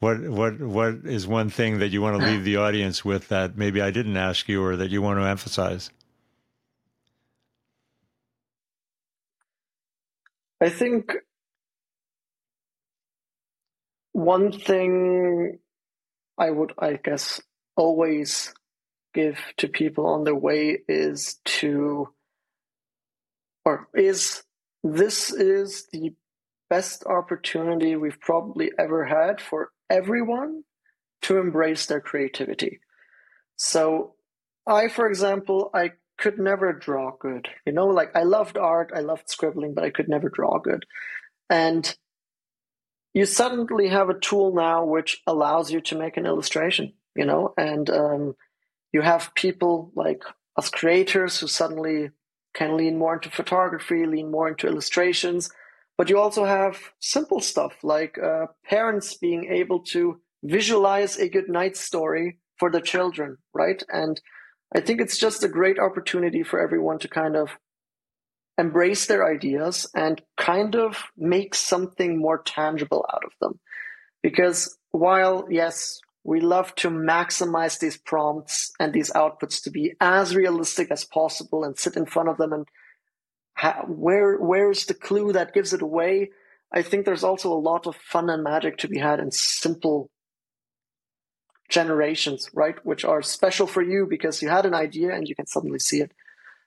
What 0.00 0.20
what 0.22 0.58
what 0.58 0.94
is 1.04 1.26
one 1.26 1.50
thing 1.50 1.80
that 1.80 1.88
you 1.90 2.00
want 2.00 2.18
to 2.18 2.26
leave 2.26 2.42
the 2.42 2.56
audience 2.56 3.04
with 3.04 3.28
that 3.28 3.58
maybe 3.58 3.82
I 3.82 3.90
didn't 3.90 4.16
ask 4.16 4.48
you 4.48 4.64
or 4.64 4.76
that 4.76 4.90
you 4.90 5.02
want 5.02 5.20
to 5.20 5.26
emphasize? 5.26 5.90
I 10.58 10.70
think 10.70 11.12
one 14.12 14.52
thing 14.52 15.58
I 16.38 16.50
would, 16.50 16.72
I 16.78 16.94
guess, 16.94 17.42
always 17.76 18.54
give 19.12 19.38
to 19.58 19.68
people 19.68 20.06
on 20.06 20.24
their 20.24 20.34
way 20.34 20.78
is 20.88 21.40
to, 21.44 22.08
or 23.66 23.88
is 23.94 24.44
this 24.82 25.30
is 25.30 25.88
the 25.92 26.14
best 26.70 27.04
opportunity 27.04 27.96
we've 27.96 28.20
probably 28.20 28.70
ever 28.78 29.04
had 29.04 29.42
for 29.42 29.70
everyone 29.90 30.64
to 31.22 31.38
embrace 31.38 31.86
their 31.86 32.00
creativity. 32.00 32.80
So, 33.56 34.14
I, 34.66 34.88
for 34.88 35.06
example, 35.06 35.70
I 35.74 35.92
could 36.18 36.38
never 36.38 36.72
draw 36.72 37.12
good. 37.18 37.48
You 37.66 37.72
know, 37.72 37.88
like 37.88 38.14
I 38.14 38.22
loved 38.22 38.56
art, 38.56 38.92
I 38.94 39.00
loved 39.00 39.28
scribbling, 39.28 39.74
but 39.74 39.84
I 39.84 39.90
could 39.90 40.08
never 40.08 40.28
draw 40.28 40.58
good. 40.58 40.86
And 41.48 41.94
you 43.12 43.26
suddenly 43.26 43.88
have 43.88 44.08
a 44.08 44.18
tool 44.18 44.54
now 44.54 44.84
which 44.84 45.20
allows 45.26 45.70
you 45.72 45.80
to 45.80 45.98
make 45.98 46.16
an 46.16 46.26
illustration, 46.26 46.92
you 47.16 47.24
know, 47.24 47.52
and 47.58 47.90
um, 47.90 48.36
you 48.92 49.02
have 49.02 49.34
people 49.34 49.90
like 49.96 50.22
us 50.56 50.70
creators 50.70 51.40
who 51.40 51.48
suddenly 51.48 52.10
can 52.54 52.76
lean 52.76 52.98
more 52.98 53.14
into 53.14 53.30
photography, 53.30 54.06
lean 54.06 54.30
more 54.30 54.48
into 54.48 54.66
illustrations, 54.66 55.50
but 56.00 56.08
you 56.08 56.18
also 56.18 56.46
have 56.46 56.78
simple 56.98 57.40
stuff 57.40 57.74
like 57.82 58.16
uh, 58.16 58.46
parents 58.64 59.18
being 59.18 59.52
able 59.52 59.80
to 59.80 60.18
visualize 60.42 61.18
a 61.18 61.28
good 61.28 61.50
night 61.50 61.76
story 61.76 62.38
for 62.56 62.70
the 62.70 62.80
children, 62.80 63.36
right? 63.52 63.82
And 63.90 64.18
I 64.74 64.80
think 64.80 65.02
it's 65.02 65.18
just 65.18 65.44
a 65.44 65.48
great 65.48 65.78
opportunity 65.78 66.42
for 66.42 66.58
everyone 66.58 67.00
to 67.00 67.08
kind 67.08 67.36
of 67.36 67.50
embrace 68.56 69.08
their 69.08 69.30
ideas 69.30 69.90
and 69.94 70.22
kind 70.38 70.74
of 70.74 70.96
make 71.18 71.54
something 71.54 72.18
more 72.18 72.42
tangible 72.44 73.04
out 73.12 73.26
of 73.26 73.32
them. 73.42 73.60
Because 74.22 74.78
while, 74.92 75.48
yes, 75.50 76.00
we 76.24 76.40
love 76.40 76.74
to 76.76 76.88
maximize 76.88 77.78
these 77.78 77.98
prompts 77.98 78.72
and 78.80 78.94
these 78.94 79.10
outputs 79.10 79.62
to 79.64 79.70
be 79.70 79.92
as 80.00 80.34
realistic 80.34 80.90
as 80.90 81.04
possible 81.04 81.62
and 81.62 81.78
sit 81.78 81.94
in 81.94 82.06
front 82.06 82.30
of 82.30 82.38
them 82.38 82.54
and 82.54 82.66
how, 83.54 83.84
where 83.88 84.36
where's 84.36 84.86
the 84.86 84.94
clue 84.94 85.32
that 85.32 85.54
gives 85.54 85.72
it 85.72 85.82
away? 85.82 86.30
I 86.72 86.82
think 86.82 87.04
there's 87.04 87.24
also 87.24 87.52
a 87.52 87.58
lot 87.58 87.86
of 87.86 87.96
fun 87.96 88.30
and 88.30 88.44
magic 88.44 88.78
to 88.78 88.88
be 88.88 88.98
had 88.98 89.20
in 89.20 89.30
simple 89.32 90.10
generations, 91.68 92.50
right? 92.54 92.76
Which 92.84 93.04
are 93.04 93.22
special 93.22 93.66
for 93.66 93.82
you 93.82 94.06
because 94.08 94.42
you 94.42 94.48
had 94.48 94.66
an 94.66 94.74
idea 94.74 95.12
and 95.14 95.28
you 95.28 95.34
can 95.34 95.46
suddenly 95.46 95.78
see 95.78 96.00
it. 96.00 96.12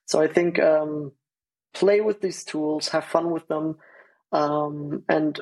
So 0.06 0.22
I 0.22 0.28
think 0.28 0.60
um, 0.60 1.12
play 1.74 2.02
with 2.02 2.22
these 2.22 2.44
tools, 2.44 2.90
have 2.90 3.06
fun 3.06 3.32
with 3.32 3.48
them, 3.48 3.78
um, 4.32 5.04
and 5.10 5.40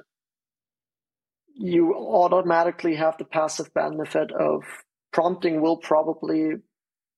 you 1.55 1.95
automatically 1.95 2.95
have 2.95 3.17
the 3.17 3.25
passive 3.25 3.73
benefit 3.73 4.31
of 4.31 4.63
prompting 5.11 5.61
will 5.61 5.77
probably 5.77 6.53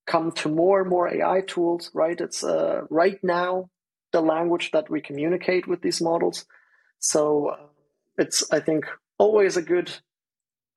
come 0.06 0.32
to 0.32 0.50
more 0.50 0.82
and 0.82 0.90
more 0.90 1.14
AI 1.14 1.42
tools, 1.42 1.92
right? 1.94 2.20
It's 2.20 2.44
uh, 2.44 2.82
right 2.90 3.20
now 3.24 3.70
the 4.14 4.22
language 4.22 4.72
that 4.72 4.90
we 4.90 5.02
communicate 5.02 5.68
with 5.68 5.82
these 5.82 6.02
models. 6.02 6.46
So 7.00 7.48
uh, 7.48 7.58
it's, 8.18 8.50
I 8.52 8.60
think, 8.62 8.86
always 9.18 9.58
a 9.58 9.62
good 9.62 9.92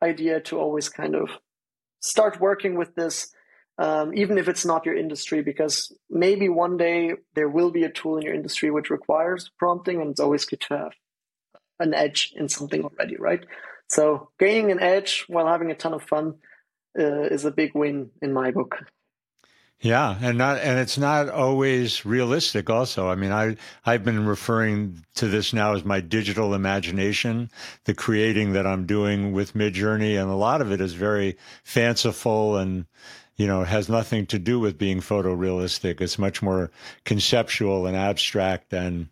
idea 0.02 0.40
to 0.40 0.58
always 0.58 0.88
kind 0.88 1.14
of 1.14 1.30
start 2.00 2.40
working 2.40 2.76
with 2.76 2.94
this, 2.94 3.32
um, 3.78 4.12
even 4.14 4.38
if 4.38 4.48
it's 4.48 4.64
not 4.64 4.84
your 4.84 4.96
industry, 4.96 5.42
because 5.42 5.92
maybe 6.10 6.48
one 6.48 6.76
day 6.76 7.14
there 7.34 7.48
will 7.48 7.70
be 7.70 7.84
a 7.84 7.90
tool 7.90 8.16
in 8.16 8.22
your 8.22 8.34
industry 8.34 8.70
which 8.70 8.90
requires 8.90 9.50
prompting, 9.58 10.00
and 10.00 10.10
it's 10.10 10.20
always 10.20 10.44
good 10.44 10.60
to 10.62 10.76
have 10.76 10.92
an 11.78 11.94
edge 11.94 12.32
in 12.36 12.48
something 12.48 12.82
already, 12.84 13.16
right? 13.16 13.44
So 13.88 14.30
gaining 14.38 14.72
an 14.72 14.80
edge 14.80 15.24
while 15.28 15.46
having 15.46 15.70
a 15.70 15.74
ton 15.74 15.94
of 15.94 16.02
fun 16.02 16.34
uh, 16.98 17.22
is 17.22 17.44
a 17.44 17.50
big 17.50 17.74
win 17.74 18.10
in 18.22 18.32
my 18.32 18.50
book. 18.50 18.78
Yeah, 19.80 20.16
and 20.22 20.38
not 20.38 20.58
and 20.58 20.78
it's 20.78 20.96
not 20.96 21.28
always 21.28 22.06
realistic 22.06 22.70
also. 22.70 23.08
I 23.08 23.14
mean, 23.14 23.30
I 23.30 23.56
I've 23.84 24.04
been 24.04 24.26
referring 24.26 25.04
to 25.16 25.28
this 25.28 25.52
now 25.52 25.74
as 25.74 25.84
my 25.84 26.00
digital 26.00 26.54
imagination, 26.54 27.50
the 27.84 27.94
creating 27.94 28.54
that 28.54 28.66
I'm 28.66 28.86
doing 28.86 29.32
with 29.32 29.54
Midjourney 29.54 30.20
and 30.20 30.30
a 30.30 30.34
lot 30.34 30.62
of 30.62 30.72
it 30.72 30.80
is 30.80 30.94
very 30.94 31.36
fanciful 31.62 32.56
and 32.56 32.86
you 33.36 33.46
know, 33.46 33.64
has 33.64 33.88
nothing 33.90 34.24
to 34.26 34.38
do 34.38 34.58
with 34.58 34.78
being 34.78 35.00
photorealistic. 35.00 36.00
It's 36.00 36.18
much 36.18 36.40
more 36.42 36.70
conceptual 37.04 37.86
and 37.86 37.94
abstract 37.94 38.72
and 38.72 39.08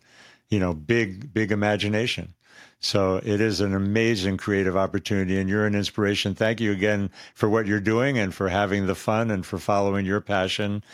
you 0.48 0.58
know, 0.58 0.72
big 0.72 1.32
big 1.34 1.52
imagination. 1.52 2.34
So 2.80 3.16
it 3.24 3.40
is 3.40 3.60
an 3.60 3.74
amazing 3.74 4.36
creative 4.36 4.76
opportunity, 4.76 5.38
and 5.38 5.48
you're 5.48 5.66
an 5.66 5.74
inspiration. 5.74 6.34
Thank 6.34 6.60
you 6.60 6.72
again 6.72 7.10
for 7.34 7.48
what 7.48 7.66
you're 7.66 7.80
doing 7.80 8.18
and 8.18 8.34
for 8.34 8.48
having 8.48 8.86
the 8.86 8.94
fun 8.94 9.30
and 9.30 9.44
for 9.44 9.58
following 9.58 10.06
your 10.06 10.20
passion. 10.20 10.84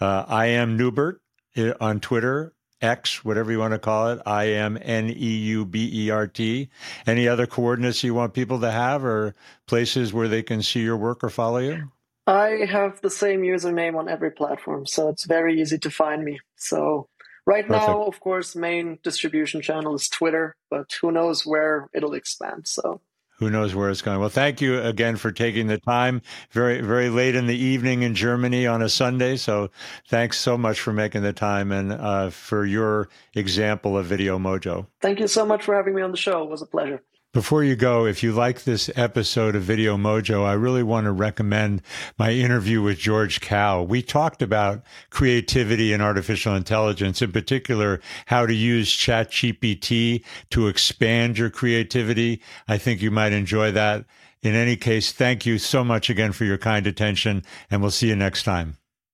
Uh, 0.00 0.24
I 0.28 0.46
am 0.46 0.76
Neubert. 0.76 1.20
eh, 1.56 1.72
on 1.80 2.00
Twitter, 2.00 2.54
X, 2.80 3.24
whatever 3.24 3.52
you 3.52 3.58
want 3.58 3.72
to 3.74 3.78
call 3.78 4.08
it. 4.10 4.22
I 4.24 4.48
M 4.48 4.78
N 4.80 5.10
E 5.10 5.36
U 5.36 5.66
B 5.66 5.90
E 6.06 6.10
R 6.10 6.26
T. 6.26 6.70
Any 7.06 7.28
other 7.28 7.46
coordinates 7.46 8.02
you 8.02 8.14
want 8.14 8.32
people 8.34 8.60
to 8.60 8.70
have 8.70 9.04
or 9.04 9.34
places 9.66 10.12
where 10.12 10.28
they 10.28 10.42
can 10.42 10.62
see 10.62 10.80
your 10.80 10.96
work 10.96 11.22
or 11.22 11.30
follow 11.30 11.58
you? 11.58 11.90
I 12.26 12.64
have 12.70 13.00
the 13.00 13.10
same 13.10 13.42
username 13.42 13.98
on 13.98 14.08
every 14.08 14.30
platform, 14.30 14.86
so 14.86 15.08
it's 15.08 15.24
very 15.26 15.60
easy 15.60 15.78
to 15.78 15.90
find 15.90 16.24
me. 16.24 16.38
So 16.56 17.09
right 17.46 17.66
Perfect. 17.66 17.88
now, 17.88 18.02
of 18.04 18.20
course, 18.20 18.54
main 18.54 18.98
distribution 19.02 19.62
channel 19.62 19.94
is 19.94 20.08
Twitter, 20.08 20.56
but 20.70 20.92
who 21.00 21.10
knows 21.10 21.46
where 21.46 21.88
it'll 21.92 22.14
expand. 22.14 22.66
So 22.66 23.00
who 23.40 23.48
knows 23.48 23.74
where 23.74 23.88
it's 23.88 24.02
going. 24.02 24.20
Well, 24.20 24.28
thank 24.28 24.60
you 24.60 24.80
again 24.80 25.16
for 25.16 25.32
taking 25.32 25.66
the 25.66 25.78
time. 25.78 26.20
Very, 26.50 26.82
very 26.82 27.08
late 27.08 27.34
in 27.34 27.46
the 27.46 27.56
evening 27.56 28.02
in 28.02 28.14
Germany 28.14 28.66
on 28.66 28.82
a 28.82 28.88
Sunday. 28.90 29.36
So 29.36 29.70
thanks 30.08 30.38
so 30.38 30.58
much 30.58 30.78
for 30.78 30.92
making 30.92 31.22
the 31.22 31.32
time 31.32 31.72
and 31.72 31.90
uh, 31.90 32.28
for 32.28 32.66
your 32.66 33.08
example 33.34 33.96
of 33.96 34.04
Video 34.04 34.38
Mojo. 34.38 34.86
Thank 35.00 35.20
you 35.20 35.26
so 35.26 35.46
much 35.46 35.64
for 35.64 35.74
having 35.74 35.94
me 35.94 36.02
on 36.02 36.10
the 36.10 36.18
show. 36.18 36.42
It 36.42 36.50
was 36.50 36.60
a 36.60 36.66
pleasure. 36.66 37.02
Before 37.32 37.62
you 37.62 37.76
go, 37.76 38.06
if 38.06 38.24
you 38.24 38.32
like 38.32 38.64
this 38.64 38.90
episode 38.96 39.54
of 39.54 39.62
Video 39.62 39.96
Mojo, 39.96 40.44
I 40.44 40.54
really 40.54 40.82
want 40.82 41.04
to 41.04 41.12
recommend 41.12 41.80
my 42.18 42.32
interview 42.32 42.82
with 42.82 42.98
George 42.98 43.40
Kao. 43.40 43.84
We 43.84 44.02
talked 44.02 44.42
about 44.42 44.82
creativity 45.10 45.92
and 45.92 46.02
artificial 46.02 46.56
intelligence, 46.56 47.22
in 47.22 47.30
particular, 47.30 48.00
how 48.26 48.46
to 48.46 48.52
use 48.52 48.90
ChatGPT 48.90 50.24
to 50.50 50.66
expand 50.66 51.38
your 51.38 51.50
creativity. 51.50 52.42
I 52.66 52.78
think 52.78 53.00
you 53.00 53.12
might 53.12 53.32
enjoy 53.32 53.70
that. 53.70 54.06
In 54.42 54.56
any 54.56 54.76
case, 54.76 55.12
thank 55.12 55.46
you 55.46 55.58
so 55.58 55.84
much 55.84 56.10
again 56.10 56.32
for 56.32 56.44
your 56.44 56.58
kind 56.58 56.84
attention, 56.84 57.44
and 57.70 57.80
we'll 57.80 57.92
see 57.92 58.08
you 58.08 58.16
next 58.16 58.42
time. 58.42 58.79